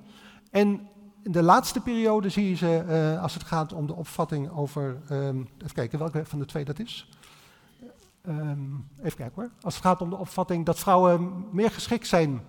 En 0.53 0.87
in 1.23 1.31
de 1.31 1.43
laatste 1.43 1.79
periode 1.79 2.29
zie 2.29 2.49
je 2.49 2.55
ze, 2.55 2.83
uh, 2.87 3.21
als 3.21 3.33
het 3.33 3.43
gaat 3.43 3.73
om 3.73 3.87
de 3.87 3.93
opvatting 3.93 4.51
over, 4.51 4.97
um, 5.11 5.47
even 5.57 5.73
kijken 5.73 5.99
welke 5.99 6.25
van 6.25 6.39
de 6.39 6.45
twee 6.45 6.65
dat 6.65 6.79
is. 6.79 7.09
Um, 8.27 8.87
even 8.99 9.17
kijken 9.17 9.41
hoor. 9.41 9.49
Als 9.61 9.75
het 9.75 9.83
gaat 9.83 10.01
om 10.01 10.09
de 10.09 10.15
opvatting 10.15 10.65
dat 10.65 10.79
vrouwen 10.79 11.45
meer 11.51 11.71
geschikt 11.71 12.07
zijn 12.07 12.41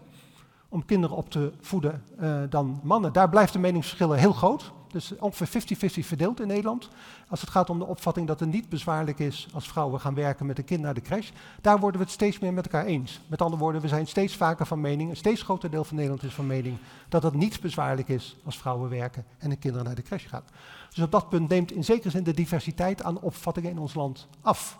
om 0.69 0.85
kinderen 0.85 1.17
op 1.17 1.31
te 1.31 1.53
voeden 1.61 2.05
uh, 2.21 2.43
dan 2.49 2.81
mannen, 2.83 3.13
daar 3.13 3.29
blijft 3.29 3.53
de 3.53 3.59
meningsverschillen 3.59 4.19
heel 4.19 4.33
groot. 4.33 4.73
Dus 4.95 5.17
ongeveer 5.19 5.63
50-50 5.77 6.07
verdeeld 6.07 6.41
in 6.41 6.47
Nederland. 6.47 6.89
Als 7.29 7.41
het 7.41 7.51
gaat 7.51 7.71
om 7.71 7.79
de 7.79 7.85
opvatting 7.85 8.27
dat 8.27 8.41
het 8.41 8.53
niet 8.53 8.69
bezwaarlijk 8.69 9.19
is 9.19 9.49
als 9.53 9.69
vrouwen 9.69 10.01
gaan 10.01 10.15
werken 10.15 10.47
met 10.47 10.59
een 10.59 10.65
kind 10.65 10.81
naar 10.81 10.95
de 10.95 11.01
crash, 11.01 11.31
daar 11.61 11.79
worden 11.79 12.01
we 12.01 12.07
het 12.07 12.15
steeds 12.15 12.39
meer 12.39 12.53
met 12.53 12.65
elkaar 12.65 12.85
eens. 12.85 13.21
Met 13.27 13.43
andere 13.43 13.63
woorden, 13.63 13.81
we 13.81 13.89
zijn 13.89 14.07
steeds 14.07 14.37
vaker 14.37 14.67
van 14.67 14.81
mening, 14.81 15.11
een 15.11 15.17
steeds 15.17 15.43
groter 15.43 15.71
deel 15.71 15.85
van 15.85 15.97
Nederland 15.97 16.23
is 16.23 16.35
van 16.35 16.47
mening, 16.47 16.79
dat 17.09 17.23
het 17.23 17.35
niet 17.35 17.61
bezwaarlijk 17.61 18.09
is 18.09 18.37
als 18.45 18.59
vrouwen 18.59 18.91
werken 18.91 19.25
en 19.39 19.51
een 19.51 19.59
kinderen 19.59 19.87
naar 19.87 19.95
de 19.95 20.03
crash 20.03 20.29
gaan. 20.29 20.45
Dus 20.95 21.05
op 21.05 21.11
dat 21.11 21.29
punt 21.29 21.49
neemt 21.49 21.73
in 21.73 21.85
zekere 21.85 22.11
zin 22.11 22.23
de 22.23 22.35
diversiteit 22.35 23.03
aan 23.03 23.21
opvattingen 23.21 23.71
in 23.71 23.79
ons 23.79 23.95
land 23.95 24.29
af. 24.41 24.79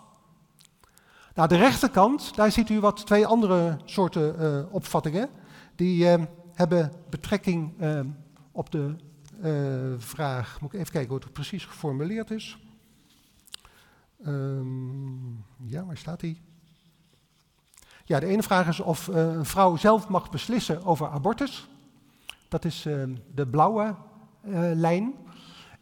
Nou, 1.33 1.47
de 1.47 1.57
rechterkant, 1.57 2.35
daar 2.35 2.51
ziet 2.51 2.69
u 2.69 2.79
wat 2.79 3.05
twee 3.05 3.27
andere 3.27 3.77
soorten 3.85 4.35
uh, 4.39 4.73
opvattingen. 4.73 5.29
Die 5.75 6.05
uh, 6.05 6.23
hebben 6.53 6.91
betrekking 7.09 7.81
uh, 7.81 7.99
op 8.51 8.71
de 8.71 8.95
vraag. 9.97 10.61
Moet 10.61 10.73
ik 10.73 10.79
even 10.79 10.91
kijken 10.91 11.11
hoe 11.11 11.19
het 11.19 11.33
precies 11.33 11.65
geformuleerd 11.65 12.31
is. 12.31 12.57
Um, 14.25 15.45
ja, 15.63 15.85
waar 15.85 15.97
staat 15.97 16.19
die? 16.19 16.41
Ja, 18.05 18.19
de 18.19 18.25
ene 18.25 18.43
vraag 18.43 18.67
is 18.67 18.79
of 18.79 19.07
een 19.07 19.45
vrouw 19.45 19.75
zelf 19.75 20.07
mag 20.07 20.29
beslissen 20.29 20.83
over 20.83 21.09
abortus. 21.09 21.69
Dat 22.49 22.65
is 22.65 22.81
de 23.33 23.47
blauwe 23.51 23.95
lijn. 24.73 25.13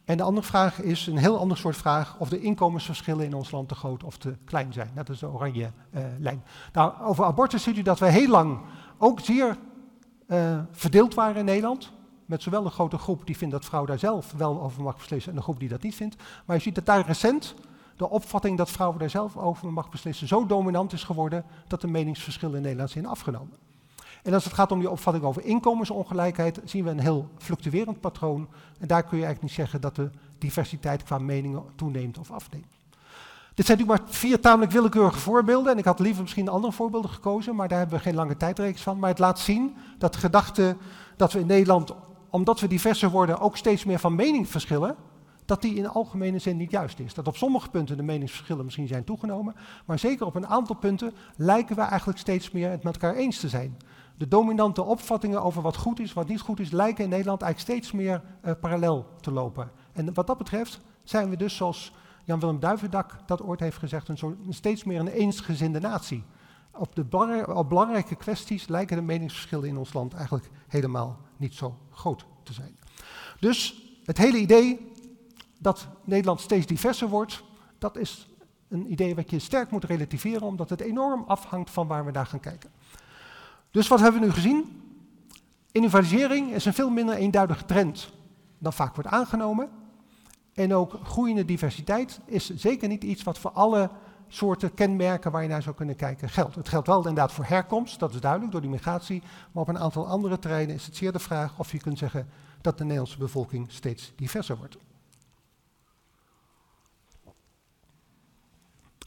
En 0.05 0.17
de 0.17 0.23
andere 0.23 0.47
vraag 0.47 0.81
is 0.81 1.07
een 1.07 1.17
heel 1.17 1.39
ander 1.39 1.57
soort 1.57 1.77
vraag 1.77 2.19
of 2.19 2.29
de 2.29 2.41
inkomensverschillen 2.41 3.25
in 3.25 3.33
ons 3.33 3.51
land 3.51 3.67
te 3.67 3.75
groot 3.75 4.03
of 4.03 4.17
te 4.17 4.35
klein 4.45 4.73
zijn. 4.73 4.91
Dat 4.93 5.09
is 5.09 5.19
de 5.19 5.29
oranje 5.29 5.71
lijn. 6.19 6.43
Nou, 6.73 7.01
over 7.01 7.25
abortus 7.25 7.63
ziet 7.63 7.77
u 7.77 7.81
dat 7.81 7.99
we 7.99 8.05
heel 8.05 8.29
lang 8.29 8.59
ook 8.97 9.19
zeer 9.19 9.57
verdeeld 10.71 11.13
waren 11.13 11.35
in 11.35 11.45
Nederland. 11.45 11.91
Met 12.33 12.41
zowel 12.41 12.65
een 12.65 12.71
grote 12.71 12.97
groep 12.97 13.25
die 13.25 13.37
vindt 13.37 13.53
dat 13.53 13.65
vrouw 13.65 13.85
daar 13.85 13.99
zelf 13.99 14.33
wel 14.37 14.61
over 14.61 14.83
mag 14.83 14.97
beslissen 14.97 15.31
en 15.31 15.37
een 15.37 15.43
groep 15.43 15.59
die 15.59 15.69
dat 15.69 15.81
niet 15.81 15.95
vindt. 15.95 16.15
Maar 16.45 16.55
je 16.55 16.61
ziet 16.61 16.75
dat 16.75 16.85
daar 16.85 17.05
recent 17.05 17.55
de 17.95 18.09
opvatting 18.09 18.57
dat 18.57 18.69
vrouwen 18.69 18.99
daar 18.99 19.09
zelf 19.09 19.37
over 19.37 19.73
mag 19.73 19.89
beslissen 19.89 20.27
zo 20.27 20.45
dominant 20.45 20.93
is 20.93 21.03
geworden 21.03 21.45
dat 21.67 21.81
de 21.81 21.87
meningsverschillen 21.87 22.55
in 22.55 22.61
Nederland 22.61 22.89
zijn 22.89 23.05
afgenomen. 23.05 23.57
En 24.23 24.33
als 24.33 24.43
het 24.43 24.53
gaat 24.53 24.71
om 24.71 24.79
die 24.79 24.89
opvatting 24.89 25.25
over 25.25 25.45
inkomensongelijkheid, 25.45 26.61
zien 26.65 26.83
we 26.83 26.89
een 26.89 26.99
heel 26.99 27.27
fluctuerend 27.37 27.99
patroon. 27.99 28.47
En 28.79 28.87
daar 28.87 29.03
kun 29.03 29.17
je 29.17 29.23
eigenlijk 29.25 29.41
niet 29.41 29.51
zeggen 29.51 29.81
dat 29.81 29.95
de 29.95 30.09
diversiteit 30.37 31.03
qua 31.03 31.17
meningen 31.17 31.63
toeneemt 31.75 32.17
of 32.17 32.31
afneemt. 32.31 32.67
Dit 33.53 33.65
zijn 33.65 33.77
natuurlijk 33.77 34.05
maar 34.05 34.15
vier 34.15 34.39
tamelijk 34.39 34.71
willekeurige 34.71 35.19
voorbeelden. 35.19 35.71
En 35.71 35.77
ik 35.77 35.85
had 35.85 35.99
liever 35.99 36.21
misschien 36.21 36.49
andere 36.49 36.73
voorbeelden 36.73 37.09
gekozen, 37.09 37.55
maar 37.55 37.67
daar 37.67 37.79
hebben 37.79 37.97
we 37.97 38.03
geen 38.03 38.15
lange 38.15 38.37
tijdreeks 38.37 38.81
van. 38.81 38.99
Maar 38.99 39.09
het 39.09 39.19
laat 39.19 39.39
zien 39.39 39.75
dat 39.97 40.13
de 40.13 40.19
gedachte 40.19 40.75
dat 41.15 41.33
we 41.33 41.39
in 41.39 41.47
Nederland, 41.47 41.93
omdat 42.33 42.59
we 42.59 42.67
diverser 42.67 43.09
worden, 43.09 43.39
ook 43.39 43.57
steeds 43.57 43.83
meer 43.83 43.99
van 43.99 44.15
mening 44.15 44.49
verschillen, 44.49 44.95
dat 45.45 45.61
die 45.61 45.75
in 45.75 45.87
algemene 45.87 46.39
zin 46.39 46.57
niet 46.57 46.71
juist 46.71 46.99
is. 46.99 47.13
Dat 47.13 47.27
op 47.27 47.37
sommige 47.37 47.69
punten 47.69 47.97
de 47.97 48.03
meningsverschillen 48.03 48.65
misschien 48.65 48.87
zijn 48.87 49.03
toegenomen, 49.03 49.55
maar 49.85 49.99
zeker 49.99 50.25
op 50.25 50.35
een 50.35 50.47
aantal 50.47 50.75
punten 50.75 51.13
lijken 51.35 51.75
we 51.75 51.81
eigenlijk 51.81 52.19
steeds 52.19 52.51
meer 52.51 52.69
het 52.69 52.83
met 52.83 52.93
elkaar 52.93 53.15
eens 53.15 53.39
te 53.39 53.49
zijn 53.49 53.77
de 54.17 54.27
dominante 54.27 54.83
opvattingen 54.83 55.43
over 55.43 55.61
wat 55.61 55.75
goed 55.75 55.99
is, 55.99 56.13
wat 56.13 56.27
niet 56.27 56.41
goed 56.41 56.59
is, 56.59 56.71
lijken 56.71 57.03
in 57.03 57.09
Nederland 57.09 57.41
eigenlijk 57.41 57.71
steeds 57.71 57.91
meer 57.91 58.21
uh, 58.45 58.51
parallel 58.61 59.05
te 59.19 59.31
lopen. 59.31 59.71
En 59.93 60.13
wat 60.13 60.27
dat 60.27 60.37
betreft 60.37 60.81
zijn 61.03 61.29
we 61.29 61.37
dus, 61.37 61.55
zoals 61.55 61.93
Jan-Willem 62.23 62.59
Duivendak 62.59 63.17
dat 63.25 63.41
ooit 63.41 63.59
heeft 63.59 63.77
gezegd, 63.77 64.07
een 64.07 64.17
soort, 64.17 64.37
steeds 64.49 64.83
meer 64.83 64.99
een 64.99 65.07
eensgezinde 65.07 65.79
natie. 65.79 66.23
Op, 66.77 66.95
de 66.95 67.45
op 67.55 67.69
belangrijke 67.69 68.15
kwesties 68.15 68.67
lijken 68.67 68.95
de 68.95 69.03
meningsverschillen 69.03 69.67
in 69.67 69.77
ons 69.77 69.93
land 69.93 70.13
eigenlijk 70.13 70.49
helemaal 70.67 71.19
niet 71.43 71.53
zo 71.53 71.77
groot 71.91 72.25
te 72.43 72.53
zijn. 72.53 72.77
Dus 73.39 73.83
het 74.05 74.17
hele 74.17 74.37
idee 74.37 74.91
dat 75.57 75.87
Nederland 76.03 76.41
steeds 76.41 76.65
diverser 76.65 77.09
wordt, 77.09 77.43
dat 77.77 77.97
is 77.97 78.27
een 78.69 78.91
idee 78.91 79.15
wat 79.15 79.29
je 79.29 79.39
sterk 79.39 79.71
moet 79.71 79.83
relativeren, 79.83 80.41
omdat 80.41 80.69
het 80.69 80.81
enorm 80.81 81.23
afhangt 81.27 81.69
van 81.69 81.87
waar 81.87 82.05
we 82.05 82.11
naar 82.11 82.25
gaan 82.25 82.39
kijken. 82.39 82.71
Dus 83.71 83.87
wat 83.87 83.99
hebben 83.99 84.21
we 84.21 84.27
nu 84.27 84.33
gezien? 84.33 84.81
Individualisering 85.71 86.51
is 86.51 86.65
een 86.65 86.73
veel 86.73 86.89
minder 86.89 87.15
eenduidige 87.15 87.65
trend 87.65 88.11
dan 88.57 88.73
vaak 88.73 88.95
wordt 88.95 89.09
aangenomen. 89.09 89.69
En 90.53 90.73
ook 90.73 90.99
groeiende 91.03 91.45
diversiteit 91.45 92.19
is 92.25 92.55
zeker 92.55 92.87
niet 92.87 93.03
iets 93.03 93.23
wat 93.23 93.39
voor 93.39 93.51
alle 93.51 93.89
soorten 94.35 94.73
kenmerken 94.73 95.31
waar 95.31 95.41
je 95.41 95.47
naar 95.47 95.61
zou 95.61 95.75
kunnen 95.75 95.95
kijken 95.95 96.29
geldt. 96.29 96.55
Het 96.55 96.69
geldt 96.69 96.87
wel 96.87 96.97
inderdaad 96.97 97.31
voor 97.31 97.45
herkomst, 97.45 97.99
dat 97.99 98.13
is 98.13 98.19
duidelijk, 98.19 98.51
door 98.51 98.61
die 98.61 98.69
migratie. 98.69 99.21
Maar 99.51 99.63
op 99.63 99.69
een 99.69 99.79
aantal 99.79 100.07
andere 100.07 100.39
terreinen 100.39 100.75
is 100.75 100.85
het 100.85 100.95
zeer 100.95 101.11
de 101.11 101.19
vraag 101.19 101.53
of 101.57 101.71
je 101.71 101.77
kunt 101.77 101.97
zeggen 101.97 102.29
dat 102.61 102.77
de 102.77 102.83
Nederlandse 102.83 103.17
bevolking 103.17 103.71
steeds 103.71 104.13
diverser 104.15 104.57
wordt. 104.57 104.77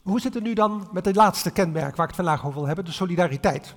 Hoe 0.03 0.19
zit 0.19 0.33
het 0.33 0.43
nu 0.43 0.53
dan 0.53 0.87
met 0.91 1.05
het 1.05 1.15
laatste 1.15 1.51
kenmerk 1.51 1.95
waar 1.95 2.09
ik 2.09 2.15
het 2.15 2.25
vandaag 2.25 2.45
over 2.45 2.57
wil 2.57 2.67
hebben, 2.67 2.85
de 2.85 2.91
solidariteit? 2.91 3.75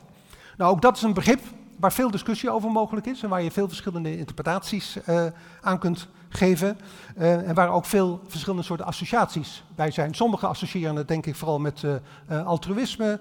Nou, 0.56 0.70
ook 0.70 0.82
dat 0.82 0.96
is 0.96 1.02
een 1.02 1.14
begrip 1.14 1.40
waar 1.76 1.92
veel 1.92 2.10
discussie 2.10 2.50
over 2.50 2.70
mogelijk 2.70 3.06
is 3.06 3.22
en 3.22 3.28
waar 3.28 3.42
je 3.42 3.50
veel 3.50 3.68
verschillende 3.68 4.16
interpretaties 4.16 4.98
uh, 5.08 5.26
aan 5.60 5.78
kunt 5.78 6.08
geven. 6.30 6.78
Uh, 7.18 7.48
en 7.48 7.54
waar 7.54 7.70
ook 7.70 7.84
veel 7.84 8.20
verschillende 8.26 8.64
soorten 8.64 8.86
associaties 8.86 9.64
bij 9.74 9.90
zijn. 9.90 10.14
Sommigen 10.14 10.48
associëren 10.48 10.96
het 10.96 11.08
denk 11.08 11.26
ik 11.26 11.34
vooral 11.34 11.58
met 11.58 11.82
uh, 11.82 12.46
altruïsme 12.46 13.20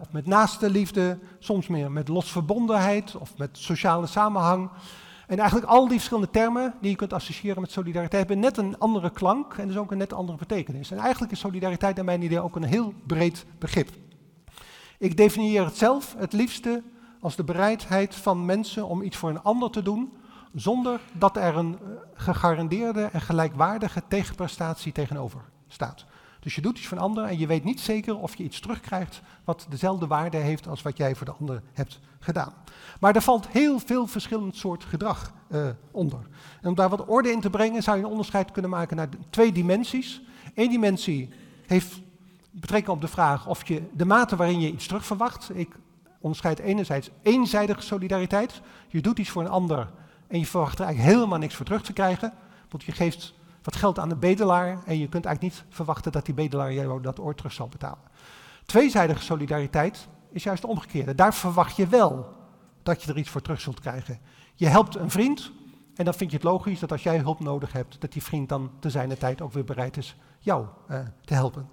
of 0.00 0.12
met 0.12 0.26
naaste 0.26 0.70
liefde, 0.70 1.18
soms 1.38 1.66
meer 1.66 1.90
met 1.90 2.08
losverbondenheid 2.08 3.16
of 3.16 3.36
met 3.36 3.48
sociale 3.52 4.06
samenhang. 4.06 4.70
En 5.26 5.38
eigenlijk 5.38 5.70
al 5.70 5.82
die 5.82 5.96
verschillende 5.96 6.30
termen 6.30 6.74
die 6.80 6.90
je 6.90 6.96
kunt 6.96 7.12
associëren 7.12 7.60
met 7.60 7.70
solidariteit 7.70 8.28
hebben 8.28 8.38
net 8.38 8.56
een 8.56 8.78
andere 8.78 9.10
klank 9.10 9.54
en 9.54 9.66
dus 9.66 9.76
ook 9.76 9.90
een 9.90 9.98
net 9.98 10.12
andere 10.12 10.38
betekenis. 10.38 10.90
En 10.90 10.98
eigenlijk 10.98 11.32
is 11.32 11.38
solidariteit 11.38 11.96
naar 11.96 12.04
mijn 12.04 12.22
idee 12.22 12.40
ook 12.40 12.56
een 12.56 12.64
heel 12.64 12.92
breed 13.06 13.44
begrip. 13.58 13.88
Ik 14.98 15.16
definieer 15.16 15.64
het 15.64 15.76
zelf 15.76 16.14
het 16.18 16.32
liefste 16.32 16.82
als 17.20 17.36
de 17.36 17.44
bereidheid 17.44 18.14
van 18.14 18.44
mensen 18.44 18.86
om 18.86 19.02
iets 19.02 19.16
voor 19.16 19.30
een 19.30 19.42
ander 19.42 19.70
te 19.70 19.82
doen, 19.82 20.12
zonder 20.54 21.00
dat 21.12 21.36
er 21.36 21.56
een 21.56 21.78
eh, 21.78 21.88
gegarandeerde 22.14 23.02
en 23.02 23.20
gelijkwaardige 23.20 24.02
tegenprestatie 24.08 24.92
tegenover 24.92 25.40
staat. 25.68 26.04
Dus 26.40 26.54
je 26.54 26.60
doet 26.60 26.78
iets 26.78 26.86
voor 26.86 26.96
een 26.96 27.02
ander 27.02 27.24
en 27.24 27.38
je 27.38 27.46
weet 27.46 27.64
niet 27.64 27.80
zeker 27.80 28.18
of 28.18 28.36
je 28.36 28.44
iets 28.44 28.60
terugkrijgt 28.60 29.22
wat 29.44 29.66
dezelfde 29.68 30.06
waarde 30.06 30.36
heeft 30.36 30.68
als 30.68 30.82
wat 30.82 30.96
jij 30.96 31.14
voor 31.14 31.26
de 31.26 31.34
ander 31.40 31.62
hebt 31.72 32.00
gedaan. 32.18 32.52
Maar 33.00 33.14
er 33.14 33.22
valt 33.22 33.48
heel 33.48 33.78
veel 33.78 34.06
verschillend 34.06 34.56
soort 34.56 34.84
gedrag 34.84 35.32
uh, 35.48 35.68
onder. 35.90 36.18
En 36.60 36.68
om 36.68 36.74
daar 36.74 36.88
wat 36.88 37.06
orde 37.06 37.30
in 37.30 37.40
te 37.40 37.50
brengen 37.50 37.82
zou 37.82 37.96
je 37.96 38.02
een 38.02 38.10
onderscheid 38.10 38.50
kunnen 38.50 38.70
maken 38.70 38.96
naar 38.96 39.08
twee 39.30 39.52
dimensies. 39.52 40.22
Eén 40.54 40.70
dimensie 40.70 41.30
heeft 41.66 42.00
betrekking 42.50 42.94
op 42.94 43.00
de 43.00 43.08
vraag 43.08 43.46
of 43.46 43.68
je 43.68 43.82
de 43.92 44.04
mate 44.04 44.36
waarin 44.36 44.60
je 44.60 44.72
iets 44.72 44.86
terug 44.86 45.04
verwacht. 45.04 45.50
Ik 45.54 45.76
onderscheid 46.20 46.58
enerzijds 46.58 47.10
eenzijdige 47.22 47.82
solidariteit. 47.82 48.60
Je 48.88 49.00
doet 49.00 49.18
iets 49.18 49.30
voor 49.30 49.42
een 49.42 49.48
ander 49.48 49.90
en 50.32 50.38
je 50.38 50.46
verwacht 50.46 50.78
er 50.78 50.84
eigenlijk 50.84 51.14
helemaal 51.14 51.38
niks 51.38 51.54
voor 51.54 51.64
terug 51.64 51.82
te 51.82 51.92
krijgen. 51.92 52.32
Want 52.68 52.82
je 52.82 52.92
geeft 52.92 53.34
wat 53.62 53.76
geld 53.76 53.98
aan 53.98 54.08
de 54.08 54.16
bedelaar 54.16 54.82
en 54.84 54.98
je 54.98 55.08
kunt 55.08 55.24
eigenlijk 55.24 55.54
niet 55.54 55.64
verwachten 55.74 56.12
dat 56.12 56.24
die 56.24 56.34
bedelaar 56.34 56.72
jou 56.72 57.02
dat 57.02 57.20
ooit 57.20 57.36
terug 57.36 57.52
zal 57.52 57.68
betalen. 57.68 58.10
Tweezijdige 58.64 59.22
solidariteit 59.22 60.08
is 60.30 60.42
juist 60.42 60.62
het 60.62 60.70
omgekeerde. 60.70 61.14
Daar 61.14 61.34
verwacht 61.34 61.76
je 61.76 61.86
wel 61.86 62.26
dat 62.82 63.02
je 63.02 63.10
er 63.10 63.18
iets 63.18 63.30
voor 63.30 63.42
terug 63.42 63.60
zult 63.60 63.80
krijgen. 63.80 64.18
Je 64.54 64.66
helpt 64.66 64.96
een 64.96 65.10
vriend 65.10 65.52
en 65.94 66.04
dan 66.04 66.14
vind 66.14 66.30
je 66.30 66.36
het 66.36 66.46
logisch 66.46 66.80
dat 66.80 66.92
als 66.92 67.02
jij 67.02 67.18
hulp 67.18 67.40
nodig 67.40 67.72
hebt, 67.72 68.00
dat 68.00 68.12
die 68.12 68.22
vriend 68.22 68.48
dan 68.48 68.70
te 68.78 68.90
zijner 68.90 69.18
tijd 69.18 69.40
ook 69.40 69.52
weer 69.52 69.64
bereid 69.64 69.96
is 69.96 70.16
jou 70.38 70.66
uh, 70.90 70.98
te 71.24 71.34
helpen. 71.34 71.68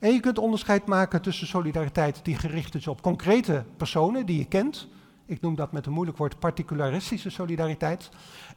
En 0.00 0.12
je 0.12 0.20
kunt 0.20 0.38
onderscheid 0.38 0.86
maken 0.86 1.22
tussen 1.22 1.46
solidariteit 1.46 2.20
die 2.22 2.36
gericht 2.36 2.74
is 2.74 2.86
op 2.86 3.02
concrete 3.02 3.64
personen 3.76 4.26
die 4.26 4.38
je 4.38 4.44
kent. 4.44 4.88
Ik 5.26 5.40
noem 5.40 5.54
dat 5.54 5.72
met 5.72 5.86
een 5.86 5.92
moeilijk 5.92 6.18
woord 6.18 6.38
particularistische 6.38 7.30
solidariteit. 7.30 8.08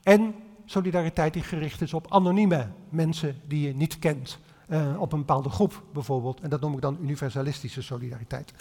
En 0.04 0.36
solidariteit 0.66 1.34
die 1.34 1.44
gericht 1.44 1.82
is 1.82 1.94
op 1.94 2.12
anonieme 2.12 2.72
mensen 2.90 3.42
die 3.48 3.68
je 3.68 3.76
niet 3.76 4.00
kent. 4.00 4.40
Uh, 4.68 5.02
op 5.02 5.14
een 5.14 5.20
bepaalde 5.20 5.50
groep 5.50 5.84
bijvoorbeeld. 5.94 6.40
En 6.40 6.50
dat 6.50 6.62
noem 6.62 6.74
ik 6.74 6.82
dan 6.82 6.98
universalistische 7.02 7.82
solidariteit. 7.82 8.54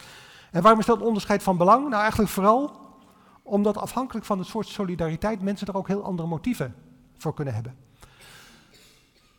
En 0.51 0.63
waarom 0.63 0.81
is 0.81 0.87
dat 0.87 1.01
onderscheid 1.01 1.43
van 1.43 1.57
belang? 1.57 1.89
Nou, 1.89 2.01
eigenlijk 2.01 2.31
vooral 2.31 2.87
omdat 3.43 3.77
afhankelijk 3.77 4.27
van 4.27 4.39
het 4.39 4.47
soort 4.47 4.67
solidariteit 4.67 5.43
mensen 5.43 5.67
er 5.67 5.77
ook 5.77 5.89
heel 5.89 6.05
andere 6.05 6.29
motieven 6.29 6.75
voor 7.17 7.35
kunnen 7.35 7.55
hebben. 7.55 7.77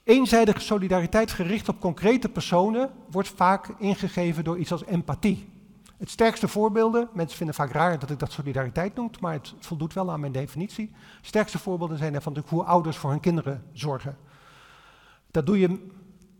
Eenzijdige 0.03 0.59
solidariteit 0.59 1.31
gericht 1.31 1.69
op 1.69 1.79
concrete 1.79 2.29
personen 2.29 2.91
wordt 3.11 3.29
vaak 3.29 3.67
ingegeven 3.77 4.43
door 4.43 4.57
iets 4.57 4.71
als 4.71 4.85
empathie. 4.85 5.49
Het 5.99 6.09
sterkste 6.09 6.47
voorbeelden, 6.47 7.09
mensen 7.13 7.37
vinden 7.37 7.55
vaak 7.55 7.71
raar 7.71 7.99
dat 7.99 8.09
ik 8.09 8.19
dat 8.19 8.31
solidariteit 8.31 8.95
noem, 8.95 9.09
maar 9.19 9.33
het 9.33 9.53
voldoet 9.59 9.93
wel 9.93 10.11
aan 10.11 10.19
mijn 10.19 10.31
definitie. 10.31 10.91
Sterkste 11.21 11.59
voorbeelden 11.59 11.97
zijn 11.97 12.13
ervan 12.13 12.43
hoe 12.47 12.63
ouders 12.63 12.97
voor 12.97 13.09
hun 13.09 13.19
kinderen 13.19 13.63
zorgen. 13.73 14.17
Dat 15.31 15.45
doe 15.45 15.59
je 15.59 15.87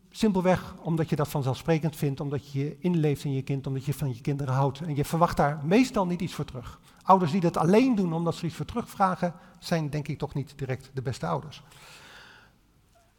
simpelweg 0.10 0.76
omdat 0.82 1.10
je 1.10 1.16
dat 1.16 1.28
vanzelfsprekend 1.28 1.96
vindt, 1.96 2.20
omdat 2.20 2.52
je 2.52 2.60
je 2.60 2.78
inleeft 2.80 3.24
in 3.24 3.34
je 3.34 3.42
kind, 3.42 3.68
omdat 3.68 3.86
je 3.86 3.94
van 3.94 4.14
je 4.14 4.22
kinderen 4.22 4.54
houdt. 4.54 4.82
En 4.82 4.96
je 4.96 5.06
verwacht 5.06 5.38
daar 5.38 5.60
meestal 5.64 6.06
niet 6.06 6.22
iets 6.22 6.34
voor 6.34 6.46
terug. 6.46 6.80
Ouders 7.04 7.32
die 7.32 7.42
dat 7.42 7.58
alleen 7.58 7.96
doen 7.96 8.14
omdat 8.14 8.36
ze 8.36 8.46
iets 8.46 8.56
voor 8.56 8.66
terugvragen, 8.66 9.34
zijn 9.60 9.90
denk 9.90 10.08
ik 10.08 10.18
toch 10.18 10.34
niet 10.34 10.54
direct 10.56 10.92
de 10.94 11.02
beste 11.02 11.28
ouders. 11.28 11.64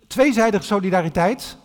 Tweezijdige 0.06 0.64
solidariteit, 0.64 1.56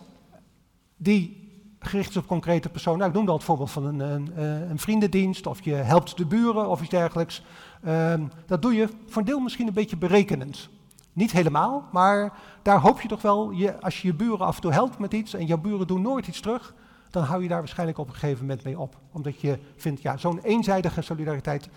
die 0.96 1.45
gericht 1.86 2.10
is 2.10 2.16
op 2.16 2.26
concrete 2.26 2.68
personen. 2.68 2.98
Nou, 2.98 3.10
ik 3.10 3.16
noemde 3.16 3.30
al 3.30 3.36
het 3.36 3.46
voorbeeld 3.46 3.70
van 3.70 3.84
een, 3.84 4.00
een, 4.00 4.32
eh, 4.36 4.70
een, 4.70 4.78
vriendendienst, 4.78 5.46
of 5.46 5.64
je 5.64 5.74
helpt 5.74 6.16
de 6.16 6.26
buren 6.26 6.68
of 6.68 6.80
iets 6.80 6.90
dergelijks. 6.90 7.42
Ehm, 7.84 8.22
dat 8.46 8.62
doe 8.62 8.74
je 8.74 8.88
voor 9.06 9.22
een 9.22 9.28
deel 9.28 9.40
misschien 9.40 9.66
een 9.66 9.72
beetje 9.72 9.96
berekenend. 9.96 10.68
Niet 11.12 11.32
helemaal, 11.32 11.88
maar 11.92 12.32
daar 12.62 12.80
hoop 12.80 13.00
je 13.00 13.08
toch 13.08 13.22
wel, 13.22 13.50
je, 13.50 13.80
als 13.80 14.02
je 14.02 14.08
je 14.08 14.14
buren 14.14 14.46
af 14.46 14.54
en 14.54 14.62
toe 14.62 14.72
helpt 14.72 14.98
met 14.98 15.12
iets 15.12 15.34
en 15.34 15.46
jouw 15.46 15.58
buren 15.58 15.86
doen 15.86 16.02
nooit 16.02 16.26
iets 16.26 16.40
terug, 16.40 16.74
dan 17.10 17.24
hou 17.24 17.42
je 17.42 17.48
daar 17.48 17.58
waarschijnlijk 17.58 17.98
op 17.98 18.08
een 18.08 18.14
gegeven 18.14 18.46
moment 18.46 18.64
mee 18.64 18.78
op. 18.78 18.96
Omdat 19.12 19.40
je 19.40 19.58
vindt, 19.76 20.02
ja, 20.02 20.16
zo'n 20.16 20.40
eenzijdige 20.40 21.02
solidariteit 21.02 21.68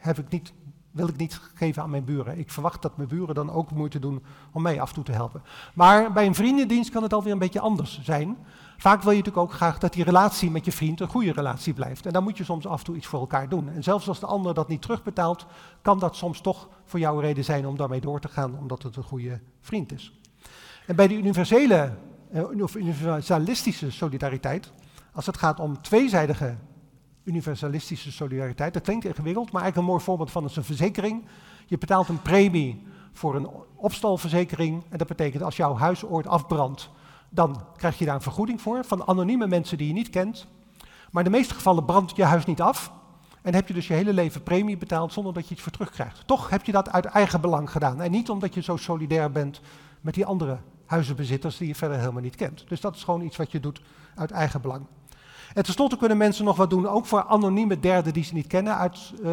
heb 0.00 0.18
ik 0.18 0.28
niet, 0.28 0.52
wil 0.92 1.08
ik 1.08 1.16
niet 1.16 1.40
geven 1.54 1.82
aan 1.82 1.90
mijn 1.90 2.04
buren. 2.04 2.38
Ik 2.38 2.50
verwacht 2.50 2.82
dat 2.82 2.96
mijn 2.96 3.08
buren 3.08 3.34
dan 3.34 3.50
ook 3.50 3.70
moeite 3.70 3.98
doen 3.98 4.22
om 4.52 4.62
mij 4.62 4.80
af 4.80 4.88
en 4.88 4.94
toe 4.94 5.04
te 5.04 5.12
helpen. 5.12 5.42
Maar 5.74 6.12
bij 6.12 6.26
een 6.26 6.34
vriendendienst 6.34 6.90
kan 6.90 7.02
het 7.02 7.12
alweer 7.12 7.32
een 7.32 7.38
beetje 7.38 7.60
anders 7.60 8.00
zijn. 8.02 8.36
Vaak 8.78 9.02
wil 9.02 9.10
je 9.10 9.18
natuurlijk 9.18 9.46
ook 9.46 9.52
graag 9.52 9.78
dat 9.78 9.92
die 9.92 10.04
relatie 10.04 10.50
met 10.50 10.64
je 10.64 10.72
vriend 10.72 11.00
een 11.00 11.08
goede 11.08 11.32
relatie 11.32 11.74
blijft. 11.74 12.06
En 12.06 12.12
dan 12.12 12.22
moet 12.22 12.36
je 12.36 12.44
soms 12.44 12.66
af 12.66 12.78
en 12.78 12.84
toe 12.84 12.96
iets 12.96 13.06
voor 13.06 13.20
elkaar 13.20 13.48
doen. 13.48 13.68
En 13.68 13.82
zelfs 13.82 14.08
als 14.08 14.20
de 14.20 14.26
ander 14.26 14.54
dat 14.54 14.68
niet 14.68 14.82
terugbetaalt, 14.82 15.46
kan 15.82 15.98
dat 15.98 16.16
soms 16.16 16.40
toch 16.40 16.68
voor 16.84 17.00
jou 17.00 17.16
een 17.16 17.22
reden 17.22 17.44
zijn 17.44 17.66
om 17.66 17.76
daarmee 17.76 18.00
door 18.00 18.20
te 18.20 18.28
gaan, 18.28 18.58
omdat 18.58 18.82
het 18.82 18.96
een 18.96 19.02
goede 19.02 19.40
vriend 19.60 19.92
is. 19.92 20.12
En 20.86 20.96
bij 20.96 21.08
de 21.08 21.14
universele 21.14 21.92
eh, 22.32 22.60
of 22.60 22.74
universalistische 22.74 23.90
solidariteit, 23.90 24.72
als 25.12 25.26
het 25.26 25.36
gaat 25.36 25.60
om 25.60 25.82
tweezijdige 25.82 26.56
universalistische 27.24 28.12
solidariteit, 28.12 28.74
dat 28.74 28.82
klinkt 28.82 29.04
ingewikkeld, 29.04 29.52
maar 29.52 29.62
eigenlijk 29.62 29.76
een 29.76 29.94
mooi 29.94 30.04
voorbeeld 30.04 30.30
van 30.30 30.44
is 30.44 30.56
een 30.56 30.64
verzekering. 30.64 31.24
Je 31.66 31.78
betaalt 31.78 32.08
een 32.08 32.22
premie 32.22 32.86
voor 33.12 33.34
een 33.34 33.48
opstalverzekering 33.76 34.82
en 34.88 34.98
dat 34.98 35.08
betekent 35.08 35.42
als 35.42 35.56
jouw 35.56 35.76
huis 35.76 36.04
ooit 36.04 36.26
afbrandt, 36.26 36.90
dan 37.28 37.64
krijg 37.76 37.98
je 37.98 38.04
daar 38.04 38.14
een 38.14 38.22
vergoeding 38.22 38.60
voor 38.60 38.84
van 38.84 39.06
anonieme 39.06 39.46
mensen 39.46 39.78
die 39.78 39.86
je 39.86 39.92
niet 39.92 40.10
kent. 40.10 40.46
Maar 41.10 41.24
in 41.24 41.30
de 41.30 41.36
meeste 41.36 41.54
gevallen 41.54 41.84
brandt 41.84 42.16
je 42.16 42.24
huis 42.24 42.44
niet 42.44 42.60
af. 42.60 42.92
En 43.42 43.54
heb 43.54 43.68
je 43.68 43.74
dus 43.74 43.86
je 43.86 43.94
hele 43.94 44.12
leven 44.12 44.42
premie 44.42 44.76
betaald 44.76 45.12
zonder 45.12 45.32
dat 45.32 45.48
je 45.48 45.54
iets 45.54 45.62
voor 45.62 45.72
terugkrijgt. 45.72 46.26
Toch 46.26 46.50
heb 46.50 46.64
je 46.64 46.72
dat 46.72 46.90
uit 46.90 47.04
eigen 47.04 47.40
belang 47.40 47.70
gedaan. 47.70 48.00
En 48.00 48.10
niet 48.10 48.30
omdat 48.30 48.54
je 48.54 48.62
zo 48.62 48.76
solidair 48.76 49.32
bent 49.32 49.60
met 50.00 50.14
die 50.14 50.26
andere 50.26 50.58
huizenbezitters 50.86 51.56
die 51.56 51.68
je 51.68 51.74
verder 51.74 51.98
helemaal 51.98 52.22
niet 52.22 52.36
kent. 52.36 52.64
Dus 52.68 52.80
dat 52.80 52.94
is 52.96 53.04
gewoon 53.04 53.20
iets 53.20 53.36
wat 53.36 53.52
je 53.52 53.60
doet 53.60 53.80
uit 54.14 54.30
eigen 54.30 54.60
belang. 54.60 54.86
En 55.54 55.62
tenslotte 55.62 55.96
kunnen 55.96 56.16
mensen 56.16 56.44
nog 56.44 56.56
wat 56.56 56.70
doen, 56.70 56.88
ook 56.88 57.06
voor 57.06 57.24
anonieme 57.24 57.80
derden 57.80 58.12
die 58.12 58.24
ze 58.24 58.34
niet 58.34 58.46
kennen, 58.46 58.76
uit 58.76 59.12
uh, 59.22 59.30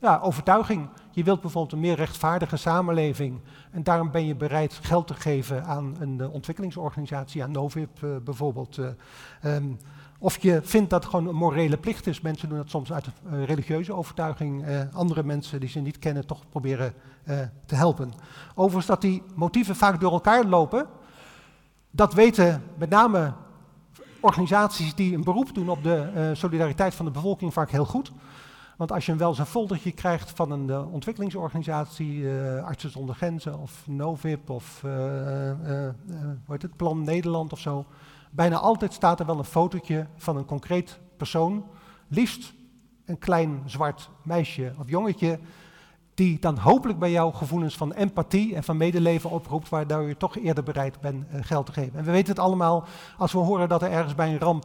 ja, 0.00 0.18
overtuiging. 0.22 0.88
Je 1.10 1.24
wilt 1.24 1.40
bijvoorbeeld 1.40 1.72
een 1.72 1.80
meer 1.80 1.96
rechtvaardige 1.96 2.56
samenleving. 2.56 3.40
En 3.70 3.82
daarom 3.82 4.10
ben 4.10 4.26
je 4.26 4.34
bereid 4.34 4.78
geld 4.82 5.06
te 5.06 5.14
geven 5.14 5.64
aan 5.64 5.96
een 6.00 6.18
uh, 6.20 6.32
ontwikkelingsorganisatie, 6.32 7.42
aan 7.42 7.50
Novib 7.50 8.02
uh, 8.02 8.16
bijvoorbeeld. 8.24 8.78
Um, 9.44 9.78
of 10.18 10.38
je 10.42 10.60
vindt 10.62 10.90
dat 10.90 11.02
het 11.02 11.10
gewoon 11.10 11.28
een 11.28 11.34
morele 11.34 11.76
plicht 11.76 12.06
is. 12.06 12.20
Mensen 12.20 12.48
doen 12.48 12.58
dat 12.58 12.70
soms 12.70 12.92
uit 12.92 13.06
religieuze 13.44 13.92
overtuiging. 13.94 14.64
andere 14.92 15.22
mensen 15.22 15.60
die 15.60 15.68
ze 15.68 15.80
niet 15.80 15.98
kennen 15.98 16.26
toch 16.26 16.48
proberen 16.48 16.94
te 17.66 17.74
helpen. 17.74 18.12
Overigens 18.54 18.86
dat 18.86 19.00
die 19.00 19.22
motieven 19.34 19.76
vaak 19.76 20.00
door 20.00 20.12
elkaar 20.12 20.44
lopen. 20.44 20.86
Dat 21.90 22.14
weten 22.14 22.62
met 22.78 22.90
name 22.90 23.32
organisaties 24.24 24.94
die 24.94 25.14
een 25.14 25.24
beroep 25.24 25.54
doen 25.54 25.68
op 25.68 25.82
de 25.82 26.12
uh, 26.16 26.30
solidariteit 26.32 26.94
van 26.94 27.04
de 27.04 27.10
bevolking 27.10 27.52
vaak 27.52 27.70
heel 27.70 27.84
goed. 27.84 28.12
Want 28.76 28.92
als 28.92 29.06
je 29.06 29.12
een 29.12 29.18
wel 29.18 29.34
foldertje 29.34 29.92
krijgt 29.92 30.30
van 30.30 30.50
een 30.50 30.68
uh, 30.68 30.92
ontwikkelingsorganisatie, 30.92 32.16
uh, 32.16 32.64
Artsen 32.64 32.90
zonder 32.90 33.14
Grenzen 33.14 33.58
of 33.58 33.82
Novib 33.86 34.50
of 34.50 34.80
hoe 34.80 35.94
het, 36.46 36.76
Plan 36.76 37.04
Nederland 37.04 37.52
of 37.52 37.58
zo, 37.58 37.84
bijna 38.30 38.56
altijd 38.56 38.92
staat 38.92 39.20
er 39.20 39.26
wel 39.26 39.38
een 39.38 39.44
fotootje 39.44 40.06
van 40.16 40.36
een 40.36 40.44
concreet 40.44 40.98
persoon, 41.16 41.64
liefst 42.08 42.52
een 43.04 43.18
klein 43.18 43.62
zwart 43.64 44.10
meisje 44.22 44.74
of 44.78 44.88
jongetje 44.88 45.38
die 46.14 46.38
dan 46.38 46.58
hopelijk 46.58 46.98
bij 46.98 47.10
jou 47.10 47.34
gevoelens 47.34 47.76
van 47.76 47.92
empathie 47.92 48.54
en 48.54 48.64
van 48.64 48.76
medeleven 48.76 49.30
oproept, 49.30 49.68
waardoor 49.68 50.08
je 50.08 50.16
toch 50.16 50.36
eerder 50.36 50.64
bereid 50.64 51.00
bent 51.00 51.24
uh, 51.32 51.40
geld 51.42 51.66
te 51.66 51.72
geven. 51.72 51.98
En 51.98 52.04
we 52.04 52.10
weten 52.10 52.28
het 52.28 52.38
allemaal, 52.38 52.84
als 53.18 53.32
we 53.32 53.38
horen 53.38 53.68
dat 53.68 53.82
er 53.82 53.90
ergens 53.90 54.14
bij 54.14 54.32
een 54.32 54.38
ramp 54.38 54.64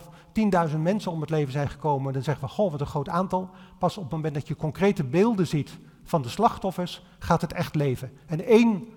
10.000 0.70 0.78
mensen 0.78 1.12
om 1.12 1.22
het 1.22 1.30
leven 1.30 1.52
zijn 1.52 1.70
gekomen, 1.70 2.14
dan 2.14 2.24
zeggen 2.24 2.48
we, 2.48 2.54
goh, 2.54 2.72
wat 2.72 2.82
een 2.82 2.88
groot 2.88 3.10
aantal. 3.10 3.50
Pas 3.78 3.98
op 3.98 4.04
het 4.04 4.12
moment 4.12 4.34
dat 4.34 4.48
je 4.48 4.56
concrete 4.56 5.04
beelden 5.04 5.48
ziet 5.48 5.78
van 6.04 6.22
de 6.22 6.30
slachtoffers, 6.30 7.04
gaat 7.20 7.42
het 7.42 7.54
echt 7.54 7.76
leven. 7.76 8.12
En 8.26 8.46
één 8.46 8.88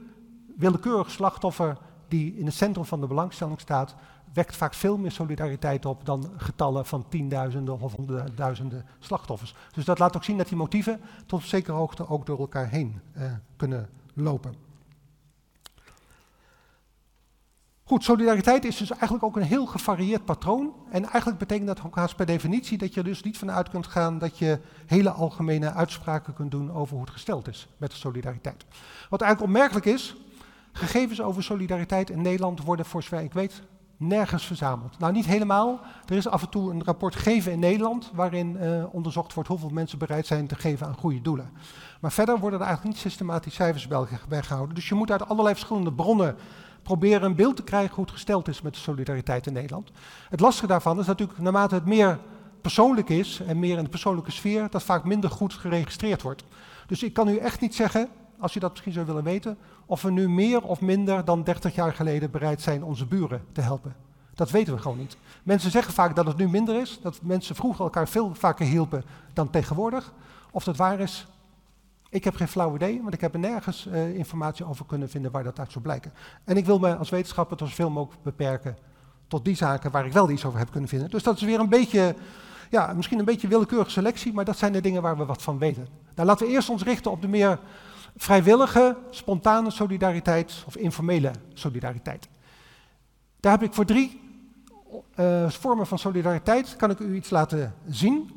willekeurig 0.57 1.11
slachtoffer 1.11 1.77
die 2.09 2.35
in 2.37 2.47
het 2.47 2.55
centrum 2.55 2.85
van 2.85 3.01
de 3.01 3.07
belangstelling 3.07 3.61
staat, 3.61 3.95
wekt 4.33 4.57
vaak 4.57 4.75
veel 4.75 4.99
meer 4.99 5.13
solidariteit 5.13 5.87
op 5.87 6.07
dan 6.07 6.31
getallen 6.37 6.87
van 6.87 7.09
tienduizenden 7.09 7.81
of 7.81 7.95
honderdduizenden 7.95 8.87
slachtoffers. 8.99 9.55
Dus 9.73 9.85
dat 9.85 9.99
laat 9.99 10.17
ook 10.17 10.25
zien 10.25 10.37
dat 10.37 10.49
die 10.49 10.57
motieven 10.57 11.01
tot 11.27 11.41
op 11.41 11.47
zekere 11.47 11.77
hoogte 11.77 12.09
ook 12.09 12.27
door 12.27 12.39
elkaar 12.39 12.69
heen 12.69 13.01
eh, 13.13 13.33
kunnen 13.57 13.89
lopen. 14.15 14.55
Goed, 17.85 18.05
solidariteit 18.05 18.65
is 18.65 18.77
dus 18.77 18.91
eigenlijk 18.91 19.23
ook 19.23 19.37
een 19.37 19.43
heel 19.43 19.67
gevarieerd 19.67 20.25
patroon. 20.25 20.75
En 20.91 21.05
eigenlijk 21.05 21.39
betekent 21.39 21.67
dat 21.67 21.85
ook 21.87 21.97
haast 21.97 22.17
per 22.17 22.27
definitie 22.27 22.79
dat 22.79 22.95
je 22.95 23.01
er 23.01 23.07
dus 23.07 23.23
niet 23.23 23.39
vanuit 23.39 23.69
kunt 23.69 23.87
gaan 23.87 24.19
dat 24.19 24.39
je 24.39 24.61
hele 24.87 25.11
algemene 25.11 25.73
uitspraken 25.73 26.35
kunt 26.35 26.51
doen 26.51 26.73
over 26.73 26.95
hoe 26.95 27.05
het 27.05 27.13
gesteld 27.13 27.49
is 27.49 27.69
met 27.77 27.91
de 27.91 27.97
solidariteit. 27.97 28.65
Wat 29.09 29.21
eigenlijk 29.21 29.53
opmerkelijk 29.53 29.87
is, 29.87 30.17
gegevens 30.73 31.21
over 31.21 31.43
solidariteit 31.43 32.11
in 32.11 32.23
Nederland 32.23 32.63
worden 32.63 32.87
voor 32.87 33.03
zover 33.03 33.21
ik 33.21 33.33
weet 33.33 33.63
nergens 34.03 34.47
verzameld. 34.47 34.99
Nou, 34.99 35.13
niet 35.13 35.27
helemaal. 35.27 35.81
Er 36.07 36.17
is 36.17 36.29
af 36.29 36.43
en 36.43 36.49
toe 36.49 36.71
een 36.71 36.85
rapport 36.85 37.17
Geven 37.17 37.53
in 37.53 37.59
Nederland, 37.59 38.11
waarin 38.15 38.57
uh, 38.61 38.85
onderzocht 38.95 39.35
wordt 39.35 39.49
hoeveel 39.49 39.69
mensen 39.69 39.99
bereid 39.99 40.27
zijn 40.27 40.47
te 40.47 40.55
geven 40.55 40.87
aan 40.87 40.95
goede 40.95 41.21
doelen. 41.21 41.51
Maar 42.01 42.13
verder 42.13 42.39
worden 42.39 42.59
er 42.61 42.67
eigenlijk 42.67 42.95
niet 42.95 43.05
systematisch 43.05 43.55
cijfers 43.55 43.89
bij 44.29 44.43
gehouden. 44.43 44.75
Dus 44.75 44.89
je 44.89 44.95
moet 44.95 45.11
uit 45.11 45.29
allerlei 45.29 45.55
verschillende 45.55 45.93
bronnen 45.93 46.37
proberen 46.83 47.23
een 47.23 47.35
beeld 47.35 47.57
te 47.57 47.63
krijgen 47.63 47.95
hoe 47.95 48.05
het 48.05 48.13
gesteld 48.13 48.49
is 48.49 48.63
met 48.63 48.75
de 48.75 48.81
solidariteit 48.81 49.47
in 49.47 49.53
Nederland. 49.53 49.91
Het 50.29 50.41
lastige 50.41 50.67
daarvan 50.67 50.99
is 50.99 51.07
natuurlijk, 51.07 51.39
naarmate 51.39 51.75
het 51.75 51.87
meer 51.87 52.19
persoonlijk 52.61 53.09
is 53.09 53.41
en 53.47 53.59
meer 53.59 53.79
in 53.79 53.85
de 53.85 53.91
persoonlijke 53.91 54.31
sfeer, 54.31 54.71
dat 54.71 54.83
vaak 54.83 55.05
minder 55.05 55.31
goed 55.31 55.55
geregistreerd 55.55 56.23
wordt. 56.23 56.45
Dus 56.87 57.03
ik 57.03 57.13
kan 57.13 57.29
u 57.29 57.37
echt 57.37 57.61
niet 57.61 57.75
zeggen, 57.75 58.09
als 58.39 58.55
je 58.55 58.61
dat 58.61 58.71
misschien 58.71 58.93
zou 58.93 59.07
willen 59.07 59.25
weten, 59.25 59.59
of 59.93 60.03
we 60.03 60.11
nu 60.11 60.29
meer 60.29 60.63
of 60.63 60.81
minder 60.81 61.25
dan 61.25 61.43
30 61.43 61.75
jaar 61.75 61.93
geleden 61.93 62.31
bereid 62.31 62.61
zijn 62.61 62.85
onze 62.85 63.07
buren 63.07 63.45
te 63.53 63.61
helpen. 63.61 63.95
Dat 64.35 64.51
weten 64.51 64.75
we 64.75 64.81
gewoon 64.81 64.99
niet. 64.99 65.17
Mensen 65.43 65.71
zeggen 65.71 65.93
vaak 65.93 66.17
dat 66.17 66.27
het 66.27 66.37
nu 66.37 66.49
minder 66.49 66.81
is, 66.81 66.99
dat 67.03 67.19
mensen 67.23 67.55
vroeger 67.55 67.85
elkaar 67.85 68.09
veel 68.09 68.35
vaker 68.35 68.67
hielpen 68.67 69.05
dan 69.33 69.51
tegenwoordig. 69.51 70.13
Of 70.51 70.65
dat 70.65 70.77
waar 70.77 71.01
is, 71.01 71.27
ik 72.09 72.25
heb 72.25 72.35
geen 72.35 72.49
flauw 72.49 72.75
idee, 72.75 73.01
want 73.03 73.15
ik 73.15 73.21
heb 73.21 73.33
er 73.33 73.41
nergens 73.41 73.87
uh, 73.87 74.15
informatie 74.15 74.65
over 74.65 74.85
kunnen 74.87 75.11
vinden 75.11 75.31
waar 75.31 75.45
dat 75.45 75.59
uit 75.59 75.73
zou 75.73 75.85
blijken. 75.85 76.13
En 76.45 76.57
ik 76.57 76.67
wil 76.67 76.79
me 76.79 76.97
als 76.97 77.11
wetenschapper 77.11 77.57
tot 77.57 77.69
zoveel 77.69 77.91
mogelijk 77.91 78.23
beperken 78.23 78.77
tot 79.29 79.45
die 79.45 79.57
zaken 79.57 79.91
waar 79.91 80.07
ik 80.07 80.13
wel 80.13 80.31
iets 80.31 80.45
over 80.45 80.59
heb 80.59 80.71
kunnen 80.71 80.89
vinden. 80.89 81.11
Dus 81.11 81.23
dat 81.23 81.37
is 81.37 81.43
weer 81.43 81.61
een 81.61 81.69
beetje, 81.69 82.15
ja, 82.71 82.93
misschien 82.93 83.19
een 83.19 83.25
beetje 83.25 83.49
willekeurige 83.49 83.91
selectie, 83.91 84.33
maar 84.33 84.45
dat 84.45 84.59
zijn 84.59 84.73
de 84.73 84.81
dingen 84.81 85.03
waar 85.03 85.17
we 85.17 85.25
wat 85.25 85.43
van 85.43 85.59
weten. 85.59 85.89
Nou, 86.15 86.29
laten 86.29 86.47
we 86.47 86.53
eerst 86.53 86.71
ons 86.71 86.83
richten 86.83 87.11
op 87.11 87.23
de 87.23 87.29
meer 87.29 87.59
vrijwillige, 88.17 88.97
spontane 89.11 89.71
solidariteit 89.71 90.65
of 90.67 90.77
informele 90.77 91.31
solidariteit. 91.55 92.29
Daar 93.41 93.53
heb 93.53 93.63
ik 93.63 93.75
voor 93.75 93.85
drie 93.85 94.21
uh, 95.17 95.51
vormen 95.51 95.87
van 95.87 95.99
solidariteit, 95.99 96.77
kan 96.77 96.91
ik 96.91 96.99
u 96.99 97.15
iets 97.15 97.31
laten 97.31 97.75
zien. 97.89 98.31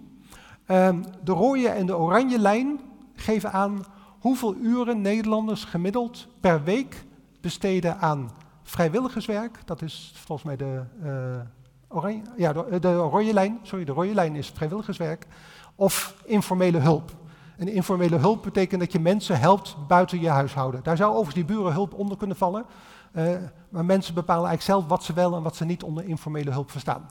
Um, 0.67 1.03
de 1.23 1.31
rode 1.31 1.67
en 1.67 1.85
de 1.85 1.97
oranje 1.97 2.39
lijn 2.39 2.79
geven 3.15 3.51
aan 3.51 3.85
hoeveel 4.19 4.55
uren 4.55 5.01
Nederlanders 5.01 5.63
gemiddeld 5.63 6.27
per 6.39 6.63
week 6.63 7.05
besteden 7.41 7.97
aan 7.97 8.31
vrijwilligerswerk. 8.63 9.59
Dat 9.65 9.81
is 9.81 10.13
volgens 10.15 10.47
mij 10.47 10.55
de, 10.55 10.83
uh, 11.03 11.39
oranje, 11.87 12.21
ja, 12.37 12.53
de, 12.53 12.79
de 12.79 12.95
rode 12.95 13.33
lijn. 13.33 13.59
Sorry, 13.61 13.85
de 13.85 13.91
rode 13.91 14.13
lijn 14.13 14.35
is 14.35 14.49
vrijwilligerswerk. 14.49 15.27
Of 15.75 16.15
informele 16.25 16.77
hulp. 16.77 17.11
En 17.57 17.67
informele 17.67 18.17
hulp 18.17 18.43
betekent 18.43 18.79
dat 18.81 18.91
je 18.91 18.99
mensen 18.99 19.39
helpt 19.39 19.75
buiten 19.87 20.19
je 20.19 20.29
huishouden. 20.29 20.83
Daar 20.83 20.97
zou 20.97 21.09
overigens 21.09 21.35
die 21.35 21.55
burenhulp 21.55 21.93
onder 21.93 22.17
kunnen 22.17 22.37
vallen. 22.37 22.65
Uh, 23.13 23.35
maar 23.69 23.85
mensen 23.85 24.13
bepalen 24.13 24.47
eigenlijk 24.47 24.79
zelf 24.79 24.89
wat 24.89 25.03
ze 25.03 25.13
wel 25.13 25.35
en 25.35 25.43
wat 25.43 25.55
ze 25.55 25.65
niet 25.65 25.83
onder 25.83 26.05
informele 26.05 26.51
hulp 26.51 26.71
verstaan. 26.71 27.09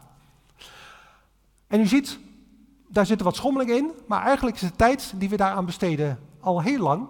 En 1.66 1.80
u 1.80 1.86
ziet 1.86 2.18
daar 2.88 3.06
zit 3.06 3.22
wat 3.22 3.36
schommeling 3.36 3.70
in, 3.70 3.90
maar 4.06 4.22
eigenlijk 4.22 4.56
is 4.56 4.62
de 4.62 4.76
tijd 4.76 5.14
die 5.16 5.28
we 5.28 5.36
daaraan 5.36 5.64
besteden 5.64 6.18
al 6.40 6.62
heel 6.62 6.78
lang 6.78 7.08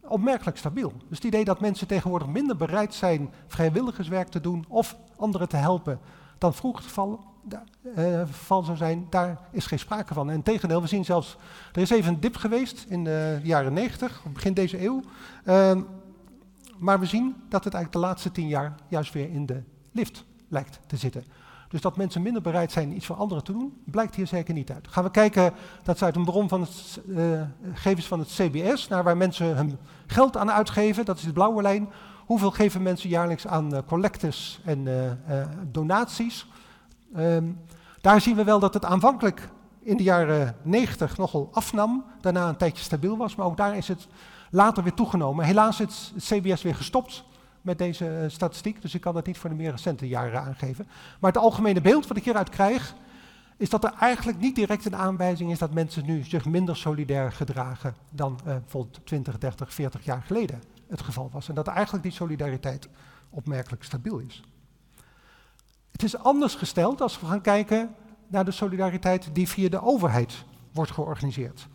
opmerkelijk 0.00 0.56
stabiel. 0.56 0.92
Dus 1.08 1.18
het 1.18 1.26
idee 1.26 1.44
dat 1.44 1.60
mensen 1.60 1.86
tegenwoordig 1.86 2.28
minder 2.28 2.56
bereid 2.56 2.94
zijn 2.94 3.30
vrijwilligerswerk 3.46 4.28
te 4.28 4.40
doen 4.40 4.64
of 4.68 4.96
anderen 5.16 5.48
te 5.48 5.56
helpen 5.56 6.00
dan 6.38 6.54
vroeger 6.54 6.80
het 6.80 6.88
geval, 6.88 7.24
uh, 7.96 8.22
zou 8.46 8.76
zijn, 8.76 9.06
daar 9.10 9.38
is 9.50 9.66
geen 9.66 9.78
sprake 9.78 10.14
van. 10.14 10.30
En 10.30 10.42
tegendeel, 10.42 10.80
we 10.80 10.88
zien 10.88 11.04
zelfs, 11.04 11.36
er 11.72 11.80
is 11.80 11.90
even 11.90 12.14
een 12.14 12.20
dip 12.20 12.36
geweest 12.36 12.84
in 12.88 13.04
de 13.04 13.40
jaren 13.42 13.72
90, 13.72 14.22
begin 14.32 14.54
deze 14.54 14.84
eeuw. 14.84 15.02
Uh, 15.44 15.72
maar 16.78 17.00
we 17.00 17.06
zien 17.06 17.36
dat 17.48 17.64
het 17.64 17.74
eigenlijk 17.74 17.92
de 17.92 18.08
laatste 18.10 18.32
tien 18.32 18.48
jaar 18.48 18.74
juist 18.88 19.12
weer 19.12 19.30
in 19.30 19.46
de 19.46 19.62
lift 19.92 20.24
lijkt 20.48 20.80
te 20.86 20.96
zitten. 20.96 21.24
Dus 21.68 21.80
dat 21.80 21.96
mensen 21.96 22.22
minder 22.22 22.42
bereid 22.42 22.72
zijn 22.72 22.96
iets 22.96 23.06
voor 23.06 23.16
anderen 23.16 23.44
te 23.44 23.52
doen, 23.52 23.82
blijkt 23.84 24.14
hier 24.14 24.26
zeker 24.26 24.54
niet 24.54 24.70
uit. 24.70 24.88
Gaan 24.88 25.04
we 25.04 25.10
kijken, 25.10 25.52
dat 25.82 25.94
is 25.94 26.02
uit 26.02 26.16
een 26.16 26.24
bron 26.24 26.48
van 26.48 26.60
het, 26.60 27.00
uh, 27.06 27.42
gegevens 27.72 28.06
van 28.06 28.18
het 28.18 28.28
CBS, 28.28 28.88
naar 28.88 29.02
waar 29.02 29.16
mensen 29.16 29.56
hun 29.56 29.78
geld 30.06 30.36
aan 30.36 30.50
uitgeven, 30.50 31.04
dat 31.04 31.16
is 31.16 31.24
de 31.24 31.32
blauwe 31.32 31.62
lijn. 31.62 31.88
Hoeveel 32.26 32.50
geven 32.50 32.82
mensen 32.82 33.08
jaarlijks 33.08 33.46
aan 33.46 33.74
uh, 33.74 33.78
collectes 33.86 34.60
en 34.64 34.88
donaties? 35.70 36.46
Um, 37.16 37.58
daar 38.00 38.20
zien 38.20 38.36
we 38.36 38.44
wel 38.44 38.58
dat 38.58 38.74
het 38.74 38.84
aanvankelijk 38.84 39.48
in 39.82 39.96
de 39.96 40.02
jaren 40.02 40.56
90 40.62 41.16
nogal 41.16 41.48
afnam, 41.52 42.04
daarna 42.20 42.48
een 42.48 42.56
tijdje 42.56 42.84
stabiel 42.84 43.16
was, 43.16 43.34
maar 43.34 43.46
ook 43.46 43.56
daar 43.56 43.76
is 43.76 43.88
het 43.88 44.06
later 44.50 44.82
weer 44.82 44.94
toegenomen. 44.94 45.44
Helaas 45.44 45.80
is 45.80 46.12
het 46.14 46.24
CBS 46.24 46.62
weer 46.62 46.74
gestopt 46.74 47.24
met 47.60 47.78
deze 47.78 48.20
uh, 48.22 48.28
statistiek, 48.28 48.82
dus 48.82 48.94
ik 48.94 49.00
kan 49.00 49.14
dat 49.14 49.26
niet 49.26 49.38
voor 49.38 49.50
de 49.50 49.56
meer 49.56 49.70
recente 49.70 50.08
jaren 50.08 50.42
aangeven. 50.42 50.86
Maar 51.20 51.32
het 51.32 51.42
algemene 51.42 51.80
beeld 51.80 52.06
wat 52.06 52.16
ik 52.16 52.24
hieruit 52.24 52.48
krijg, 52.48 52.94
is 53.56 53.70
dat 53.70 53.84
er 53.84 53.92
eigenlijk 54.00 54.38
niet 54.38 54.54
direct 54.54 54.84
een 54.84 54.96
aanwijzing 54.96 55.50
is 55.50 55.58
dat 55.58 55.74
mensen 55.74 56.04
nu 56.06 56.24
zich 56.24 56.44
minder 56.44 56.76
solidair 56.76 57.32
gedragen 57.32 57.94
dan 58.10 58.38
uh, 58.40 58.44
bijvoorbeeld 58.44 59.00
20, 59.06 59.38
30, 59.38 59.74
40 59.74 60.04
jaar 60.04 60.22
geleden 60.22 60.62
het 60.88 61.00
geval 61.00 61.28
was. 61.32 61.48
En 61.48 61.54
dat 61.54 61.66
eigenlijk 61.66 62.02
die 62.02 62.12
solidariteit 62.12 62.88
opmerkelijk 63.30 63.84
stabiel 63.84 64.18
is. 64.18 64.42
Is 66.02 66.18
anders 66.18 66.54
gesteld 66.54 67.00
als 67.00 67.20
we 67.20 67.26
gaan 67.26 67.40
kijken 67.40 67.94
naar 68.26 68.44
de 68.44 68.50
solidariteit 68.50 69.28
die 69.32 69.48
via 69.48 69.68
de 69.68 69.82
overheid 69.82 70.44
wordt 70.72 70.90
georganiseerd. 70.90 71.68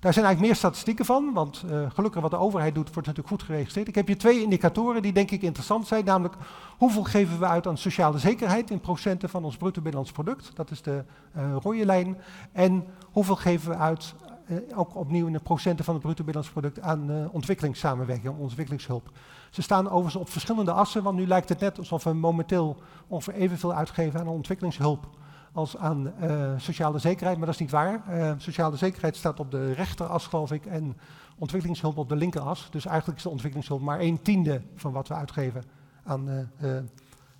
Daar 0.00 0.12
zijn 0.12 0.24
eigenlijk 0.24 0.40
meer 0.40 0.54
statistieken 0.54 1.04
van, 1.04 1.32
want 1.32 1.64
uh, 1.70 1.90
gelukkig 1.90 2.22
wat 2.22 2.30
de 2.30 2.36
overheid 2.36 2.74
doet, 2.74 2.92
wordt 2.92 3.06
natuurlijk 3.08 3.28
goed 3.28 3.42
geregistreerd. 3.42 3.88
Ik 3.88 3.94
heb 3.94 4.06
hier 4.06 4.18
twee 4.18 4.42
indicatoren 4.42 5.02
die 5.02 5.12
denk 5.12 5.30
ik 5.30 5.42
interessant 5.42 5.86
zijn, 5.86 6.04
namelijk 6.04 6.34
hoeveel 6.78 7.04
geven 7.04 7.38
we 7.38 7.46
uit 7.46 7.66
aan 7.66 7.78
sociale 7.78 8.18
zekerheid 8.18 8.70
in 8.70 8.80
procenten 8.80 9.28
van 9.28 9.44
ons 9.44 9.56
bruto 9.56 9.80
binnenlands 9.80 10.12
product, 10.12 10.50
dat 10.54 10.70
is 10.70 10.82
de 10.82 11.04
uh, 11.36 11.56
rode 11.62 11.84
lijn, 11.84 12.18
en 12.52 12.84
hoeveel 13.12 13.36
geven 13.36 13.70
we 13.70 13.76
uit, 13.76 14.14
uh, 14.48 14.78
ook 14.78 14.96
opnieuw 14.96 15.26
in 15.26 15.32
de 15.32 15.38
procenten 15.38 15.84
van 15.84 15.94
het 15.94 16.02
bruto 16.02 16.24
binnenlands 16.24 16.52
product, 16.52 16.80
aan 16.80 17.30
ontwikkelingssamenwerking, 17.32 18.38
ontwikkelingshulp. 18.38 19.10
Ze 19.50 19.62
staan 19.62 19.88
overigens 19.88 20.16
op 20.16 20.30
verschillende 20.30 20.72
assen, 20.72 21.02
want 21.02 21.18
nu 21.18 21.26
lijkt 21.26 21.48
het 21.48 21.60
net 21.60 21.78
alsof 21.78 22.04
we 22.04 22.12
momenteel 22.12 22.76
ongeveer 23.06 23.34
evenveel 23.34 23.74
uitgeven 23.74 24.20
aan 24.20 24.28
ontwikkelingshulp 24.28 25.08
als 25.52 25.76
aan 25.76 26.12
uh, 26.22 26.52
sociale 26.56 26.98
zekerheid, 26.98 27.36
maar 27.36 27.46
dat 27.46 27.54
is 27.54 27.60
niet 27.60 27.70
waar. 27.70 28.02
Sociale 28.38 28.76
zekerheid 28.76 29.16
staat 29.16 29.40
op 29.40 29.50
de 29.50 29.72
rechteras, 29.72 30.26
geloof 30.26 30.52
ik, 30.52 30.66
en 30.66 30.96
ontwikkelingshulp 31.38 31.96
op 31.96 32.08
de 32.08 32.16
linkeras. 32.16 32.68
Dus 32.70 32.86
eigenlijk 32.86 33.16
is 33.18 33.24
de 33.24 33.30
ontwikkelingshulp 33.30 33.80
maar 33.80 34.00
een 34.00 34.22
tiende 34.22 34.62
van 34.74 34.92
wat 34.92 35.08
we 35.08 35.14
uitgeven 35.14 35.62
aan 36.04 36.48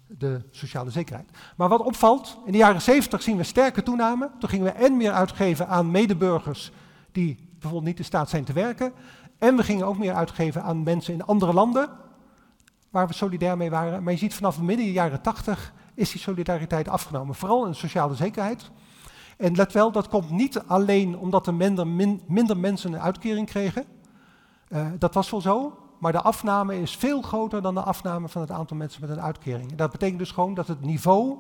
de 0.09 0.41
sociale 0.51 0.91
zekerheid. 0.91 1.31
Maar 1.57 1.69
wat 1.69 1.81
opvalt, 1.83 2.39
in 2.45 2.53
de 2.53 2.59
jaren 2.59 2.83
70 2.83 3.23
zien 3.23 3.37
we 3.37 3.43
sterke 3.43 3.83
toename. 3.83 4.31
Toen 4.39 4.49
gingen 4.49 4.65
we 4.65 4.73
en 4.73 4.97
meer 4.97 5.13
uitgeven 5.13 5.69
aan 5.69 5.91
medeburgers 5.91 6.73
die 7.19 7.49
bijvoorbeeld 7.53 7.85
niet 7.85 7.99
in 7.99 8.05
staat 8.05 8.29
zijn 8.29 8.45
te 8.45 8.53
werken. 8.53 8.93
En 9.39 9.57
we 9.57 9.63
gingen 9.63 9.87
ook 9.87 9.99
meer 9.99 10.15
uitgeven 10.15 10.63
aan 10.63 10.83
mensen 10.83 11.15
in 11.15 11.25
andere 11.25 11.53
landen, 11.53 11.89
waar 12.91 13.07
we 13.07 13.13
solidair 13.13 13.57
mee 13.57 13.71
waren. 13.71 14.03
Maar 14.03 14.13
je 14.13 14.19
ziet 14.19 14.35
vanaf 14.35 14.61
midden 14.61 14.91
jaren 14.91 15.23
80 15.23 15.73
is 15.95 16.11
die 16.11 16.21
solidariteit 16.21 16.89
afgenomen. 16.89 17.35
Vooral 17.35 17.65
in 17.65 17.71
de 17.71 17.77
sociale 17.77 18.15
zekerheid. 18.15 18.71
En 19.37 19.55
let 19.55 19.73
wel, 19.73 19.93
dat 19.93 20.09
komt 20.09 20.31
niet 20.31 20.63
alleen 20.67 21.19
omdat 21.19 21.47
er 21.47 21.55
minder, 21.55 21.87
minder 22.27 22.57
mensen 22.57 22.93
een 22.93 23.01
uitkering 23.01 23.47
kregen. 23.47 23.85
Uh, 24.69 24.87
dat 24.99 25.15
was 25.15 25.31
wel 25.31 25.41
zo. 25.41 25.79
Maar 25.99 26.13
de 26.13 26.23
afname 26.23 26.81
is 26.81 26.97
veel 26.97 27.23
groter 27.23 27.63
dan 27.63 27.75
de 27.75 27.83
afname 27.83 28.29
van 28.29 28.41
het 28.41 28.51
aantal 28.51 28.77
mensen 28.77 29.01
met 29.01 29.11
een 29.11 29.21
uitkering. 29.21 29.75
Dat 29.75 29.91
betekent 29.91 30.19
dus 30.19 30.31
gewoon 30.31 30.55
dat 30.55 30.67
het 30.67 30.81
niveau 30.81 31.37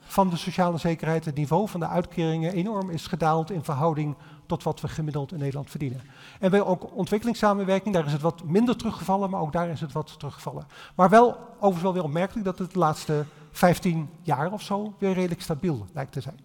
van 0.00 0.30
de 0.30 0.36
sociale 0.36 0.78
zekerheid, 0.78 1.24
het 1.24 1.34
niveau 1.34 1.68
van 1.68 1.80
de 1.80 1.86
uitkeringen 1.86 2.52
enorm 2.52 2.90
is 2.90 3.06
gedaald 3.06 3.50
in 3.50 3.64
verhouding 3.64 4.16
tot 4.46 4.62
wat 4.62 4.80
we 4.80 4.88
gemiddeld 4.88 5.32
in 5.32 5.38
Nederland 5.38 5.70
verdienen. 5.70 6.00
En 6.40 6.50
bij 6.50 6.62
ook 6.62 6.96
ontwikkelingssamenwerking, 6.96 7.94
daar 7.94 8.06
is 8.06 8.12
het 8.12 8.20
wat 8.20 8.44
minder 8.44 8.76
teruggevallen, 8.76 9.30
maar 9.30 9.40
ook 9.40 9.52
daar 9.52 9.68
is 9.68 9.80
het 9.80 9.92
wat 9.92 10.18
teruggevallen. 10.18 10.66
Maar 10.94 11.08
wel, 11.08 11.38
overigens 11.54 11.82
wel 11.82 11.92
weer 11.92 12.02
opmerkelijk 12.02 12.44
dat 12.44 12.58
het 12.58 12.72
de 12.72 12.78
laatste 12.78 13.24
15 13.50 14.08
jaar 14.22 14.52
of 14.52 14.62
zo 14.62 14.94
weer 14.98 15.12
redelijk 15.12 15.42
stabiel 15.42 15.86
lijkt 15.92 16.12
te 16.12 16.20
zijn. 16.20 16.40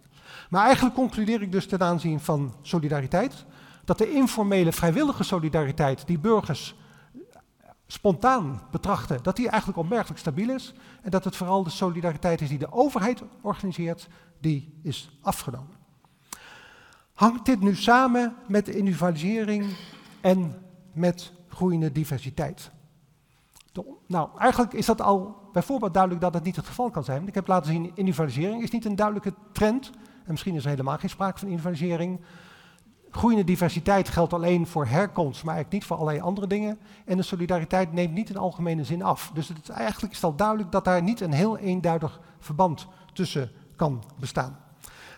Maar 0.49 0.65
eigenlijk 0.65 0.95
concludeer 0.95 1.41
ik 1.41 1.51
dus 1.51 1.67
ten 1.67 1.81
aanzien 1.81 2.19
van 2.19 2.53
solidariteit 2.61 3.45
dat 3.85 3.97
de 3.97 4.11
informele 4.11 4.71
vrijwillige 4.71 5.23
solidariteit 5.23 6.07
die 6.07 6.19
burgers 6.19 6.75
spontaan 7.87 8.61
betrachten, 8.71 9.23
dat 9.23 9.35
die 9.35 9.49
eigenlijk 9.49 9.79
opmerkelijk 9.79 10.19
stabiel 10.19 10.49
is 10.49 10.73
en 11.01 11.11
dat 11.11 11.23
het 11.23 11.35
vooral 11.35 11.63
de 11.63 11.69
solidariteit 11.69 12.41
is 12.41 12.49
die 12.49 12.57
de 12.57 12.71
overheid 12.71 13.21
organiseert, 13.41 14.07
die 14.39 14.79
is 14.83 15.09
afgenomen. 15.21 15.76
Hangt 17.17 17.45
dit 17.45 17.59
nu 17.59 17.75
samen 17.75 18.35
met 18.47 18.67
individualisering 18.67 19.65
en 20.21 20.55
met 20.91 21.33
groeiende 21.47 21.91
diversiteit? 21.91 22.71
nou, 24.07 24.29
eigenlijk 24.39 24.73
is 24.73 24.85
dat 24.85 25.01
al 25.01 25.49
bijvoorbeeld 25.53 25.93
duidelijk 25.93 26.23
dat 26.23 26.33
het 26.33 26.43
niet 26.43 26.55
het 26.55 26.67
geval 26.67 26.89
kan 26.89 27.03
zijn. 27.03 27.27
Ik 27.27 27.35
heb 27.35 27.47
laten 27.47 27.71
zien, 27.71 27.91
individualisering 27.93 28.63
is 28.63 28.71
niet 28.71 28.85
een 28.85 28.95
duidelijke 28.95 29.33
trend. 29.51 29.91
En 29.95 30.31
misschien 30.31 30.55
is 30.55 30.63
er 30.63 30.69
helemaal 30.69 30.97
geen 30.97 31.09
sprake 31.09 31.39
van 31.39 31.47
individualisering. 31.47 32.19
Groeiende 33.09 33.43
diversiteit 33.43 34.09
geldt 34.09 34.33
alleen 34.33 34.67
voor 34.67 34.85
herkomst, 34.85 35.43
maar 35.43 35.53
eigenlijk 35.53 35.73
niet 35.73 35.85
voor 35.85 35.97
allerlei 35.97 36.25
andere 36.25 36.47
dingen. 36.47 36.79
En 37.05 37.17
de 37.17 37.23
solidariteit 37.23 37.93
neemt 37.93 38.13
niet 38.13 38.29
in 38.29 38.37
algemene 38.37 38.83
zin 38.83 39.01
af. 39.01 39.31
Dus 39.33 39.47
het 39.47 39.69
eigenlijk 39.69 40.13
is 40.13 40.21
het 40.21 40.31
al 40.31 40.35
duidelijk 40.35 40.71
dat 40.71 40.85
daar 40.85 41.03
niet 41.03 41.21
een 41.21 41.33
heel 41.33 41.57
eenduidig 41.57 42.19
verband 42.39 42.87
tussen 43.13 43.51
kan 43.75 44.03
bestaan. 44.19 44.66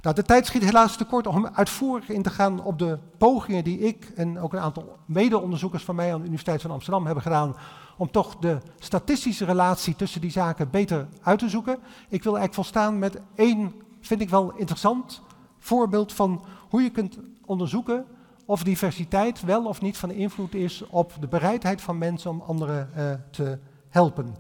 Nou, 0.02 0.16
de 0.16 0.24
tijd 0.24 0.46
schiet 0.46 0.64
helaas 0.64 0.98
tekort 0.98 1.28
om 1.28 1.48
uitvoerig 1.48 2.10
in 2.10 2.22
te 2.22 2.30
gaan 2.30 2.64
op 2.64 2.80
de 2.80 3.00
pogingen 3.18 3.64
die 3.64 3.80
ik 3.80 4.12
en 4.16 4.40
ook 4.40 4.54
een 4.54 4.60
aantal 4.60 4.98
mede-onderzoekers 5.06 5.84
van 5.84 5.96
mij 5.96 6.12
aan 6.12 6.18
de 6.20 6.26
Universiteit 6.26 6.62
van 6.62 6.72
Amsterdam 6.72 7.06
hebben 7.06 7.24
gedaan 7.24 7.56
om 7.98 8.12
toch 8.12 8.36
de 8.36 8.58
statistische 8.78 9.46
relatie 9.46 9.96
tussen 9.96 10.22
die 10.22 10.32
zaken 10.32 10.70
beter 10.70 11.08
uit 11.22 11.40
te 11.40 11.50
zoeken. 11.50 11.78
Ik 12.10 12.24
wil 12.24 12.38
eigenlijk 12.38 12.54
volstaan 12.54 13.00
met 13.00 13.22
één, 13.36 13.74
vind 14.02 14.22
ik 14.22 14.30
wel 14.30 14.54
interessant, 14.56 15.22
voorbeeld 15.58 16.14
van 16.14 16.46
hoe 16.70 16.82
je 16.82 16.90
kunt 16.90 17.18
onderzoeken 17.46 18.06
of 18.46 18.64
diversiteit 18.64 19.42
wel 19.42 19.66
of 19.66 19.82
niet 19.82 19.98
van 19.98 20.12
invloed 20.12 20.54
is 20.54 20.84
op 20.90 21.14
de 21.20 21.28
bereidheid 21.28 21.82
van 21.82 21.98
mensen 21.98 22.32
om 22.32 22.42
anderen 22.42 22.90
uh, 22.98 23.12
te 23.32 23.60
helpen. 23.90 24.36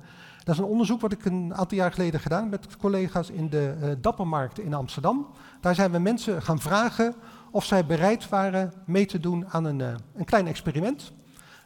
Dat 0.50 0.58
is 0.58 0.64
een 0.64 0.70
onderzoek 0.70 1.02
wat 1.02 1.12
ik 1.12 1.26
een 1.26 1.56
aantal 1.56 1.78
jaar 1.78 1.91
geleden 1.91 2.20
gedaan 2.20 2.50
met 2.50 2.78
collega's 2.78 3.30
in 3.30 3.50
de 3.50 3.78
uh, 3.82 3.91
Dappermarkt 4.02 4.60
in 4.60 4.74
Amsterdam. 4.74 5.28
Daar 5.62 5.76
zijn 5.76 5.91
we 5.91 6.00
mensen 6.00 6.41
gaan 6.41 6.60
vragen 6.60 7.16
of 7.52 7.66
zij 7.66 7.86
bereid 7.86 8.30
waren 8.30 8.74
mee 8.86 9.06
te 9.06 9.20
doen 9.20 9.50
aan 9.50 9.66
een, 9.66 9.80
uh, 9.80 9.93
een 10.16 10.26
klein 10.26 10.47
experiment. 10.47 11.12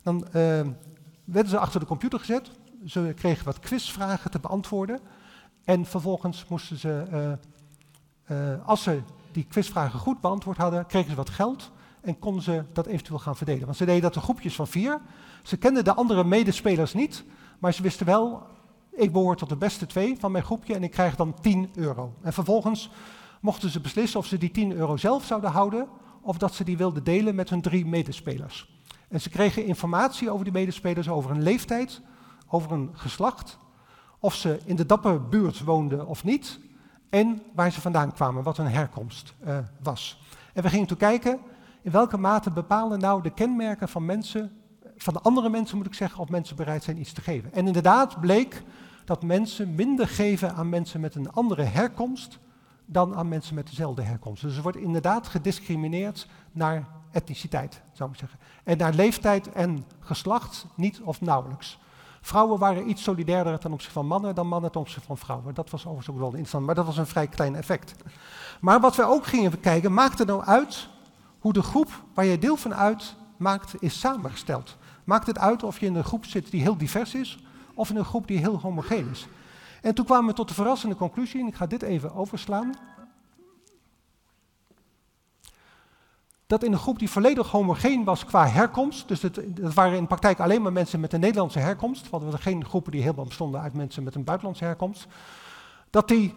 Dan 0.02 0.26
werden 1.24 1.50
ze 1.50 1.58
achter 1.58 1.80
de 1.80 1.86
computer 1.86 2.20
gezet. 2.20 2.52
Ze 2.86 3.14
kregen 3.16 3.46
wat 3.46 3.60
quizvragen 3.60 4.32
te 4.32 4.40
beantwoorden. 4.40 5.00
En 5.64 5.86
vervolgens 5.86 6.46
moesten 6.48 6.78
ze, 6.78 7.38
als 8.66 8.84
ze 8.84 9.02
die 9.32 9.46
quizvragen 9.50 10.00
goed 10.00 10.22
beantwoord 10.22 10.58
hadden, 10.58 10.86
kregen 10.86 11.10
ze 11.10 11.16
wat 11.16 11.30
geld 11.30 11.72
en 12.02 12.20
konden 12.20 12.44
ze 12.44 12.64
dat 12.74 12.86
eventueel 12.86 13.20
gaan 13.20 13.36
verdelen. 13.36 13.66
Want 13.66 13.78
ze 13.78 13.86
deden 13.86 14.02
dat 14.02 14.16
in 14.16 14.22
groepjes 14.22 14.56
van 14.56 14.68
vier. 14.68 15.02
Ze 15.44 15.58
kenden 15.58 15.84
de 15.84 15.94
andere 15.94 16.24
medespelers 16.24 16.94
niet, 16.94 17.24
maar 17.60 17.74
ze 17.74 17.82
wisten 17.82 18.06
wel, 18.06 18.52
ik 18.96 19.12
behoor 19.12 19.36
tot 19.36 19.50
de 19.50 19.56
beste 19.56 19.86
twee 19.86 20.16
van 20.20 20.32
mijn 20.32 20.44
groepje 20.44 20.74
en 20.74 20.84
ik 20.84 20.91
krijg 20.91 21.16
dan 21.16 21.36
10 21.41 21.70
euro. 21.76 22.14
En 22.22 22.34
vervolgens 22.34 22.89
mochten 23.41 23.70
ze 23.70 23.80
beslissen 23.80 24.20
of 24.20 24.26
ze 24.26 24.38
die 24.38 24.52
10 24.52 24.72
euro 24.72 24.98
zelf 24.98 25.26
zouden 25.26 25.52
houden 25.52 25.88
of 26.22 26.38
dat 26.38 26.54
ze 26.54 26.64
die 26.64 26.78
wilden 26.78 27.04
delen 27.04 27.36
met 27.36 27.50
hun 27.50 27.62
drie 27.62 27.86
medespelers. 27.86 28.72
En 29.08 29.22
ze 29.22 29.30
kregen 29.30 29.66
informatie 29.66 30.30
over 30.30 30.44
die 30.44 30.54
medespelers, 30.54 31.10
over 31.10 31.32
een 31.32 31.41
leeftijd, 31.41 32.02
over 32.48 32.72
een 32.72 32.89
geslacht, 32.94 33.58
of 34.20 34.36
ze 34.36 34.60
in 34.66 34.76
de 34.76 34.86
dapperbuurt 34.86 35.64
woonden 35.64 36.08
of 36.08 36.24
niet, 36.24 36.60
en 37.10 37.41
waar 37.56 37.72
ze 37.72 37.82
vandaan 37.82 38.14
kwamen, 38.14 38.44
wat 38.44 38.58
hun 38.58 38.68
herkomst 38.68 39.34
uh, 39.48 39.58
was. 39.84 40.22
En 40.54 40.64
we 40.64 40.70
gingen 40.70 40.88
toen 40.88 40.98
kijken 40.98 41.39
in 41.82 41.91
welke 41.91 42.18
mate 42.18 42.52
bepalen 42.52 43.00
nou 43.00 43.22
de 43.22 43.34
kenmerken 43.34 43.89
van 43.89 44.06
mensen, 44.06 44.52
van 44.98 45.14
de 45.14 45.20
andere 45.22 45.50
mensen 45.50 45.78
moet 45.78 45.86
ik 45.86 45.94
zeggen, 45.94 46.20
of 46.20 46.30
mensen 46.30 46.56
bereid 46.56 46.84
zijn 46.84 47.00
iets 47.00 47.14
te 47.14 47.22
geven. 47.22 47.54
En 47.54 47.68
inderdaad 47.68 48.20
bleek 48.20 48.64
dat 49.06 49.24
mensen 49.24 49.76
minder 49.76 50.08
geven 50.08 50.56
aan 50.56 50.70
mensen 50.70 50.99
met 50.99 51.16
een 51.16 51.32
andere 51.32 51.64
herkomst 51.64 52.39
dan 52.86 53.16
aan 53.16 53.28
mensen 53.28 53.56
met 53.56 53.68
dezelfde 53.68 54.01
herkomst. 54.01 54.41
Dus 54.41 54.56
er 54.56 54.62
wordt 54.62 54.78
inderdaad 54.78 55.28
gediscrimineerd 55.28 56.28
naar 56.51 56.88
etniciteit, 57.12 57.82
zou 57.91 58.10
ik 58.12 58.18
zeggen. 58.18 58.39
En 58.64 58.78
naar 58.78 58.93
leeftijd 58.93 59.51
en 59.51 59.86
geslacht 59.99 60.66
niet 60.76 61.01
of 61.01 61.22
nauwelijks. 61.22 61.80
Vrouwen 62.22 62.60
waren 62.60 62.89
iets 62.89 63.04
solidairder 63.04 63.60
ten 63.60 63.72
opzichte 63.72 63.93
van 63.93 64.08
mannen 64.08 64.36
dan 64.36 64.47
mannen 64.47 64.72
ten 64.72 64.82
opzichte 64.82 65.08
van 65.08 65.18
vrouwen. 65.18 65.54
Dat 65.54 65.70
was 65.70 65.82
overigens 65.82 66.10
ook 66.10 66.18
wel 66.18 66.28
interessant, 66.28 66.66
maar 66.66 66.76
dat 66.76 66.86
was 66.86 66.97
een 66.97 67.08
vrij 67.08 67.28
klein 67.28 67.56
effect. 67.56 67.95
Maar 68.62 68.80
wat 68.80 68.95
we 68.95 69.04
ook 69.04 69.26
gingen 69.26 69.51
bekijken, 69.51 69.93
maakt 69.93 70.20
het 70.20 70.28
nou 70.28 70.43
uit 70.43 70.88
hoe 71.39 71.54
de 71.54 71.62
groep 71.62 72.04
waar 72.14 72.26
je 72.26 72.39
deel 72.39 72.56
van 72.56 72.76
uit 72.76 73.16
maakt, 73.38 73.74
is 73.80 73.99
samengesteld. 73.99 74.78
Maakt 75.04 75.28
het 75.28 75.39
uit 75.39 75.64
of 75.64 75.80
je 75.80 75.86
in 75.86 75.95
een 75.95 76.04
groep 76.04 76.26
zit 76.26 76.51
die 76.51 76.62
heel 76.62 76.78
divers 76.78 77.14
is, 77.14 77.39
of 77.74 77.90
in 77.90 77.96
een 77.96 78.06
groep 78.06 78.28
die 78.28 78.38
heel 78.38 78.60
homogeen 78.60 79.10
is. 79.10 79.28
En 79.82 79.96
toen 79.96 80.06
kwamen 80.06 80.30
we 80.30 80.34
tot 80.34 80.48
de 80.48 80.54
verrassende 80.54 80.96
conclusie, 80.96 81.42
en 81.42 81.48
ik 81.48 81.56
ga 81.56 81.66
dit 81.66 81.82
even 81.82 82.16
overslaan. 82.16 82.74
Dat 86.48 86.64
in 86.64 86.72
een 86.72 86.80
groep 86.80 87.00
die 87.00 87.10
volledig 87.10 87.52
homogeen 87.52 88.04
was 88.04 88.26
qua 88.26 88.48
herkomst, 88.48 89.08
dus 89.08 89.22
het, 89.22 89.42
dat 89.50 89.74
waren 89.74 89.98
in 89.98 90.08
praktijk 90.08 90.40
alleen 90.40 90.62
maar 90.62 90.72
mensen 90.72 91.00
met 91.00 91.14
een 91.14 91.20
Nederlandse 91.20 91.60
herkomst, 91.60 92.10
want 92.10 92.24
we 92.24 92.30
hadden 92.30 92.54
geen 92.54 92.66
groepen 92.66 92.92
die 92.92 93.02
helemaal 93.02 93.26
bestonden 93.26 93.62
uit 93.62 93.74
mensen 93.74 94.04
met 94.04 94.16
een 94.16 94.24
buitenlandse 94.24 94.64
herkomst, 94.64 95.08
dat 95.90 96.08
die 96.08 96.34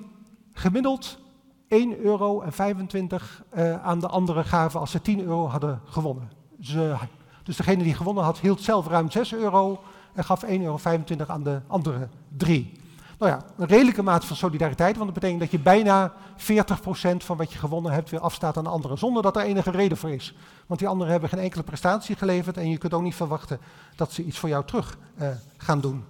gemiddeld 0.53 1.18
1,25 1.18 2.01
euro 2.03 2.45
uh, 2.45 3.84
aan 3.84 4.01
de 4.01 4.09
anderen 4.09 4.45
gaven 4.45 4.80
als 4.80 4.91
ze 4.91 5.03
10 5.03 5.20
euro 5.20 5.47
hadden 5.47 5.80
gewonnen. 5.84 6.30
Ze, 6.61 6.97
dus 7.43 7.57
degene 7.57 7.82
die 7.82 7.95
gewonnen 7.95 8.24
had, 8.24 8.39
hield 8.39 8.61
zelf 8.61 8.87
ruim 8.87 9.11
6 9.11 9.34
euro 9.34 9.82
en 10.16 10.24
gaf 10.24 10.44
1,25 10.44 10.48
euro 10.48 10.78
aan 11.26 11.42
de 11.42 11.60
andere 11.66 12.08
drie. 12.36 12.72
Nou 13.18 13.32
ja, 13.32 13.44
een 13.56 13.66
redelijke 13.66 14.02
mate 14.02 14.26
van 14.26 14.36
solidariteit, 14.36 14.96
want 14.96 15.04
dat 15.04 15.14
betekent 15.14 15.40
dat 15.40 15.50
je 15.50 15.58
bijna 15.58 16.12
40% 16.12 17.16
van 17.16 17.36
wat 17.36 17.52
je 17.52 17.58
gewonnen 17.58 17.92
hebt 17.92 18.10
weer 18.10 18.20
afstaat 18.20 18.56
aan 18.56 18.64
de 18.64 18.70
anderen, 18.70 18.98
zonder 18.98 19.22
dat 19.22 19.36
er 19.36 19.42
enige 19.42 19.70
reden 19.70 19.96
voor 19.96 20.10
is. 20.10 20.34
Want 20.66 20.80
die 20.80 20.88
anderen 20.88 21.12
hebben 21.12 21.28
geen 21.28 21.38
enkele 21.38 21.62
prestatie 21.62 22.16
geleverd 22.16 22.56
en 22.56 22.70
je 22.70 22.78
kunt 22.78 22.94
ook 22.94 23.02
niet 23.02 23.14
verwachten 23.14 23.60
dat 23.96 24.12
ze 24.12 24.24
iets 24.24 24.38
voor 24.38 24.48
jou 24.48 24.64
terug 24.64 24.98
uh, 25.20 25.28
gaan 25.56 25.80
doen. 25.80 26.04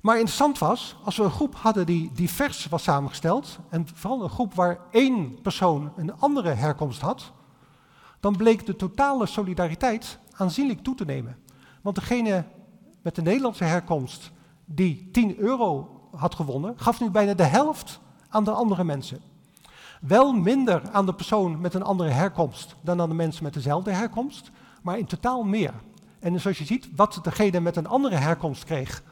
Maar 0.00 0.16
interessant 0.16 0.58
was, 0.58 0.96
als 1.04 1.16
we 1.16 1.22
een 1.22 1.30
groep 1.30 1.54
hadden 1.54 1.86
die 1.86 2.10
divers 2.14 2.66
was 2.66 2.82
samengesteld, 2.82 3.58
en 3.68 3.86
vooral 3.94 4.22
een 4.22 4.30
groep 4.30 4.54
waar 4.54 4.78
één 4.90 5.40
persoon 5.42 5.92
een 5.96 6.18
andere 6.18 6.50
herkomst 6.50 7.00
had, 7.00 7.32
dan 8.20 8.36
bleek 8.36 8.66
de 8.66 8.76
totale 8.76 9.26
solidariteit 9.26 10.18
aanzienlijk 10.32 10.82
toe 10.82 10.94
te 10.94 11.04
nemen. 11.04 11.36
Want 11.82 11.96
degene 11.96 12.44
met 13.06 13.14
de 13.14 13.22
Nederlandse 13.22 13.64
herkomst 13.64 14.30
die 14.64 15.08
10 15.12 15.38
euro 15.38 16.00
had 16.16 16.34
gewonnen, 16.34 16.74
gaf 16.76 17.00
nu 17.00 17.10
bijna 17.10 17.34
de 17.34 17.42
helft 17.42 18.00
aan 18.28 18.44
de 18.44 18.50
andere 18.50 18.84
mensen. 18.84 19.20
Wel 20.00 20.32
minder 20.32 20.82
aan 20.92 21.06
de 21.06 21.14
persoon 21.14 21.60
met 21.60 21.74
een 21.74 21.82
andere 21.82 22.10
herkomst 22.10 22.76
dan 22.80 23.00
aan 23.00 23.08
de 23.08 23.14
mensen 23.14 23.44
met 23.44 23.54
dezelfde 23.54 23.90
herkomst, 23.92 24.50
maar 24.82 24.98
in 24.98 25.06
totaal 25.06 25.42
meer. 25.42 25.72
En 26.18 26.40
zoals 26.40 26.58
je 26.58 26.64
ziet, 26.64 26.88
wat 26.96 27.18
degene 27.22 27.60
met 27.60 27.76
een 27.76 27.86
andere 27.86 28.16
herkomst 28.16 28.64
kreeg, 28.64 29.02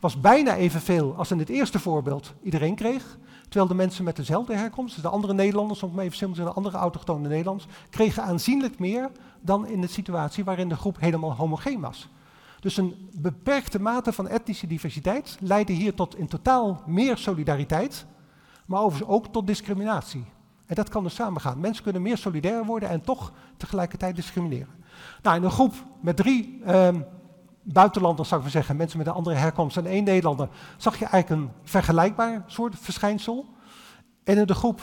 was 0.00 0.20
bijna 0.20 0.54
evenveel 0.56 1.14
als 1.16 1.30
in 1.30 1.38
het 1.38 1.48
eerste 1.48 1.78
voorbeeld 1.78 2.32
iedereen 2.42 2.74
kreeg. 2.74 3.18
Terwijl 3.42 3.66
de 3.66 3.74
mensen 3.74 4.04
met 4.04 4.16
dezelfde 4.16 4.56
herkomst, 4.56 4.94
dus 4.94 5.02
de 5.02 5.10
andere 5.10 5.34
Nederlanders, 5.34 5.82
om 5.82 5.98
even 5.98 6.16
simpel 6.16 6.36
te 6.36 6.44
de 6.44 6.56
andere 6.56 6.76
autochtone 6.76 7.28
Nederlanders, 7.28 7.68
kregen 7.90 8.22
aanzienlijk 8.22 8.78
meer 8.78 9.10
dan 9.40 9.66
in 9.66 9.80
de 9.80 9.86
situatie 9.86 10.44
waarin 10.44 10.68
de 10.68 10.76
groep 10.76 11.00
helemaal 11.00 11.34
homogeen 11.34 11.80
was. 11.80 12.08
Dus 12.64 12.76
een 12.76 13.10
beperkte 13.12 13.80
mate 13.80 14.12
van 14.12 14.28
etnische 14.28 14.66
diversiteit 14.66 15.36
leidde 15.40 15.72
hier 15.72 15.94
tot 15.94 16.16
in 16.16 16.26
totaal 16.26 16.82
meer 16.86 17.16
solidariteit, 17.16 18.06
maar 18.66 18.80
overigens 18.80 19.10
ook 19.10 19.26
tot 19.26 19.46
discriminatie. 19.46 20.24
En 20.66 20.74
dat 20.74 20.88
kan 20.88 21.02
dus 21.02 21.14
samengaan. 21.14 21.60
Mensen 21.60 21.84
kunnen 21.84 22.02
meer 22.02 22.18
solidair 22.18 22.64
worden 22.64 22.88
en 22.88 23.00
toch 23.00 23.32
tegelijkertijd 23.56 24.16
discrimineren. 24.16 24.74
Nou, 25.22 25.36
in 25.36 25.42
een 25.42 25.50
groep 25.50 25.74
met 26.00 26.16
drie 26.16 26.60
ehm, 26.64 27.00
buitenlanders, 27.62 28.28
zou 28.28 28.40
ik 28.40 28.46
maar 28.46 28.56
zeggen, 28.56 28.76
mensen 28.76 28.98
met 28.98 29.06
een 29.06 29.12
andere 29.12 29.36
herkomst 29.36 29.76
en 29.76 29.86
één 29.86 30.04
Nederlander, 30.04 30.48
zag 30.76 30.98
je 30.98 31.06
eigenlijk 31.06 31.42
een 31.42 31.50
vergelijkbaar 31.62 32.44
soort 32.46 32.74
verschijnsel. 32.78 33.46
En 34.22 34.38
in 34.38 34.46
de 34.46 34.54
groep 34.54 34.80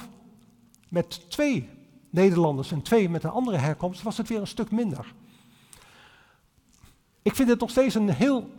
met 0.90 1.30
twee 1.30 1.70
Nederlanders 2.10 2.72
en 2.72 2.82
twee 2.82 3.10
met 3.10 3.24
een 3.24 3.30
andere 3.30 3.58
herkomst 3.58 4.02
was 4.02 4.18
het 4.18 4.28
weer 4.28 4.40
een 4.40 4.48
stuk 4.48 4.72
minder. 4.72 5.14
Ik 7.22 7.36
vind 7.36 7.50
het 7.50 7.60
nog 7.60 7.70
steeds 7.70 7.96
een 7.96 8.10
heel 8.10 8.50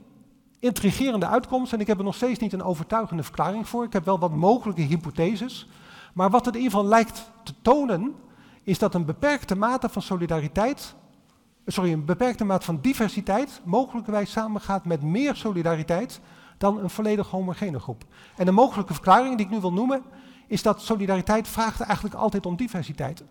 intrigerende 0.58 1.26
uitkomst 1.26 1.72
en 1.72 1.80
ik 1.80 1.86
heb 1.86 1.98
er 1.98 2.04
nog 2.04 2.14
steeds 2.14 2.38
niet 2.38 2.52
een 2.52 2.62
overtuigende 2.62 3.22
verklaring 3.22 3.68
voor. 3.68 3.84
Ik 3.84 3.92
heb 3.92 4.04
wel 4.04 4.18
wat 4.18 4.34
mogelijke 4.34 4.82
hypotheses. 4.82 5.68
Maar 6.14 6.30
wat 6.30 6.44
het 6.44 6.54
in 6.54 6.60
ieder 6.60 6.76
geval 6.76 6.90
lijkt 6.90 7.30
te 7.42 7.54
tonen, 7.62 8.14
is 8.62 8.78
dat 8.78 8.94
een 8.94 9.04
beperkte 9.04 9.56
mate 9.56 9.88
van 9.88 10.02
solidariteit, 10.02 10.94
sorry, 11.66 11.92
een 11.92 12.04
beperkte 12.04 12.44
mate 12.44 12.64
van 12.64 12.78
diversiteit 12.80 13.60
mogelijkerwijs 13.64 14.30
samengaat 14.30 14.84
met 14.84 15.02
meer 15.02 15.36
solidariteit 15.36 16.20
dan 16.58 16.78
een 16.78 16.90
volledig 16.90 17.28
homogene 17.28 17.80
groep. 17.80 18.04
En 18.36 18.44
de 18.44 18.52
mogelijke 18.52 18.92
verklaring 18.92 19.36
die 19.36 19.46
ik 19.46 19.52
nu 19.52 19.60
wil 19.60 19.72
noemen, 19.72 20.02
is 20.46 20.62
dat 20.62 20.82
solidariteit 20.82 21.48
vraagt 21.48 21.80
eigenlijk 21.80 22.14
altijd 22.14 22.46
om 22.46 22.56
diversiteit. 22.56 23.24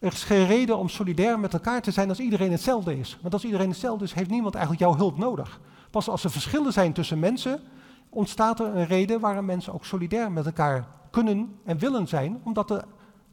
Er 0.00 0.12
is 0.12 0.24
geen 0.24 0.46
reden 0.46 0.78
om 0.78 0.88
solidair 0.88 1.38
met 1.38 1.52
elkaar 1.52 1.82
te 1.82 1.90
zijn 1.90 2.08
als 2.08 2.18
iedereen 2.18 2.50
hetzelfde 2.50 2.98
is. 2.98 3.18
Want 3.22 3.34
als 3.34 3.44
iedereen 3.44 3.68
hetzelfde 3.68 4.04
is, 4.04 4.12
heeft 4.12 4.30
niemand 4.30 4.54
eigenlijk 4.54 4.84
jouw 4.84 4.96
hulp 4.96 5.18
nodig. 5.18 5.60
Pas 5.90 6.08
als 6.08 6.24
er 6.24 6.30
verschillen 6.30 6.72
zijn 6.72 6.92
tussen 6.92 7.18
mensen, 7.18 7.60
ontstaat 8.08 8.60
er 8.60 8.76
een 8.76 8.86
reden 8.86 9.20
waarom 9.20 9.44
mensen 9.44 9.72
ook 9.72 9.84
solidair 9.84 10.32
met 10.32 10.46
elkaar 10.46 10.86
kunnen 11.10 11.58
en 11.64 11.78
willen 11.78 12.08
zijn, 12.08 12.40
omdat 12.44 12.70
er 12.70 12.84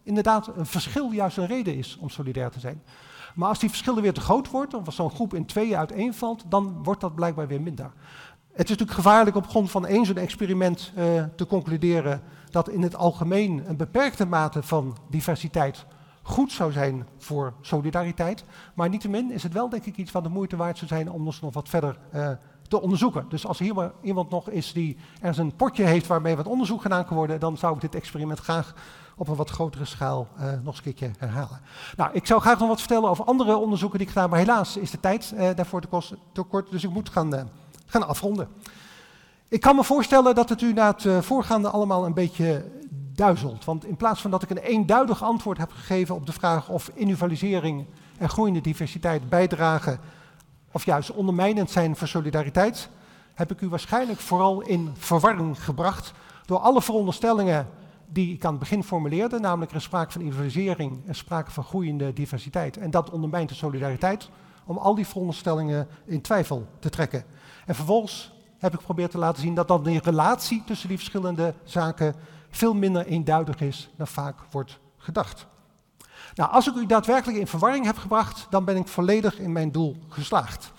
inderdaad 0.03 0.47
een 0.55 0.65
verschil 0.65 1.11
juist 1.11 1.37
een 1.37 1.47
reden 1.47 1.75
is 1.75 1.97
om 1.99 2.09
solidair 2.09 2.49
te 2.49 2.59
zijn. 2.59 2.81
Maar 3.35 3.49
als 3.49 3.59
die 3.59 3.69
verschillen 3.69 4.01
weer 4.01 4.13
te 4.13 4.21
groot 4.21 4.49
wordt, 4.49 4.73
of 4.73 4.85
als 4.85 4.95
zo'n 4.95 5.11
groep 5.11 5.33
in 5.33 5.45
tweeën 5.45 5.77
uiteenvalt, 5.77 6.43
dan 6.47 6.83
wordt 6.83 7.01
dat 7.01 7.15
blijkbaar 7.15 7.47
weer 7.47 7.61
minder. 7.61 7.91
Het 8.51 8.63
is 8.63 8.69
natuurlijk 8.69 8.97
gevaarlijk 8.97 9.35
op 9.35 9.47
grond 9.47 9.71
van 9.71 9.85
één 9.85 10.05
zo'n 10.05 10.17
experiment 10.17 10.91
uh, 10.97 11.23
te 11.35 11.47
concluderen 11.47 12.21
dat 12.49 12.69
in 12.69 12.81
het 12.81 12.95
algemeen 12.95 13.63
een 13.67 13.77
beperkte 13.77 14.25
mate 14.25 14.63
van 14.63 14.97
diversiteit 15.09 15.85
goed 16.27 16.51
zou 16.51 16.71
zijn 16.71 17.07
voor 17.17 17.53
solidariteit. 17.61 18.43
Maar 18.73 18.89
niettemin 18.89 19.31
is 19.31 19.43
het 19.43 19.53
wel 19.53 19.69
denk 19.69 19.85
ik 19.85 19.97
iets 19.97 20.11
wat 20.11 20.23
de 20.23 20.29
moeite 20.29 20.55
waard 20.55 20.77
zou 20.77 20.89
zijn 20.89 21.11
om 21.11 21.25
ons 21.25 21.41
nog 21.41 21.53
wat 21.53 21.69
verder 21.69 21.97
uh, 22.15 22.29
te 22.67 22.81
onderzoeken. 22.81 23.25
Dus 23.29 23.47
als 23.47 23.57
er 23.57 23.63
hier 23.63 23.73
maar 23.73 23.91
iemand 24.01 24.29
nog 24.29 24.49
is 24.49 24.73
die 24.73 24.97
ergens 25.19 25.37
een 25.37 25.55
potje 25.55 25.83
heeft 25.83 26.07
waarmee 26.07 26.35
wat 26.35 26.47
onderzoek 26.47 26.81
gedaan 26.81 27.05
kan 27.05 27.17
worden, 27.17 27.39
dan 27.39 27.57
zou 27.57 27.75
ik 27.75 27.81
dit 27.81 27.95
experiment 27.95 28.39
graag 28.39 28.73
op 29.15 29.27
een 29.27 29.35
wat 29.35 29.49
grotere 29.49 29.85
schaal 29.85 30.27
uh, 30.37 30.43
nog 30.43 30.65
eens 30.65 30.77
een 30.77 30.83
keertje 30.83 31.11
herhalen. 31.17 31.61
Nou, 31.95 32.09
ik 32.13 32.25
zou 32.25 32.41
graag 32.41 32.59
nog 32.59 32.67
wat 32.67 32.79
vertellen 32.79 33.09
over 33.09 33.25
andere 33.25 33.55
onderzoeken 33.57 33.97
die 33.97 34.07
ik 34.07 34.13
gedaan, 34.13 34.29
maar 34.29 34.39
helaas 34.39 34.77
is 34.77 34.91
de 34.91 34.99
tijd 34.99 35.33
uh, 35.33 35.49
daarvoor 35.55 35.81
te, 36.33 36.43
kort, 36.43 36.71
dus 36.71 36.83
ik 36.83 36.89
moet 36.89 37.09
gaan, 37.09 37.49
gaan 37.85 38.07
afronden. 38.07 38.47
Ik 39.49 39.61
kan 39.61 39.75
me 39.75 39.83
voorstellen 39.83 40.35
dat 40.35 40.49
het 40.49 40.61
u 40.61 40.73
na 40.73 40.95
het 40.97 41.25
voorgaande 41.25 41.69
allemaal 41.69 42.05
een 42.05 42.13
beetje 42.13 42.65
Want 43.65 43.85
in 43.85 43.95
plaats 43.95 44.21
van 44.21 44.31
dat 44.31 44.43
ik 44.43 44.49
een 44.49 44.57
eenduidig 44.57 45.23
antwoord 45.23 45.57
heb 45.57 45.71
gegeven 45.71 46.15
op 46.15 46.25
de 46.25 46.31
vraag 46.31 46.69
of 46.69 46.91
individualisering 46.93 47.85
en 48.17 48.29
groeiende 48.29 48.61
diversiteit 48.61 49.29
bijdragen 49.29 49.99
of 50.71 50.85
juist 50.85 51.11
ondermijnend 51.11 51.71
zijn 51.71 51.95
voor 51.95 52.07
solidariteit, 52.07 52.89
heb 53.33 53.51
ik 53.51 53.61
u 53.61 53.69
waarschijnlijk 53.69 54.19
vooral 54.19 54.61
in 54.61 54.91
verwarring 54.97 55.63
gebracht 55.63 56.13
door 56.45 56.59
alle 56.59 56.81
veronderstellingen 56.81 57.67
die 58.05 58.33
ik 58.33 58.45
aan 58.45 58.51
het 58.51 58.59
begin 58.59 58.83
formuleerde, 58.83 59.39
namelijk 59.39 59.71
er 59.71 59.81
sprake 59.81 60.11
van 60.11 60.21
individualisering 60.21 61.07
en 61.07 61.15
sprake 61.15 61.51
van 61.51 61.63
groeiende 61.63 62.13
diversiteit. 62.13 62.77
En 62.77 62.91
dat 62.91 63.09
ondermijnt 63.09 63.49
de 63.49 63.55
solidariteit, 63.55 64.29
om 64.65 64.77
al 64.77 64.95
die 64.95 65.07
veronderstellingen 65.07 65.87
in 66.05 66.21
twijfel 66.21 66.67
te 66.79 66.89
trekken. 66.89 67.23
En 67.65 67.75
vervolgens 67.75 68.31
heb 68.57 68.73
ik 68.73 68.79
geprobeerd 68.79 69.11
te 69.11 69.17
laten 69.17 69.41
zien 69.41 69.55
dat 69.55 69.67
dan 69.67 69.83
de 69.83 69.99
relatie 70.03 70.63
tussen 70.65 70.87
die 70.87 70.97
verschillende 70.97 71.53
zaken 71.63 72.15
veel 72.57 72.73
minder 72.73 73.05
eenduidig 73.05 73.61
is 73.61 73.89
dan 73.97 74.07
vaak 74.07 74.39
wordt 74.51 74.79
gedacht. 74.97 75.47
Nou, 76.35 76.51
als 76.51 76.67
ik 76.67 76.75
u 76.75 76.85
daadwerkelijk 76.85 77.37
in 77.37 77.47
verwarring 77.47 77.85
heb 77.85 77.97
gebracht, 77.97 78.47
dan 78.49 78.65
ben 78.65 78.75
ik 78.75 78.87
volledig 78.87 79.39
in 79.39 79.51
mijn 79.51 79.71
doel 79.71 79.97
geslaagd. 80.09 80.71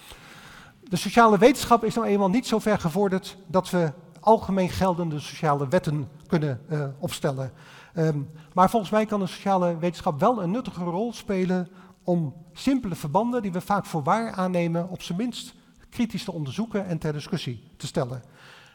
De 0.83 0.97
sociale 0.97 1.39
wetenschap 1.39 1.85
is 1.85 1.95
nou 1.95 2.07
eenmaal 2.07 2.29
niet 2.29 2.47
zo 2.47 2.59
ver 2.59 2.79
gevorderd 2.79 3.37
dat 3.47 3.71
we 3.71 3.93
algemeen 4.21 4.69
geldende 4.69 5.21
sociale 5.21 5.69
wetten 5.69 6.09
kunnen 6.27 6.61
uh, 6.71 6.85
opstellen. 6.99 7.53
Um, 7.97 8.31
maar 8.55 8.71
volgens 8.71 8.91
mij 8.91 9.07
kan 9.07 9.21
de 9.21 9.27
sociale 9.27 9.79
wetenschap 9.79 10.21
wel 10.21 10.43
een 10.43 10.51
nuttige 10.51 10.85
rol 10.85 11.13
spelen 11.13 11.69
om 12.03 12.35
simpele 12.53 12.95
verbanden 12.95 13.43
die 13.43 13.53
we 13.53 13.61
vaak 13.61 13.87
voor 13.87 14.03
waar 14.03 14.33
aannemen, 14.33 14.89
op 14.89 15.03
zijn 15.03 15.19
minst 15.19 15.55
kritisch 15.91 16.25
te 16.25 16.33
onderzoeken 16.33 16.87
en 16.87 16.99
ter 16.99 17.13
discussie 17.13 17.71
te 17.77 17.87
stellen. 17.87 18.23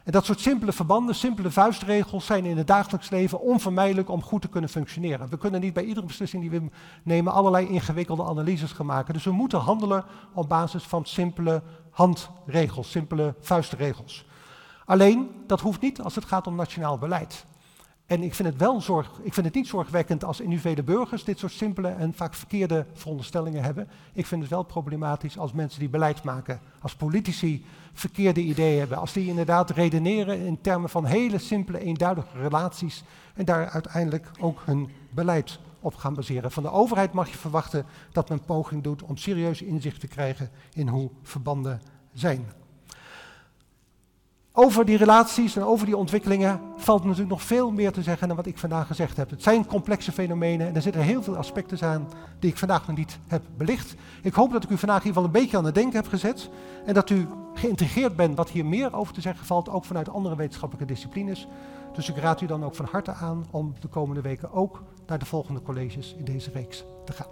En 0.04 0.12
dat 0.12 0.24
soort 0.24 0.40
simpele 0.40 0.72
verbanden, 0.72 1.14
simpele 1.14 1.50
vuistregels 1.50 2.26
zijn 2.26 2.44
in 2.44 2.56
het 2.56 2.66
dagelijks 2.66 3.10
leven 3.10 3.40
onvermijdelijk 3.40 4.08
om 4.08 4.22
goed 4.22 4.42
te 4.42 4.48
kunnen 4.48 4.70
functioneren. 4.70 5.28
We 5.28 5.38
kunnen 5.38 5.60
niet 5.60 5.72
bij 5.72 5.84
iedere 5.84 6.06
beslissing 6.06 6.42
die 6.42 6.60
we 6.60 6.68
nemen 7.02 7.32
allerlei 7.32 7.68
ingewikkelde 7.68 8.24
analyses 8.24 8.72
gaan 8.72 8.86
maken. 8.86 9.14
Dus 9.14 9.24
we 9.24 9.30
moeten 9.30 9.58
handelen 9.58 10.04
op 10.34 10.48
basis 10.48 10.82
van 10.82 11.04
simpele 11.04 11.62
handregels, 11.90 12.90
simpele 12.90 13.34
vuistregels. 13.40 14.26
Alleen, 14.84 15.30
dat 15.46 15.60
hoeft 15.60 15.80
niet 15.80 16.00
als 16.00 16.14
het 16.14 16.24
gaat 16.24 16.46
om 16.46 16.54
nationaal 16.54 16.98
beleid. 16.98 17.46
En 18.06 18.22
ik 18.22 18.34
vind, 18.34 18.48
het 18.48 18.58
wel 18.58 18.80
zorg, 18.80 19.10
ik 19.22 19.34
vind 19.34 19.46
het 19.46 19.54
niet 19.54 19.66
zorgwekkend 19.66 20.24
als 20.24 20.40
individuele 20.40 20.82
burgers 20.82 21.24
dit 21.24 21.38
soort 21.38 21.52
simpele 21.52 21.88
en 21.88 22.14
vaak 22.14 22.34
verkeerde 22.34 22.86
veronderstellingen 22.92 23.62
hebben. 23.62 23.88
Ik 24.12 24.26
vind 24.26 24.40
het 24.40 24.50
wel 24.50 24.62
problematisch 24.62 25.38
als 25.38 25.52
mensen 25.52 25.80
die 25.80 25.88
beleid 25.88 26.22
maken, 26.22 26.60
als 26.80 26.94
politici 26.94 27.64
verkeerde 27.92 28.40
ideeën 28.40 28.78
hebben. 28.78 28.98
Als 28.98 29.12
die 29.12 29.28
inderdaad 29.28 29.70
redeneren 29.70 30.38
in 30.38 30.60
termen 30.60 30.90
van 30.90 31.04
hele 31.04 31.38
simpele, 31.38 31.78
eenduidige 31.78 32.38
relaties 32.38 33.04
en 33.34 33.44
daar 33.44 33.68
uiteindelijk 33.68 34.30
ook 34.40 34.62
hun 34.64 34.90
beleid 35.10 35.58
op 35.80 35.94
gaan 35.94 36.14
baseren. 36.14 36.50
Van 36.50 36.62
de 36.62 36.70
overheid 36.70 37.12
mag 37.12 37.28
je 37.28 37.36
verwachten 37.36 37.86
dat 38.12 38.28
men 38.28 38.44
poging 38.44 38.82
doet 38.82 39.02
om 39.02 39.16
serieus 39.16 39.62
inzicht 39.62 40.00
te 40.00 40.08
krijgen 40.08 40.50
in 40.72 40.88
hoe 40.88 41.10
verbanden 41.22 41.80
zijn. 42.12 42.46
Over 44.56 44.84
die 44.84 44.96
relaties 44.96 45.56
en 45.56 45.64
over 45.64 45.86
die 45.86 45.96
ontwikkelingen 45.96 46.60
valt 46.76 47.02
natuurlijk 47.02 47.30
nog 47.30 47.42
veel 47.42 47.70
meer 47.70 47.92
te 47.92 48.02
zeggen 48.02 48.28
dan 48.28 48.36
wat 48.36 48.46
ik 48.46 48.58
vandaag 48.58 48.86
gezegd 48.86 49.16
heb. 49.16 49.30
Het 49.30 49.42
zijn 49.42 49.66
complexe 49.66 50.12
fenomenen 50.12 50.66
en 50.66 50.74
er 50.74 50.82
zitten 50.82 51.02
heel 51.02 51.22
veel 51.22 51.36
aspecten 51.36 51.88
aan 51.88 52.08
die 52.38 52.50
ik 52.50 52.58
vandaag 52.58 52.86
nog 52.86 52.96
niet 52.96 53.18
heb 53.26 53.42
belicht. 53.56 53.94
Ik 54.22 54.34
hoop 54.34 54.52
dat 54.52 54.64
ik 54.64 54.70
u 54.70 54.78
vandaag 54.78 55.00
in 55.00 55.06
ieder 55.06 55.22
geval 55.22 55.34
een 55.34 55.42
beetje 55.42 55.56
aan 55.56 55.64
het 55.64 55.74
denken 55.74 55.96
heb 55.96 56.08
gezet 56.08 56.50
en 56.86 56.94
dat 56.94 57.10
u 57.10 57.26
geïntegreerd 57.54 58.16
bent 58.16 58.36
wat 58.36 58.50
hier 58.50 58.66
meer 58.66 58.94
over 58.94 59.14
te 59.14 59.20
zeggen 59.20 59.46
valt, 59.46 59.68
ook 59.68 59.84
vanuit 59.84 60.08
andere 60.08 60.36
wetenschappelijke 60.36 60.92
disciplines. 60.92 61.46
Dus 61.94 62.08
ik 62.08 62.16
raad 62.16 62.40
u 62.40 62.46
dan 62.46 62.64
ook 62.64 62.74
van 62.74 62.88
harte 62.90 63.12
aan 63.12 63.46
om 63.50 63.74
de 63.80 63.88
komende 63.88 64.20
weken 64.20 64.52
ook 64.52 64.82
naar 65.06 65.18
de 65.18 65.26
volgende 65.26 65.62
colleges 65.62 66.14
in 66.18 66.24
deze 66.24 66.50
reeks 66.50 66.84
te 67.04 67.12
gaan. 67.12 67.28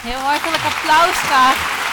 Heel 0.00 0.18
hartelijk 0.18 0.62
applaus 0.62 1.18
graag. 1.18 1.87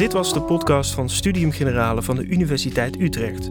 Dit 0.00 0.12
was 0.12 0.32
de 0.32 0.42
podcast 0.42 0.94
van 0.94 1.08
Studium 1.08 1.50
Generale 1.50 2.02
van 2.02 2.16
de 2.16 2.24
Universiteit 2.24 3.00
Utrecht. 3.00 3.50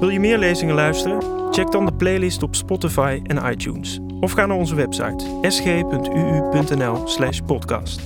Wil 0.00 0.08
je 0.08 0.20
meer 0.20 0.38
lezingen 0.38 0.74
luisteren? 0.74 1.52
Check 1.52 1.70
dan 1.70 1.86
de 1.86 1.92
playlist 1.92 2.42
op 2.42 2.54
Spotify 2.54 3.20
en 3.26 3.50
iTunes. 3.50 3.98
Of 4.20 4.32
ga 4.32 4.46
naar 4.46 4.56
onze 4.56 4.74
website 4.74 5.38
sg.uu.nl/podcast. 5.42 8.00